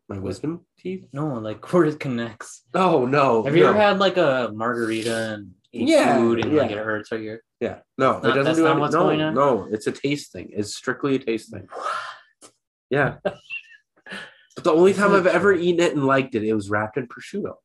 My 0.09 0.19
wisdom 0.19 0.61
teeth. 0.77 1.07
no 1.13 1.27
like 1.35 1.59
where 1.73 1.85
it 1.85 1.99
connects? 1.99 2.63
Oh 2.73 3.05
no! 3.05 3.43
Have 3.43 3.55
you 3.55 3.65
ever 3.67 3.77
had 3.77 3.99
like 3.99 4.17
a 4.17 4.51
margarita 4.53 5.33
and 5.35 5.51
Yeah, 5.71 6.17
food 6.17 6.39
and 6.45 6.55
like 6.55 6.71
it 6.71 6.77
hurts 6.77 7.11
right 7.11 7.21
here? 7.21 7.41
Yeah, 7.59 7.79
no, 7.97 8.19
not- 8.19 8.37
it 8.37 8.43
doesn't 8.43 8.55
do 8.55 8.63
not 8.63 8.71
any- 8.73 8.79
what's 8.81 8.93
no? 8.93 9.31
No, 9.31 9.67
it's 9.71 9.87
a 9.87 9.91
taste 9.91 10.31
thing. 10.33 10.49
It's 10.53 10.75
strictly 10.75 11.15
a 11.15 11.19
taste 11.19 11.51
thing. 11.51 11.67
Yeah. 12.91 13.15
but 14.55 14.63
the 14.63 14.71
only 14.73 14.93
time 14.93 15.13
I've 15.13 15.27
ever 15.27 15.53
eaten 15.53 15.83
it 15.83 15.93
and 15.95 16.05
liked 16.05 16.35
it, 16.35 16.43
it 16.43 16.53
was 16.53 16.69
wrapped 16.69 16.97
in 16.97 17.07
prosciutto. 17.07 17.55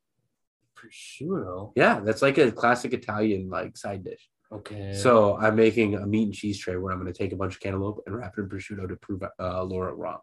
Prosciutto. 0.77 1.73
Yeah, 1.77 2.01
that's 2.01 2.23
like 2.23 2.39
a 2.39 2.53
classic 2.53 2.93
Italian 2.93 3.49
like 3.51 3.77
side 3.77 4.05
dish. 4.05 4.29
Okay. 4.51 4.95
So 4.95 5.37
I'm 5.37 5.57
making 5.57 5.95
a 5.97 6.07
meat 6.07 6.25
and 6.25 6.35
cheese 6.35 6.59
tray 6.59 6.77
where 6.77 6.93
I'm 6.93 7.01
going 7.01 7.13
to 7.13 7.19
take 7.19 7.33
a 7.33 7.37
bunch 7.37 7.55
of 7.55 7.61
cantaloupe 7.61 8.03
and 8.07 8.17
wrap 8.17 8.35
it 8.39 8.41
in 8.41 8.49
prosciutto 8.49 8.89
to 8.89 8.97
prove 8.97 9.23
uh, 9.39 9.63
Laura 9.63 9.93
wrong. 9.93 10.19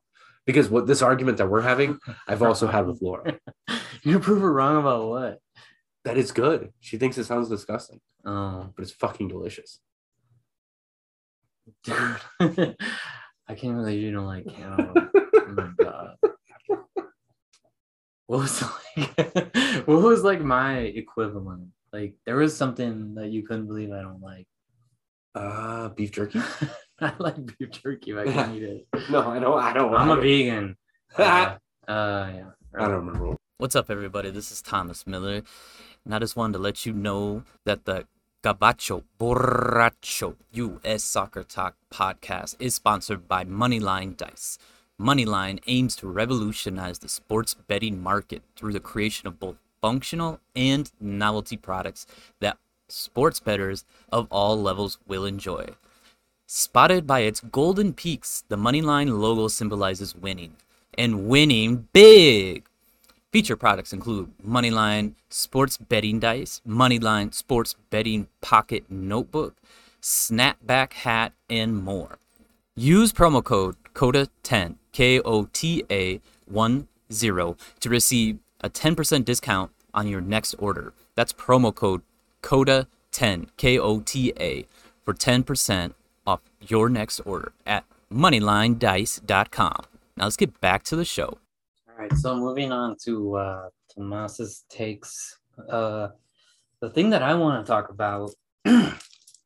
Because 0.46 0.70
what 0.70 0.88
this 0.88 1.02
argument 1.02 1.38
that 1.40 1.50
we're 1.50 1.62
having, 1.62 2.00
I've 2.28 2.42
also 2.44 2.68
had 2.68 2.88
with 2.88 3.02
Laura. 3.02 3.38
you 4.04 4.20
prove 4.20 4.42
her 4.42 4.52
wrong 4.52 4.78
about 4.78 5.08
what? 5.10 5.40
That 6.06 6.18
is 6.18 6.32
good. 6.32 6.72
She 6.80 6.98
thinks 6.98 7.18
it 7.18 7.24
sounds 7.26 7.50
disgusting, 7.50 8.00
Oh, 8.26 8.70
but 8.76 8.84
it's 8.84 8.92
fucking 8.92 9.28
delicious. 9.28 9.80
dude. 11.84 11.96
I 13.48 13.54
can't 13.56 13.76
believe 13.78 14.02
you 14.02 14.12
don't 14.12 14.26
like 14.26 14.46
cantaloupe. 14.56 15.10
oh 15.16 15.48
my 15.50 15.70
god. 15.84 16.16
What 18.28 18.40
was 18.40 18.62
like 18.98 19.56
what 19.86 20.02
was 20.02 20.24
like 20.24 20.42
my 20.42 20.80
equivalent? 20.80 21.68
Like 21.94 22.16
there 22.26 22.38
was 22.38 22.56
something 22.56 23.16
that 23.16 23.30
you 23.30 23.44
couldn't 23.46 23.68
believe 23.68 23.92
I 23.92 24.02
don't 24.02 24.22
like. 24.22 24.48
Uh, 25.36 25.90
beef 25.90 26.12
jerky? 26.12 26.42
I 27.02 27.14
like 27.20 27.36
beef 27.58 27.72
jerky, 27.72 28.14
but 28.14 28.28
I 28.28 28.32
can't 28.32 28.56
eat 28.56 28.64
it. 28.64 28.88
No, 29.10 29.30
I 29.30 29.40
don't. 29.40 29.60
I 29.60 29.74
don't. 29.74 29.94
I'm 29.94 30.10
a 30.10 30.16
don't- 30.16 30.24
vegan. 30.24 30.78
Uh, 31.18 31.22
uh 31.88 32.30
yeah. 32.34 32.46
I 32.78 32.88
don't 32.88 33.06
remember. 33.06 33.36
What's 33.58 33.76
up, 33.76 33.90
everybody? 33.90 34.32
This 34.32 34.52
is 34.52 34.62
Thomas 34.62 35.06
Miller, 35.06 35.42
and 36.04 36.16
I 36.16 36.20
just 36.20 36.36
wanted 36.36 36.54
to 36.54 36.60
let 36.60 36.86
you 36.86 36.94
know 36.94 37.44
that 37.64 37.86
the 37.86 38.06
Gabacho 38.44 39.04
Borracho 39.20 40.36
U.S. 40.52 41.04
Soccer 41.04 41.44
Talk 41.44 41.76
podcast 41.94 42.56
is 42.60 42.76
sponsored 42.76 43.28
by 43.28 43.46
Moneyline 43.46 44.18
Dice. 44.18 44.58
Moneyline 45.00 45.60
aims 45.68 45.96
to 45.98 46.08
revolutionize 46.08 47.00
the 47.00 47.10
sports 47.10 47.54
betting 47.54 48.02
market 48.02 48.44
through 48.56 48.72
the 48.72 48.80
creation 48.80 49.28
of 49.28 49.40
both 49.40 49.58
functional 49.82 50.40
and 50.56 50.90
novelty 51.02 51.58
products 51.58 52.08
that 52.40 52.58
sports 52.88 53.40
bettors 53.42 53.84
of 54.12 54.28
all 54.32 54.62
levels 54.62 54.98
will 55.06 55.26
enjoy. 55.26 55.68
Spotted 56.48 57.06
by 57.06 57.22
its 57.22 57.42
golden 57.42 57.92
peaks, 57.92 58.44
the 58.48 58.56
Moneyline 58.56 59.20
logo 59.20 59.48
symbolizes 59.48 60.16
winning, 60.16 60.56
and 60.98 61.28
winning 61.28 61.88
big. 61.92 62.66
Feature 63.34 63.58
products 63.58 63.92
include 63.92 64.32
Moneyline 64.48 65.16
Sports 65.28 65.78
Betting 65.78 66.20
Dice, 66.20 66.62
Moneyline 66.66 67.34
Sports 67.34 67.76
Betting 67.90 68.28
Pocket 68.40 68.86
Notebook, 68.90 69.58
Snapback 70.02 70.94
Hat, 70.94 71.34
and 71.50 71.84
more. 71.84 72.18
Use 72.78 73.12
promo 73.12 73.44
code 73.44 73.76
KOTA10, 73.96 74.76
K 74.92 75.20
O 75.22 75.46
T 75.52 75.84
A 75.90 76.22
1 76.46 76.88
0, 77.12 77.58
to 77.80 77.90
receive 77.90 78.40
a 78.62 78.70
10% 78.70 79.26
discount 79.26 79.72
on 79.94 80.08
your 80.08 80.22
next 80.22 80.54
order. 80.60 80.94
That's 81.16 81.34
promo 81.34 81.74
code 81.74 82.02
KOTA10, 82.44 83.48
K 83.58 83.80
O 83.80 84.02
T 84.02 84.34
A, 84.40 84.68
for 85.04 85.14
10% 85.14 85.94
off 86.28 86.42
your 86.60 86.90
next 86.90 87.20
order 87.22 87.54
at 87.66 87.86
moneylinedice.com. 88.12 89.86
Now 90.18 90.24
let's 90.24 90.38
get 90.38 90.60
back 90.62 90.84
to 90.84 90.96
the 90.96 91.06
show. 91.06 91.38
All 91.90 91.96
right, 91.98 92.14
so 92.14 92.36
moving 92.36 92.72
on 92.72 92.96
to 93.04 93.36
uh 93.36 93.70
Tomas's 93.94 94.66
takes. 94.70 95.38
Uh 95.70 96.10
the 96.82 96.90
thing 96.90 97.10
that 97.10 97.24
I 97.24 97.34
want 97.34 97.66
to 97.66 97.70
talk 97.70 97.90
about 97.90 98.32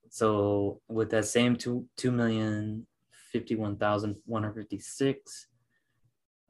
So 0.09 0.81
with 0.89 1.11
that 1.11 1.27
same 1.27 1.57
two 1.57 1.87
two 1.97 2.11
million 2.11 2.87
fifty 3.33 3.55
one 3.55 3.77
thousand 3.77 4.17
one 4.25 4.43
hundred 4.43 4.63
fifty 4.63 4.81
six, 4.81 5.47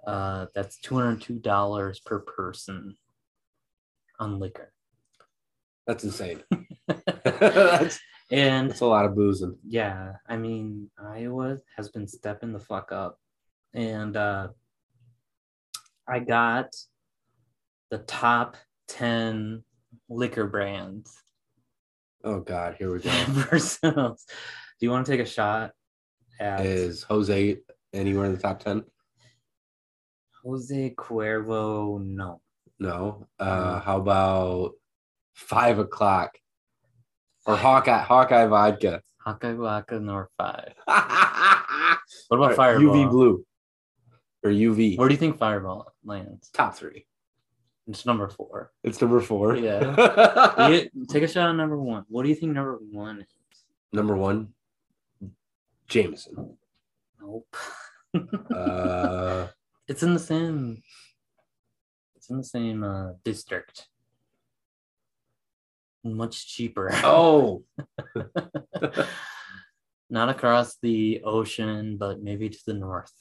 uh, 0.07 0.47
that's 0.55 0.79
two 0.81 0.95
hundred 0.95 1.21
two 1.23 1.39
dollars 1.39 2.01
per 2.01 2.21
person 2.21 2.97
on 4.19 4.39
liquor. 4.39 4.73
That's 5.87 6.05
insane. 6.05 6.43
that's, 7.25 7.99
And 8.31 8.71
it's 8.71 8.81
a 8.81 8.87
lot 8.87 9.07
of 9.07 9.17
boozing. 9.17 9.57
yeah, 9.67 10.13
I 10.29 10.37
mean, 10.37 10.91
Iowa 11.03 11.59
has 11.77 11.89
been 11.89 12.07
stepping 12.07 12.53
the 12.53 12.61
fuck 12.61 12.93
up. 12.93 13.19
And 13.75 14.17
uh 14.17 14.49
I 16.09 16.19
got 16.21 16.75
the 17.91 17.99
top 17.99 18.57
10 18.89 19.63
liquor 20.09 20.47
brands 20.47 21.17
Oh 22.23 22.41
God, 22.41 22.77
here 22.79 22.93
we 22.93 23.01
go. 23.01 23.11
Do 23.83 24.17
you 24.81 24.91
want 24.91 25.07
to 25.07 25.13
take 25.13 25.21
a 25.21 25.29
shot 25.29 25.73
at 26.39 26.65
Is 26.67 27.03
Jose 27.05 27.59
anywhere 27.93 28.27
in 28.27 28.33
the 28.33 28.41
top 28.41 28.61
ten? 28.61 28.85
Jose 30.45 30.95
Cuervo? 30.97 32.03
No. 32.05 32.41
No. 32.79 33.27
Uh, 33.39 33.81
how 33.81 33.99
about 33.99 34.73
Five 35.35 35.79
o'clock. 35.79 36.37
Or 37.47 37.57
Hawkeye 37.57 38.03
Hawkeye 38.03 38.47
vodka. 38.47 39.03
Hawkeye 39.19 39.55
vodka 39.55 39.99
North 39.99 40.29
Five. 40.37 40.75
what 40.85 40.99
What 42.29 42.37
about 42.37 42.57
Fireball? 42.57 42.95
UV 42.95 43.11
blue. 43.11 43.47
Or 44.45 44.51
UV. 44.51 44.99
Where 44.99 45.09
do 45.09 45.15
you 45.15 45.19
think 45.19 45.39
Fireball 45.39 45.93
lands? 46.05 46.51
Top 46.51 46.75
three. 46.77 47.07
It's 47.89 48.05
number 48.07 48.29
four. 48.29 48.71
It's 48.85 49.01
number 49.01 49.21
four. 49.21 49.57
Yeah. 49.57 50.69
You- 50.95 51.07
take 51.07 51.23
a 51.23 51.29
shot 51.29 51.49
on 51.49 51.57
number 51.57 51.79
one. 51.79 52.05
What 52.09 52.23
do 52.25 52.29
you 52.29 52.35
think 52.35 52.53
number 52.53 52.79
one 52.93 53.21
is? 53.21 53.27
number 53.93 54.15
one, 54.17 54.53
Jameson. 55.89 56.57
Nope. 57.21 57.57
Uh, 58.55 59.47
it's 59.91 60.05
in 60.05 60.15
the 60.15 60.21
same. 60.21 60.83
It's 62.15 62.31
in 62.31 62.37
the 62.37 62.45
same 62.45 62.85
uh, 62.85 63.15
district. 63.25 63.89
Much 66.05 66.47
cheaper. 66.47 66.91
oh, 67.03 67.65
Not 70.11 70.29
across 70.29 70.77
the 70.81 71.23
ocean, 71.25 71.97
but 71.99 72.23
maybe 72.23 72.49
to 72.49 72.59
the 72.67 72.75
north. 72.75 73.13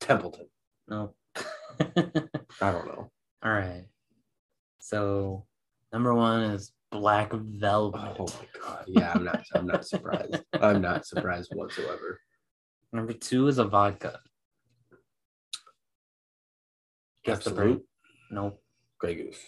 Templeton. 0.00 0.46
No. 0.86 1.14
I 1.36 2.72
don't 2.72 2.86
know. 2.86 3.10
All 3.42 3.52
right. 3.52 3.84
So 4.80 5.44
number 5.92 6.14
one 6.14 6.42
is 6.42 6.72
Black 6.92 7.32
Velvet. 7.32 8.16
Oh 8.18 8.26
my 8.26 8.60
god. 8.62 8.84
Yeah, 8.86 9.12
I'm 9.12 9.24
not. 9.24 9.44
I'm 9.54 9.66
not 9.66 9.86
surprised. 9.86 10.36
I'm 10.52 10.80
not 10.80 11.04
surprised 11.04 11.52
whatsoever. 11.52 12.20
Number 12.92 13.12
two 13.12 13.48
is 13.48 13.58
a 13.58 13.64
vodka. 13.64 14.20
Guess 17.28 17.44
the. 17.44 17.50
Absolut. 17.50 17.84
Nope. 18.30 18.62
Grey 18.98 19.14
Goose. 19.14 19.38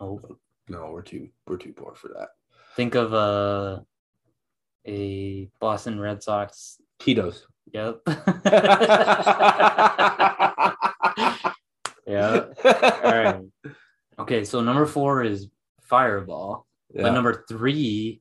Nope. 0.00 0.38
No, 0.68 0.90
we're 0.92 1.02
too. 1.02 1.28
We're 1.46 1.56
too 1.56 1.72
poor 1.72 1.94
for 1.94 2.08
that. 2.08 2.28
Think 2.76 2.94
of 2.94 3.12
a 3.12 3.84
a 4.86 5.50
Boston 5.60 5.98
Red 6.00 6.22
Sox. 6.22 6.80
Tito's. 6.98 7.46
Yep. 7.72 8.00
yeah. 8.06 8.34
yeah. 12.06 12.44
All 13.04 13.10
right. 13.10 13.40
Okay, 14.18 14.44
so 14.44 14.60
number 14.60 14.86
four 14.86 15.22
is 15.24 15.48
Fireball, 15.82 16.66
but 16.94 17.12
number 17.12 17.44
three 17.48 18.20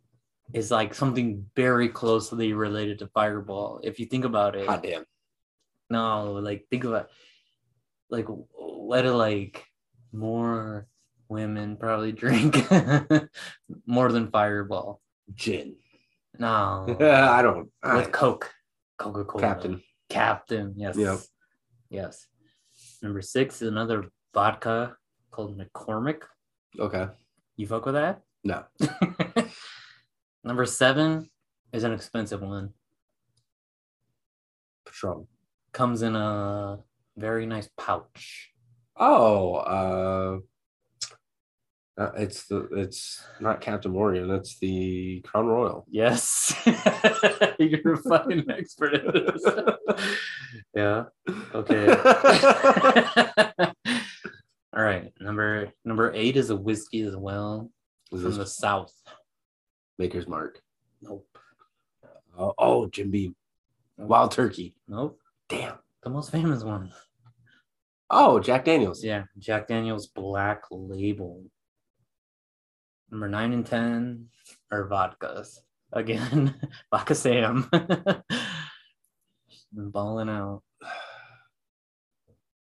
is 0.54 0.72
like 0.72 0.94
something 0.94 1.46
very 1.56 1.90
closely 1.90 2.54
related 2.54 3.00
to 3.00 3.08
Fireball. 3.08 3.82
If 3.84 4.00
you 4.00 4.06
think 4.06 4.26
about 4.26 4.56
it, 4.56 4.68
Hot 4.68 4.82
damn. 4.82 5.06
no, 5.90 6.34
like 6.34 6.66
think 6.70 6.84
about 6.86 7.10
like 8.10 8.28
what 8.90 9.04
do 9.04 9.12
like 9.12 9.64
more 10.12 10.88
women 11.30 11.78
probably 11.78 12.12
drink 12.24 12.68
more 13.86 14.12
than 14.12 14.32
Fireball. 14.32 15.00
Gin. 15.36 15.76
No, 16.40 16.98
I 17.00 17.44
don't. 17.44 17.70
I, 17.84 17.98
with 17.98 18.12
Coke, 18.12 18.52
Coca 18.98 19.26
Cola, 19.26 19.44
Captain. 19.44 19.84
Captain. 20.10 20.74
Yes. 20.76 20.98
Yep. 20.98 21.20
Yes. 21.92 22.26
Number 23.04 23.22
six 23.22 23.62
is 23.62 23.68
another 23.68 24.10
vodka 24.34 24.96
called 25.30 25.56
McCormick. 25.56 26.24
Okay. 26.80 27.10
You 27.58 27.68
fuck 27.68 27.86
with 27.86 27.94
that? 27.94 28.22
No. 28.44 28.64
Number 30.44 30.66
seven 30.66 31.30
is 31.72 31.84
an 31.84 31.94
expensive 31.94 32.42
one. 32.42 32.72
Patron. 34.84 35.28
Comes 35.74 36.02
in 36.02 36.16
a 36.16 36.80
very 37.16 37.46
nice 37.46 37.70
pouch. 37.78 38.50
Oh, 39.00 39.56
uh, 39.56 40.40
uh, 42.00 42.12
it's 42.18 42.46
the 42.46 42.68
it's 42.72 43.24
not 43.40 43.62
Captain 43.62 43.92
Morgan. 43.92 44.30
It's 44.32 44.58
the 44.60 45.22
Crown 45.22 45.48
Royal. 45.48 45.86
Yes. 45.90 46.54
You're 47.60 47.94
a 47.94 47.98
fucking 47.98 48.50
expert 48.50 48.94
at 48.96 49.14
this. 49.14 49.44
yeah. 50.76 51.06
Okay. 51.54 51.88
All 54.74 54.84
right. 54.84 55.12
Number 55.20 55.72
number 55.84 56.14
eight 56.14 56.38
is 56.38 56.50
a 56.50 56.56
whiskey 56.56 57.02
as 57.02 57.18
well 57.18 57.70
Is 58.14 58.22
from 58.22 58.36
the 58.36 58.46
south. 58.46 58.94
Maker's 59.98 60.28
Mark? 60.28 60.62
Nope. 61.02 61.28
Oh, 62.38 62.54
oh, 62.58 62.88
Jim 62.88 63.12
Beam. 63.12 63.36
Wild 63.98 64.32
Turkey. 64.32 64.76
Nope. 64.88 65.20
Damn. 65.50 65.76
The 66.04 66.10
most 66.10 66.32
famous 66.32 66.64
one. 66.64 66.94
Oh, 68.10 68.40
Jack 68.40 68.66
Daniels. 68.66 69.04
Yeah, 69.04 69.24
Jack 69.38 69.68
Daniels 69.68 70.08
Black 70.08 70.64
Label. 70.72 71.44
Number 73.12 73.28
nine 73.28 73.54
and 73.54 73.66
ten 73.66 74.28
are 74.72 74.88
vodkas. 74.88 75.60
Again, 75.92 76.56
vodka 76.92 77.16
Sam. 77.16 77.70
Balling 79.72 80.30
out. 80.30 80.64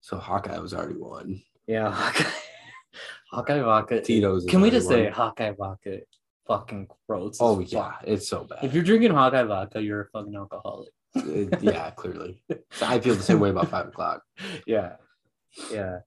So 0.00 0.18
Hawkeye 0.18 0.58
was 0.58 0.74
already 0.74 0.98
one. 0.98 1.42
Yeah, 1.66 1.90
Hawkeye. 1.90 2.30
Hawkeye 3.32 3.60
vodka. 3.60 4.02
Tito's. 4.02 4.44
Can 4.44 4.60
we 4.60 4.70
just 4.70 4.88
say. 4.88 5.08
Hawkeye 5.08 5.52
vodka? 5.52 6.00
Fucking 6.46 6.88
gross. 7.08 7.38
Oh 7.40 7.60
fuck. 7.60 7.72
yeah, 7.72 7.92
it's 8.04 8.28
so 8.28 8.44
bad. 8.44 8.64
If 8.64 8.74
you're 8.74 8.82
drinking 8.82 9.12
Hawkeye 9.12 9.44
vodka, 9.44 9.80
you're 9.80 10.02
a 10.02 10.08
fucking 10.10 10.34
alcoholic. 10.34 10.90
Uh, 11.16 11.56
yeah, 11.60 11.90
clearly. 11.90 12.42
So 12.72 12.86
I 12.86 13.00
feel 13.00 13.14
the 13.14 13.22
same 13.22 13.40
way 13.40 13.50
about 13.50 13.68
five 13.68 13.88
o'clock. 13.88 14.22
Yeah. 14.66 14.96
Yeah. 15.70 15.98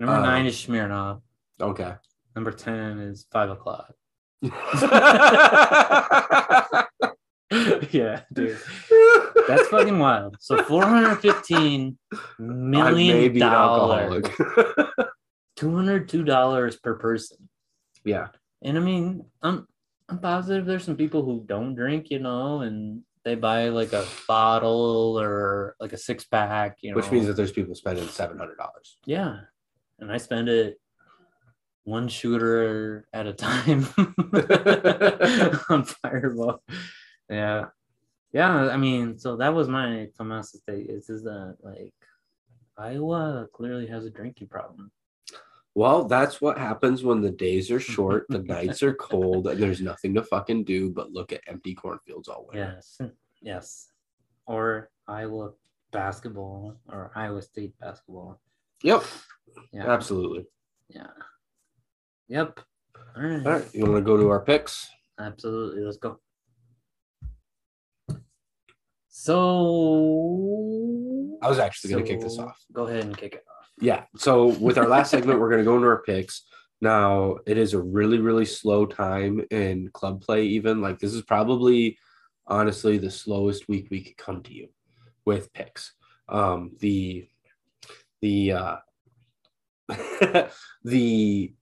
Number 0.00 0.14
Uh, 0.16 0.22
nine 0.22 0.46
is 0.46 0.56
Smirnoff. 0.56 1.20
Okay. 1.60 1.94
Number 2.36 2.52
10 2.52 2.98
is 3.00 3.26
five 3.32 3.50
o'clock. 3.50 3.92
yeah, 7.90 8.20
dude. 8.32 8.58
That's 9.48 9.66
fucking 9.68 9.98
wild. 9.98 10.36
So 10.40 10.62
415 10.62 11.98
I 12.12 12.16
may 12.38 12.46
million 12.46 13.32
be 13.32 13.40
an 13.40 13.50
dollars, 13.50 14.24
202 15.56 16.24
dollars 16.24 16.76
per 16.76 16.94
person. 16.94 17.48
yeah. 18.04 18.28
And 18.62 18.76
I 18.76 18.80
mean, 18.80 19.24
I'm 19.42 19.66
I'm 20.08 20.18
positive 20.18 20.66
there's 20.66 20.84
some 20.84 20.96
people 20.96 21.24
who 21.24 21.44
don't 21.46 21.74
drink, 21.74 22.10
you 22.10 22.18
know, 22.18 22.60
and 22.60 23.02
they 23.28 23.34
buy 23.34 23.68
like 23.68 23.92
a 23.92 24.06
bottle 24.26 25.18
or 25.20 25.76
like 25.78 25.92
a 25.92 25.98
six 25.98 26.24
pack, 26.24 26.78
you 26.80 26.90
know. 26.90 26.96
Which 26.96 27.10
means 27.10 27.26
that 27.26 27.34
there's 27.34 27.52
people 27.52 27.74
spending 27.74 28.08
seven 28.08 28.38
hundred 28.38 28.56
dollars. 28.56 28.96
yeah, 29.04 29.40
and 29.98 30.10
I 30.10 30.16
spend 30.16 30.48
it 30.48 30.80
one 31.84 32.08
shooter 32.08 33.06
at 33.12 33.26
a 33.26 33.32
time 33.34 33.86
on 35.68 35.84
Fireball. 35.84 36.62
Yeah, 37.28 37.66
yeah. 38.32 38.68
I 38.70 38.76
mean, 38.76 39.18
so 39.18 39.36
that 39.36 39.52
was 39.54 39.68
my 39.68 40.08
Tomas 40.16 40.52
State. 40.52 40.88
Is 40.88 41.10
is 41.10 41.22
that 41.24 41.56
like 41.60 41.94
Iowa 42.78 43.46
clearly 43.52 43.86
has 43.88 44.06
a 44.06 44.10
drinking 44.10 44.48
problem? 44.48 44.90
Well, 45.78 46.02
that's 46.06 46.40
what 46.40 46.58
happens 46.58 47.04
when 47.04 47.20
the 47.20 47.30
days 47.30 47.70
are 47.70 47.78
short, 47.94 48.26
the 48.28 48.40
nights 48.40 48.82
are 48.82 48.94
cold, 48.94 49.46
and 49.46 49.62
there's 49.62 49.80
nothing 49.80 50.12
to 50.14 50.24
fucking 50.24 50.64
do 50.64 50.90
but 50.90 51.12
look 51.12 51.32
at 51.32 51.42
empty 51.46 51.72
cornfields 51.72 52.26
all 52.26 52.48
winter. 52.48 52.74
Yes, 52.74 53.00
yes. 53.40 53.92
Or 54.44 54.90
Iowa 55.06 55.52
basketball 55.92 56.74
or 56.88 57.12
Iowa 57.14 57.40
State 57.42 57.78
basketball. 57.78 58.40
Yep. 58.82 59.04
Yeah, 59.72 59.88
Absolutely. 59.88 60.46
yeah. 60.88 61.06
Yep. 62.26 62.58
All 63.16 63.22
right. 63.22 63.46
All 63.46 63.52
right. 63.52 63.72
You 63.72 63.84
want 63.84 63.98
to 63.98 64.02
go 64.02 64.16
to 64.16 64.28
our 64.30 64.40
picks? 64.40 64.88
Absolutely. 65.20 65.84
Let's 65.84 65.98
go. 65.98 66.18
So 69.06 69.34
I 71.40 71.48
was 71.48 71.60
actually 71.60 71.92
going 71.92 72.04
to 72.04 72.10
kick 72.10 72.20
this 72.20 72.40
off. 72.40 72.58
Go 72.72 72.88
ahead 72.88 73.04
and 73.04 73.16
kick 73.16 73.34
it 73.34 73.44
off. 73.48 73.57
Yeah. 73.80 74.04
So 74.16 74.46
with 74.46 74.78
our 74.78 74.88
last 74.88 75.10
segment, 75.10 75.40
we're 75.40 75.50
going 75.50 75.60
to 75.60 75.64
go 75.64 75.76
into 75.76 75.88
our 75.88 76.02
picks. 76.02 76.42
Now 76.80 77.38
it 77.46 77.58
is 77.58 77.74
a 77.74 77.80
really, 77.80 78.18
really 78.18 78.44
slow 78.44 78.86
time 78.86 79.44
in 79.50 79.90
club 79.92 80.22
play. 80.22 80.44
Even 80.46 80.80
like 80.80 80.98
this 80.98 81.14
is 81.14 81.22
probably, 81.22 81.98
honestly, 82.46 82.98
the 82.98 83.10
slowest 83.10 83.68
week 83.68 83.88
we 83.90 84.02
could 84.02 84.16
come 84.16 84.42
to 84.44 84.52
you 84.52 84.68
with 85.24 85.52
picks. 85.52 85.92
Um, 86.28 86.72
the 86.80 87.28
the 88.20 88.52
uh, 88.52 88.76
the 90.84 91.52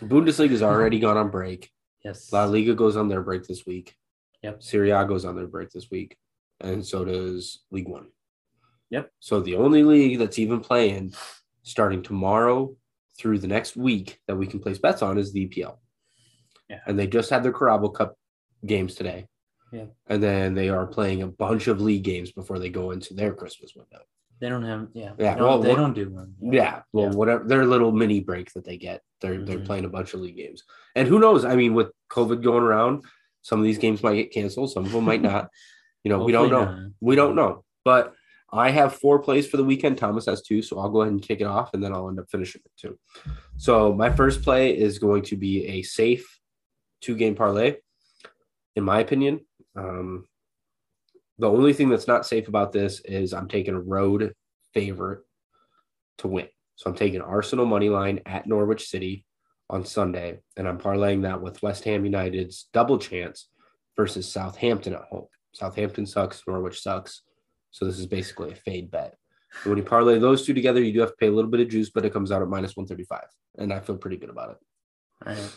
Bundesliga 0.00 0.50
has 0.50 0.62
already 0.62 0.98
gone 0.98 1.16
on 1.16 1.30
break. 1.30 1.70
Yes. 2.04 2.32
La 2.32 2.44
Liga 2.44 2.74
goes 2.74 2.96
on 2.96 3.08
their 3.08 3.22
break 3.22 3.44
this 3.44 3.66
week. 3.66 3.94
Yep. 4.42 4.62
Serie 4.62 4.90
A 4.90 5.04
goes 5.04 5.24
on 5.24 5.34
their 5.34 5.46
break 5.46 5.70
this 5.70 5.90
week, 5.90 6.16
and 6.60 6.84
so 6.84 7.04
does 7.04 7.64
Ligue 7.70 7.88
1. 7.88 8.06
Yep. 8.90 9.10
So 9.18 9.40
the 9.40 9.56
only 9.56 9.82
league 9.82 10.18
that's 10.18 10.38
even 10.38 10.60
playing 10.60 11.14
starting 11.66 12.02
tomorrow 12.02 12.74
through 13.18 13.38
the 13.38 13.46
next 13.48 13.76
week 13.76 14.20
that 14.28 14.36
we 14.36 14.46
can 14.46 14.60
place 14.60 14.78
bets 14.78 15.02
on 15.02 15.18
is 15.18 15.32
the 15.32 15.48
EPL. 15.48 15.76
Yeah. 16.70 16.80
And 16.86 16.98
they 16.98 17.06
just 17.06 17.30
had 17.30 17.42
their 17.42 17.52
Carabao 17.52 17.88
Cup 17.88 18.14
games 18.64 18.94
today. 18.94 19.26
Yeah. 19.72 19.86
And 20.06 20.22
then 20.22 20.54
they 20.54 20.68
are 20.68 20.86
playing 20.86 21.22
a 21.22 21.26
bunch 21.26 21.66
of 21.66 21.80
league 21.80 22.04
games 22.04 22.30
before 22.32 22.58
they 22.58 22.68
go 22.70 22.92
into 22.92 23.14
their 23.14 23.34
Christmas 23.34 23.74
window. 23.74 23.98
They 24.40 24.48
don't 24.48 24.62
have 24.64 24.88
yeah. 24.92 25.12
Yeah, 25.18 25.32
They 25.34 25.38
don't, 25.40 25.48
well, 25.48 25.58
they 25.60 25.70
what- 25.70 25.76
don't 25.76 25.94
do 25.94 26.10
one. 26.10 26.34
Yeah, 26.40 26.82
well, 26.92 27.06
Yeah. 27.06 27.14
whatever 27.16 27.44
their 27.44 27.64
little 27.64 27.90
mini 27.90 28.20
break 28.20 28.52
that 28.52 28.64
they 28.64 28.76
get, 28.76 29.02
they're 29.20 29.42
they're 29.42 29.58
Mhm. 29.60 29.66
playing 29.66 29.84
a 29.86 29.88
bunch 29.88 30.12
of 30.14 30.20
league 30.20 30.36
games, 30.36 30.62
and 30.94 31.08
who 31.08 31.18
knows? 31.18 31.44
I 31.44 31.56
mean, 31.56 31.72
with 31.74 31.88
COVID 32.10 32.42
going 32.42 32.62
around, 32.62 33.04
some 33.40 33.58
of 33.58 33.64
these 33.64 33.78
games 33.78 34.02
might 34.02 34.16
get 34.16 34.32
canceled, 34.32 34.70
some 34.72 34.84
of 34.84 34.92
them 34.92 35.04
might 35.04 35.22
not. 35.22 35.50
You 36.04 36.10
know, 36.10 36.22
we 36.22 36.30
don't 36.30 36.50
know. 36.50 36.64
Not. 36.66 36.90
We 37.00 37.16
don't 37.16 37.34
know. 37.34 37.64
But 37.84 38.14
I 38.52 38.70
have 38.70 38.94
four 38.94 39.18
plays 39.18 39.46
for 39.46 39.56
the 39.56 39.64
weekend. 39.64 39.98
Thomas 39.98 40.26
has 40.26 40.42
two, 40.42 40.62
so 40.62 40.78
I'll 40.78 40.88
go 40.88 41.02
ahead 41.02 41.12
and 41.12 41.22
kick 41.22 41.40
it 41.40 41.46
off, 41.46 41.74
and 41.74 41.82
then 41.82 41.92
I'll 41.92 42.08
end 42.08 42.20
up 42.20 42.30
finishing 42.30 42.62
it 42.64 42.70
too. 42.76 42.98
So 43.56 43.92
my 43.92 44.10
first 44.10 44.42
play 44.42 44.76
is 44.76 44.98
going 44.98 45.22
to 45.24 45.36
be 45.36 45.66
a 45.66 45.82
safe 45.82 46.38
two 47.00 47.16
game 47.16 47.34
parlay, 47.34 47.76
in 48.76 48.84
my 48.84 49.00
opinion. 49.00 49.40
Um, 49.74 50.26
the 51.38 51.50
only 51.50 51.72
thing 51.72 51.88
that's 51.88 52.06
not 52.06 52.26
safe 52.26 52.48
about 52.48 52.72
this 52.72 53.00
is 53.00 53.34
I'm 53.34 53.48
taking 53.48 53.74
a 53.74 53.80
road 53.80 54.32
favorite 54.72 55.22
to 56.18 56.28
win. 56.28 56.48
So 56.76 56.90
I'm 56.90 56.96
taking 56.96 57.20
Arsenal 57.20 57.66
money 57.66 57.88
line 57.88 58.20
at 58.26 58.46
Norwich 58.46 58.88
City 58.88 59.24
on 59.68 59.84
Sunday, 59.84 60.38
and 60.56 60.68
I'm 60.68 60.78
parlaying 60.78 61.22
that 61.22 61.42
with 61.42 61.62
West 61.62 61.84
Ham 61.84 62.04
United's 62.04 62.68
double 62.72 62.98
chance 62.98 63.48
versus 63.96 64.30
Southampton 64.30 64.94
at 64.94 65.02
home. 65.10 65.26
Southampton 65.52 66.06
sucks, 66.06 66.42
Norwich 66.46 66.80
sucks. 66.80 67.22
So 67.76 67.84
this 67.84 67.98
is 67.98 68.06
basically 68.06 68.52
a 68.52 68.54
fade 68.54 68.90
bet. 68.90 69.18
When 69.64 69.76
you 69.76 69.84
parlay 69.84 70.18
those 70.18 70.46
two 70.46 70.54
together, 70.54 70.80
you 70.82 70.94
do 70.94 71.00
have 71.00 71.10
to 71.10 71.16
pay 71.16 71.26
a 71.26 71.30
little 71.30 71.50
bit 71.50 71.60
of 71.60 71.68
juice, 71.68 71.90
but 71.90 72.06
it 72.06 72.12
comes 72.12 72.32
out 72.32 72.40
at 72.40 72.48
minus 72.48 72.74
135. 72.74 73.24
And 73.58 73.70
I 73.70 73.80
feel 73.80 73.98
pretty 73.98 74.16
good 74.16 74.30
about 74.30 74.52
it. 74.52 74.56
All 75.26 75.34
right. 75.34 75.56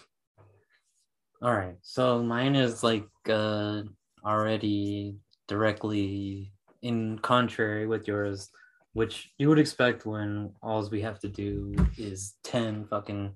All 1.41 1.53
right. 1.55 1.75
So 1.81 2.21
mine 2.21 2.57
is 2.57 2.83
like 2.83 3.07
uh 3.29 3.83
already 4.25 5.15
directly 5.47 6.51
in 6.81 7.19
contrary 7.19 7.87
with 7.87 8.05
yours, 8.05 8.49
which 8.91 9.31
you 9.37 9.47
would 9.47 9.59
expect 9.59 10.05
when 10.05 10.51
all 10.61 10.85
we 10.89 10.99
have 11.01 11.19
to 11.21 11.29
do 11.29 11.73
is 11.97 12.35
10 12.43 12.85
fucking 12.87 13.33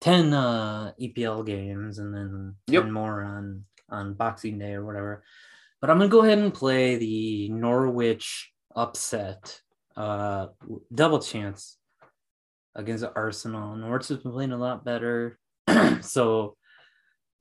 10 0.00 0.34
uh 0.34 0.92
EPL 1.00 1.46
games 1.46 2.00
and 2.00 2.12
then 2.12 2.56
10 2.66 2.74
Yep. 2.74 2.84
more 2.86 3.22
on 3.22 3.64
on 3.90 4.14
Boxing 4.14 4.58
Day 4.58 4.72
or 4.72 4.84
whatever. 4.84 5.22
But 5.82 5.90
I'm 5.90 5.98
gonna 5.98 6.08
go 6.08 6.22
ahead 6.22 6.38
and 6.38 6.54
play 6.54 6.96
the 6.96 7.48
Norwich 7.50 8.50
upset 8.74 9.60
uh 9.96 10.46
double 10.94 11.18
chance 11.18 11.76
against 12.74 13.04
Arsenal. 13.14 13.76
Norwich 13.76 14.08
has 14.08 14.18
been 14.18 14.32
playing 14.32 14.52
a 14.52 14.56
lot 14.56 14.84
better. 14.84 15.38
so 16.00 16.56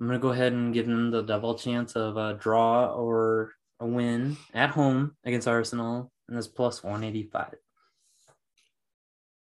I'm 0.01 0.07
gonna 0.07 0.19
go 0.19 0.29
ahead 0.29 0.53
and 0.53 0.73
give 0.73 0.87
them 0.87 1.11
the 1.11 1.21
double 1.21 1.53
chance 1.53 1.95
of 1.95 2.17
a 2.17 2.33
draw 2.33 2.87
or 2.87 3.53
a 3.79 3.85
win 3.85 4.35
at 4.55 4.71
home 4.71 5.15
against 5.23 5.47
Arsenal, 5.47 6.11
and 6.27 6.35
that's 6.35 6.47
plus 6.47 6.83
185. 6.83 7.53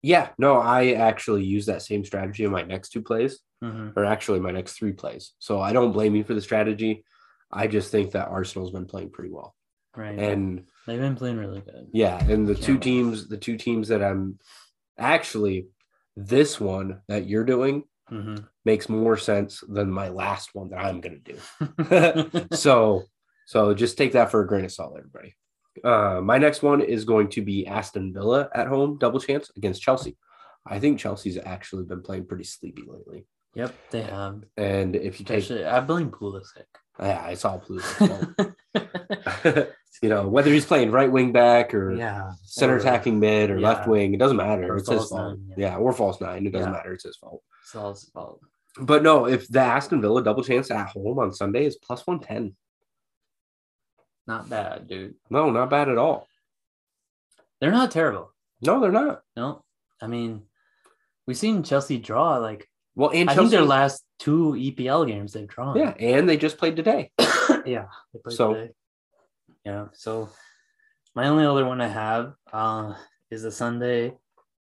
Yeah, 0.02 0.28
no, 0.38 0.56
I 0.56 0.92
actually 0.92 1.44
use 1.44 1.66
that 1.66 1.82
same 1.82 2.04
strategy 2.04 2.44
in 2.44 2.50
my 2.50 2.62
next 2.62 2.90
two 2.90 3.02
plays, 3.02 3.40
Mhm. 3.62 3.94
or 3.96 4.04
actually 4.04 4.40
my 4.40 4.50
next 4.50 4.74
three 4.74 4.92
plays. 4.92 5.32
So 5.38 5.60
I 5.60 5.72
don't 5.72 5.92
blame 5.92 6.14
you 6.14 6.24
for 6.24 6.34
the 6.34 6.40
strategy. 6.40 7.04
I 7.52 7.66
just 7.66 7.90
think 7.90 8.12
that 8.12 8.28
Arsenal's 8.28 8.70
been 8.70 8.86
playing 8.86 9.10
pretty 9.10 9.30
well. 9.30 9.54
Right. 9.96 10.18
And 10.18 10.66
they've 10.86 11.00
been 11.00 11.16
playing 11.16 11.36
really 11.38 11.60
good. 11.62 11.88
yeah, 11.92 12.22
and 12.24 12.46
the 12.46 12.54
two 12.54 12.74
Yeah. 12.74 12.80
teams, 12.80 13.28
the 13.28 13.36
two 13.36 13.56
teams 13.56 13.88
that 13.88 14.02
I'm 14.02 14.38
actually 14.98 15.68
this 16.16 16.60
one 16.60 17.00
that 17.08 17.26
you're 17.26 17.44
doing 17.44 17.84
Mhm. 18.10 18.46
makes 18.64 18.88
more 18.88 19.16
sense 19.16 19.62
than 19.68 19.90
my 19.90 20.08
last 20.08 20.54
one 20.54 20.68
that 20.70 20.78
I'm 20.84 21.00
gonna 21.00 21.18
do. 21.18 21.36
Mm-hmm. 21.60 22.46
so 22.54 23.04
so 23.46 23.74
just 23.74 23.98
take 23.98 24.12
that 24.12 24.30
for 24.30 24.42
a 24.42 24.46
grain 24.46 24.64
of 24.64 24.72
salt, 24.72 24.94
everybody. 24.98 25.34
Uh, 25.82 26.20
my 26.22 26.38
next 26.38 26.62
one 26.62 26.80
is 26.80 27.04
going 27.04 27.28
to 27.30 27.42
be 27.42 27.66
Aston 27.66 28.12
Villa 28.12 28.48
at 28.54 28.66
home, 28.68 28.98
double 28.98 29.18
chance 29.20 29.50
against 29.56 29.82
Chelsea. 29.82 30.16
I 30.66 30.78
think 30.78 30.98
Chelsea's 31.00 31.38
actually 31.44 31.84
been 31.84 32.02
playing 32.02 32.26
pretty 32.26 32.44
sleepy 32.44 32.82
lately. 32.86 33.26
yep, 33.54 33.74
they 33.90 34.02
have. 34.02 34.44
And 34.56 34.94
if 34.94 35.18
you 35.18 35.26
take, 35.26 35.38
Especially, 35.38 35.64
I 35.64 35.80
blame 35.80 36.10
Pulisic. 36.10 36.66
Yeah, 37.00 37.28
it's 37.28 37.44
all 37.44 37.60
fault. 37.60 38.26
you 40.02 40.08
know, 40.08 40.28
whether 40.28 40.50
he's 40.50 40.66
playing 40.66 40.90
right 40.90 41.10
wing 41.10 41.32
back 41.32 41.74
or 41.74 41.92
yeah. 41.92 42.32
center 42.44 42.74
or 42.74 42.78
attacking 42.78 43.20
mid 43.20 43.50
or 43.50 43.60
left 43.60 43.88
wing, 43.88 44.14
it 44.14 44.18
doesn't 44.18 44.36
matter. 44.36 44.72
Or 44.72 44.76
it's 44.76 44.88
his 44.88 45.08
fault. 45.08 45.38
nine, 45.38 45.54
yeah. 45.56 45.70
yeah. 45.70 45.76
or 45.76 45.92
false 45.92 46.20
nine, 46.20 46.46
it 46.46 46.52
doesn't 46.52 46.68
Yeah. 46.68 46.76
matter. 46.76 46.92
It's 46.92 47.04
his 47.04 47.16
fault. 47.16 47.42
Saul's 47.64 48.04
fault. 48.10 48.40
But 48.80 49.02
no, 49.02 49.26
if 49.26 49.48
the 49.48 49.60
Aston 49.60 50.00
Villa 50.00 50.22
double 50.22 50.44
chance 50.44 50.70
at 50.70 50.88
home 50.88 51.18
on 51.18 51.32
Sunday 51.32 51.66
is 51.66 51.76
plus 51.76 52.06
110. 52.06 52.56
Not 54.26 54.48
bad, 54.48 54.86
dude. 54.86 55.16
No, 55.28 55.50
not 55.50 55.70
bad 55.70 55.88
at 55.88 55.98
all. 55.98 56.28
They're 57.60 57.72
not 57.72 57.90
terrible. 57.90 58.32
No, 58.62 58.80
they're 58.80 58.92
not. 58.92 59.22
No, 59.36 59.64
I 60.00 60.06
mean, 60.06 60.42
we've 61.26 61.36
seen 61.36 61.62
Chelsea 61.62 61.98
draw 61.98 62.36
like 62.38 62.69
Well, 62.94 63.10
and 63.14 63.30
I 63.30 63.34
think 63.34 63.50
their 63.50 63.62
last 63.62 64.04
two 64.18 64.52
EPL 64.58 65.06
games 65.06 65.32
they've 65.32 65.46
drawn. 65.48 65.76
yeah, 65.76 65.90
and 65.98 66.28
they 66.28 66.36
just 66.36 66.58
played 66.58 66.76
today. 66.76 67.10
yeah. 67.64 67.86
They 68.12 68.18
played 68.22 68.36
So- 68.36 68.54
today. 68.54 68.70
yeah. 69.64 69.86
So 69.92 70.28
my 71.14 71.28
only 71.28 71.44
other 71.46 71.64
one 71.64 71.80
I 71.80 71.88
have 71.88 72.34
uh, 72.52 72.94
is 73.30 73.44
a 73.44 73.50
Sunday 73.52 74.12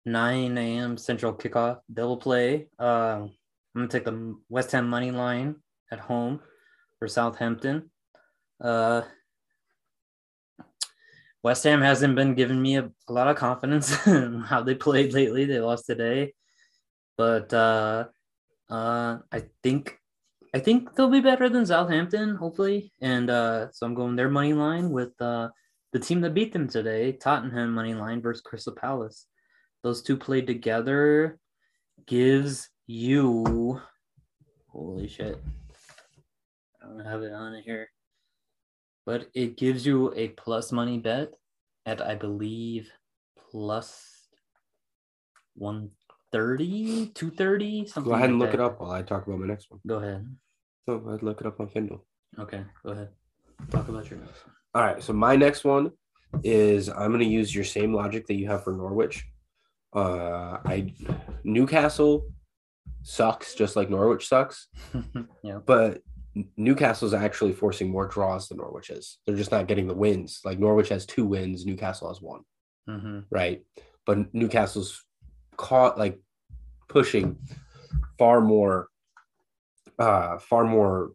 9 0.05 0.57
a.m. 0.57 0.97
Central 0.97 1.33
kickoff 1.33 1.79
double 1.93 2.17
play. 2.17 2.67
Uh, 2.79 3.23
I'm 3.23 3.31
gonna 3.75 3.87
take 3.87 4.05
the 4.05 4.35
West 4.49 4.71
Ham 4.71 4.87
money 4.87 5.11
line 5.11 5.55
at 5.91 5.99
home 5.99 6.39
for 6.99 7.07
Southampton. 7.07 7.89
Uh, 8.61 9.01
West 11.43 11.63
Ham 11.63 11.81
hasn't 11.81 12.15
been 12.15 12.33
giving 12.35 12.61
me 12.61 12.77
a, 12.77 12.89
a 13.07 13.13
lot 13.13 13.27
of 13.27 13.35
confidence 13.37 13.95
in 14.07 14.41
how 14.41 14.63
they 14.63 14.75
played 14.75 15.13
lately. 15.13 15.45
They 15.45 15.59
lost 15.59 15.85
today, 15.85 16.33
but 17.17 17.53
uh, 18.69 19.17
I 19.31 19.43
think 19.63 19.99
I 20.53 20.59
think 20.59 20.95
they'll 20.95 21.09
be 21.09 21.21
better 21.21 21.49
than 21.49 21.65
Southampton, 21.65 22.35
hopefully. 22.35 22.91
And 23.01 23.29
uh, 23.29 23.71
so 23.71 23.85
I'm 23.85 23.93
going 23.93 24.15
their 24.15 24.29
money 24.29 24.53
line 24.53 24.91
with 24.91 25.19
uh, 25.21 25.49
the 25.93 25.99
team 25.99 26.21
that 26.21 26.33
beat 26.33 26.53
them 26.53 26.67
today, 26.67 27.11
Tottenham 27.11 27.73
money 27.73 27.93
line 27.93 28.21
versus 28.21 28.41
Crystal 28.41 28.73
Palace. 28.73 29.25
Those 29.83 30.01
two 30.01 30.17
played 30.17 30.47
together 30.47 31.39
gives 32.07 32.69
you 32.87 33.79
holy 34.67 35.07
shit. 35.07 35.41
I 36.81 36.87
don't 36.87 37.05
have 37.05 37.23
it 37.23 37.33
on 37.33 37.61
here. 37.63 37.89
But 39.05 39.27
it 39.33 39.57
gives 39.57 39.85
you 39.85 40.13
a 40.15 40.29
plus 40.29 40.71
money 40.71 40.97
bet 40.97 41.31
at 41.85 42.01
I 42.01 42.15
believe 42.15 42.89
plus 43.51 44.27
130, 46.37 47.11
230, 47.13 47.85
something. 47.87 48.09
Go 48.09 48.15
ahead 48.15 48.29
and 48.29 48.39
like 48.39 48.47
look 48.47 48.53
it 48.53 48.61
up 48.61 48.79
while 48.79 48.91
I 48.91 49.01
talk 49.01 49.25
about 49.25 49.39
my 49.39 49.47
next 49.47 49.71
one. 49.71 49.79
Go 49.85 49.95
ahead. 49.95 50.27
So 50.85 51.03
I'd 51.11 51.23
look 51.23 51.41
it 51.41 51.47
up 51.47 51.59
on 51.59 51.67
Kindle. 51.67 52.05
Okay, 52.39 52.63
go 52.85 52.91
ahead. 52.91 53.09
Talk 53.71 53.87
about 53.87 54.09
your 54.09 54.19
next 54.19 54.45
one. 54.45 54.55
All 54.75 54.83
right. 54.83 55.01
So 55.01 55.13
my 55.13 55.35
next 55.35 55.63
one 55.63 55.91
is 56.43 56.89
I'm 56.89 57.09
going 57.11 57.19
to 57.19 57.25
use 57.25 57.53
your 57.53 57.63
same 57.63 57.93
logic 57.93 58.27
that 58.27 58.35
you 58.35 58.47
have 58.47 58.63
for 58.63 58.73
Norwich. 58.73 59.25
Uh, 59.93 60.59
I 60.65 60.93
Newcastle 61.43 62.27
sucks 63.01 63.55
just 63.55 63.75
like 63.75 63.89
Norwich 63.89 64.27
sucks, 64.27 64.67
yeah. 65.43 65.59
but 65.65 66.01
Newcastle's 66.55 67.13
actually 67.13 67.53
forcing 67.53 67.89
more 67.89 68.05
draws 68.07 68.47
than 68.47 68.57
Norwich 68.57 68.89
is. 68.89 69.17
They're 69.25 69.35
just 69.35 69.51
not 69.51 69.67
getting 69.67 69.87
the 69.87 69.95
wins. 69.95 70.41
Like 70.45 70.59
Norwich 70.59 70.89
has 70.89 71.05
two 71.05 71.25
wins, 71.25 71.65
Newcastle 71.65 72.09
has 72.09 72.21
one, 72.21 72.41
hmm 72.87 73.19
right? 73.31 73.63
But 74.05 74.33
Newcastle's 74.33 75.03
caught 75.57 75.97
like 75.97 76.19
pushing 76.87 77.37
far 78.17 78.41
more, 78.41 78.87
uh, 79.99 80.37
far 80.37 80.63
more 80.63 81.11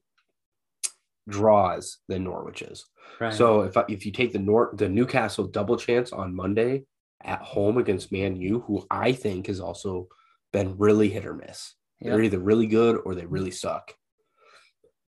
draws 1.28 1.98
than 2.08 2.24
Norwich 2.24 2.62
is. 2.62 2.84
Right. 3.20 3.32
So 3.32 3.62
if 3.62 3.76
I, 3.76 3.84
if 3.88 4.04
you 4.06 4.12
take 4.12 4.32
the 4.32 4.38
Nor- 4.38 4.72
the 4.74 4.88
Newcastle 4.88 5.46
double 5.46 5.76
chance 5.76 6.12
on 6.12 6.34
Monday 6.34 6.84
at 7.22 7.40
home 7.40 7.78
against 7.78 8.10
Man 8.12 8.36
U, 8.36 8.60
who 8.66 8.84
I 8.90 9.12
think 9.12 9.46
has 9.46 9.60
also 9.60 10.08
been 10.52 10.76
really 10.76 11.08
hit 11.08 11.24
or 11.26 11.34
miss. 11.34 11.74
They're 12.00 12.22
either 12.22 12.40
really 12.40 12.66
good 12.66 13.00
or 13.04 13.14
they 13.14 13.26
really 13.26 13.52
suck. 13.52 13.94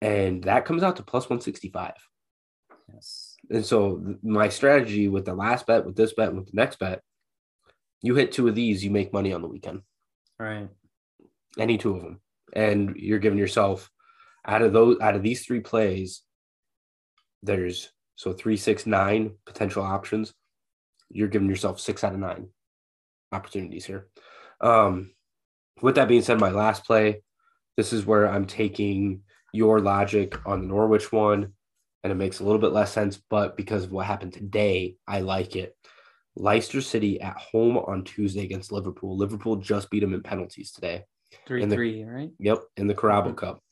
And 0.01 0.43
that 0.43 0.65
comes 0.65 0.83
out 0.83 0.97
to 0.97 1.03
plus 1.03 1.23
165. 1.23 1.93
yes. 2.93 3.35
And 3.49 3.65
so 3.65 3.97
th- 3.97 4.17
my 4.21 4.49
strategy 4.49 5.07
with 5.07 5.25
the 5.25 5.33
last 5.33 5.65
bet, 5.65 5.85
with 5.85 5.95
this 5.95 6.13
bet, 6.13 6.29
and 6.29 6.37
with 6.37 6.47
the 6.47 6.55
next 6.55 6.77
bet, 6.77 7.01
you 8.03 8.13
hit 8.13 8.31
two 8.31 8.47
of 8.47 8.53
these, 8.55 8.83
you 8.83 8.91
make 8.91 9.13
money 9.13 9.33
on 9.33 9.41
the 9.41 9.47
weekend. 9.47 9.81
Right. 10.39 10.69
Any 11.57 11.77
two 11.77 11.95
of 11.95 12.03
them. 12.03 12.21
And 12.53 12.95
you're 12.95 13.19
giving 13.19 13.39
yourself 13.39 13.89
out 14.45 14.61
of 14.61 14.73
those 14.73 14.97
out 15.01 15.15
of 15.15 15.23
these 15.23 15.45
three 15.45 15.59
plays, 15.59 16.21
there's 17.43 17.91
so 18.15 18.33
three, 18.33 18.57
six, 18.57 18.85
nine 18.85 19.31
potential 19.45 19.83
options. 19.83 20.33
You're 21.09 21.27
giving 21.27 21.49
yourself 21.49 21.79
six 21.79 22.03
out 22.03 22.13
of 22.13 22.19
nine 22.19 22.49
opportunities 23.31 23.85
here. 23.85 24.07
Um, 24.61 25.11
with 25.81 25.95
that 25.95 26.07
being 26.07 26.21
said, 26.21 26.39
my 26.39 26.51
last 26.51 26.85
play, 26.85 27.21
this 27.77 27.91
is 27.91 28.05
where 28.05 28.27
I'm 28.29 28.45
taking 28.45 29.21
your 29.53 29.79
logic 29.79 30.37
on 30.45 30.61
the 30.61 30.67
Norwich 30.67 31.11
one, 31.11 31.53
and 32.03 32.11
it 32.11 32.15
makes 32.15 32.39
a 32.39 32.43
little 32.43 32.59
bit 32.59 32.71
less 32.71 32.91
sense, 32.91 33.21
but 33.29 33.57
because 33.57 33.85
of 33.85 33.91
what 33.91 34.05
happened 34.05 34.33
today, 34.33 34.95
I 35.07 35.21
like 35.21 35.55
it. 35.55 35.75
Leicester 36.35 36.81
City 36.81 37.19
at 37.21 37.37
home 37.37 37.77
on 37.77 38.03
Tuesday 38.03 38.43
against 38.43 38.71
Liverpool. 38.71 39.17
Liverpool 39.17 39.55
just 39.55 39.89
beat 39.89 40.01
them 40.01 40.13
in 40.13 40.21
penalties 40.21 40.71
today. 40.71 41.03
Three 41.47 41.63
the- 41.65 41.75
three, 41.75 42.03
right? 42.03 42.31
Yep, 42.39 42.63
in 42.77 42.87
the 42.87 42.95
Carabao 42.95 43.31
Mhm. 43.31 43.37
Cup. 43.37 43.63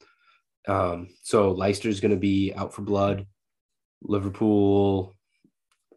Um, 0.68 1.10
so 1.24 1.52
Leicester's 1.52 2.00
going 2.00 2.14
to 2.14 2.18
be 2.20 2.54
out 2.54 2.74
for 2.74 2.84
blood. 2.84 3.28
Liverpool, 4.02 5.14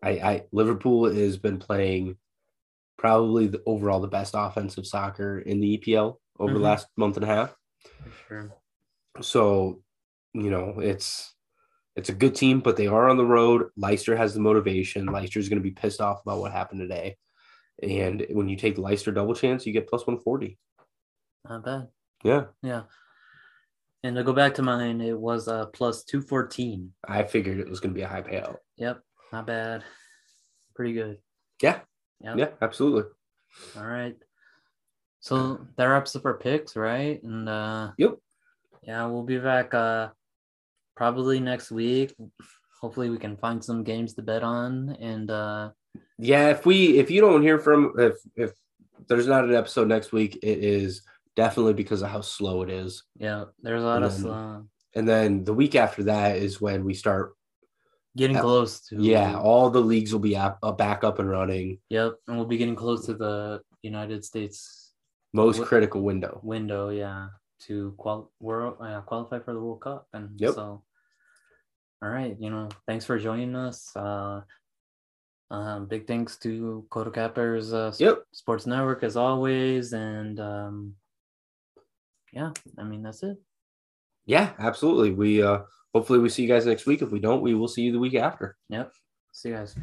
I, 0.02 0.10
I 0.10 0.46
Liverpool 0.52 1.04
has 1.12 1.36
been 1.38 1.58
playing 1.58 2.16
probably 2.98 3.46
the 3.46 3.62
overall 3.66 4.00
the 4.00 4.08
best 4.08 4.34
offensive 4.36 4.86
soccer 4.86 5.38
in 5.40 5.60
the 5.60 5.74
EPL 5.78 6.18
over 6.40 6.54
the 6.54 6.58
Mhm. 6.58 6.62
last 6.62 6.88
month 6.96 7.16
and 7.16 7.24
a 7.24 7.28
half. 7.28 7.56
Sure. 8.26 8.52
So, 9.20 9.82
you 10.34 10.50
know, 10.50 10.80
it's 10.80 11.35
it's 11.96 12.08
a 12.10 12.14
good 12.14 12.34
team, 12.34 12.60
but 12.60 12.76
they 12.76 12.86
are 12.86 13.08
on 13.08 13.16
the 13.16 13.24
road. 13.24 13.70
Leicester 13.76 14.16
has 14.16 14.34
the 14.34 14.40
motivation. 14.40 15.06
Leicester 15.06 15.38
is 15.38 15.48
going 15.48 15.58
to 15.58 15.68
be 15.68 15.70
pissed 15.72 16.00
off 16.00 16.20
about 16.22 16.40
what 16.40 16.52
happened 16.52 16.80
today. 16.80 17.16
And 17.82 18.24
when 18.30 18.48
you 18.48 18.56
take 18.56 18.78
Leicester 18.78 19.12
double 19.12 19.34
chance, 19.34 19.66
you 19.66 19.72
get 19.72 19.88
plus 19.88 20.06
140. 20.06 20.58
Not 21.48 21.64
bad. 21.64 21.88
Yeah. 22.22 22.44
Yeah. 22.62 22.82
And 24.02 24.14
to 24.16 24.24
go 24.24 24.32
back 24.32 24.54
to 24.54 24.62
mine, 24.62 25.00
it 25.00 25.18
was 25.18 25.48
uh 25.48 25.66
plus 25.66 26.04
two 26.04 26.20
fourteen. 26.20 26.92
I 27.08 27.24
figured 27.24 27.58
it 27.58 27.68
was 27.68 27.80
going 27.80 27.92
to 27.92 27.98
be 27.98 28.02
a 28.04 28.08
high 28.08 28.22
payout. 28.22 28.56
Yep, 28.76 29.00
not 29.32 29.46
bad. 29.48 29.82
Pretty 30.76 30.92
good. 30.92 31.18
Yeah. 31.60 31.80
Yep. 32.20 32.36
Yeah, 32.38 32.48
absolutely. 32.62 33.10
All 33.76 33.86
right. 33.86 34.14
So 35.20 35.66
that 35.76 35.86
wraps 35.86 36.14
up 36.14 36.24
our 36.24 36.34
picks, 36.34 36.76
right? 36.76 37.20
And 37.22 37.48
uh 37.48 37.92
Yep. 37.98 38.16
yeah, 38.82 39.06
we'll 39.06 39.24
be 39.24 39.38
back 39.38 39.74
uh 39.74 40.10
probably 40.96 41.40
next 41.40 41.70
week. 41.70 42.14
Hopefully 42.80 43.10
we 43.10 43.18
can 43.18 43.36
find 43.36 43.62
some 43.64 43.82
games 43.84 44.14
to 44.14 44.22
bet 44.22 44.42
on 44.42 44.96
and 45.00 45.30
uh 45.30 45.70
Yeah, 46.18 46.50
if 46.50 46.66
we 46.66 46.98
if 46.98 47.10
you 47.10 47.20
don't 47.20 47.42
hear 47.42 47.58
from 47.58 47.92
if 47.98 48.14
if 48.34 48.52
there's 49.08 49.26
not 49.26 49.44
an 49.44 49.54
episode 49.54 49.88
next 49.88 50.12
week, 50.12 50.36
it 50.42 50.58
is 50.58 51.02
definitely 51.36 51.74
because 51.74 52.02
of 52.02 52.08
how 52.10 52.22
slow 52.22 52.62
it 52.62 52.70
is. 52.70 53.02
yeah, 53.18 53.44
there's 53.62 53.82
a 53.82 53.86
lot 53.86 54.02
of 54.02 54.16
then- 54.22 54.30
uh, 54.32 54.62
And 54.96 55.06
then 55.06 55.44
the 55.44 55.52
week 55.52 55.74
after 55.74 56.04
that 56.04 56.36
is 56.38 56.60
when 56.60 56.84
we 56.84 56.94
start. 56.94 57.34
getting 58.16 58.38
uh, 58.38 58.40
close 58.40 58.80
to 58.88 58.96
Yeah, 58.96 59.36
all 59.36 59.68
the 59.68 59.84
leagues 59.92 60.10
will 60.12 60.24
be 60.24 60.36
up, 60.36 60.56
uh, 60.62 60.72
back 60.72 61.04
up 61.04 61.18
and 61.20 61.28
running. 61.28 61.78
Yep, 61.90 62.12
and 62.26 62.36
we'll 62.38 62.48
be 62.48 62.56
getting 62.56 62.74
close 62.84 63.04
to 63.06 63.12
the 63.14 63.60
United 63.82 64.24
States 64.24 64.56
Most 65.34 65.58
What- 65.58 65.68
critical 65.68 66.00
window. 66.00 66.40
window, 66.42 66.88
yeah, 66.88 67.28
to 67.68 67.92
qual 68.00 68.32
world 68.40 68.76
uh, 68.80 69.02
qualify 69.04 69.38
for 69.44 69.52
the 69.52 69.60
World 69.60 69.82
Cup, 69.84 70.08
and 70.16 70.40
Yep. 70.40 70.54
so. 70.56 70.82
All 72.02 72.10
right, 72.10 72.36
you 72.38 72.50
know, 72.50 72.68
thanks 72.86 73.04
for 73.04 73.18
joining 73.18 73.56
us. 73.56 73.94
Uh, 73.96 74.42
um, 75.50 75.86
big 75.86 76.06
thanks 76.06 76.36
to 76.38 76.84
Kodo 76.90 77.12
Cappers 77.12 77.72
uh, 77.72 77.92
Yep. 77.98 78.24
Sports 78.32 78.66
Network 78.66 79.02
as 79.02 79.16
always, 79.16 79.92
and 79.92 80.38
um, 80.40 80.94
yeah, 82.32 82.50
I 82.78 82.82
mean 82.82 83.02
that's 83.02 83.22
it. 83.22 83.38
Yeah, 84.26 84.52
absolutely. 84.58 85.12
We 85.12 85.42
uh 85.42 85.60
hopefully 85.94 86.18
we 86.18 86.28
see 86.28 86.42
you 86.42 86.48
guys 86.48 86.66
next 86.66 86.84
week. 86.86 87.00
If 87.00 87.10
we 87.10 87.20
don't, 87.20 87.42
we 87.42 87.54
will 87.54 87.68
see 87.68 87.82
you 87.82 87.92
the 87.92 87.98
week 87.98 88.14
after. 88.14 88.56
Yep, 88.68 88.92
see 89.32 89.50
you 89.50 89.54
guys. 89.54 89.76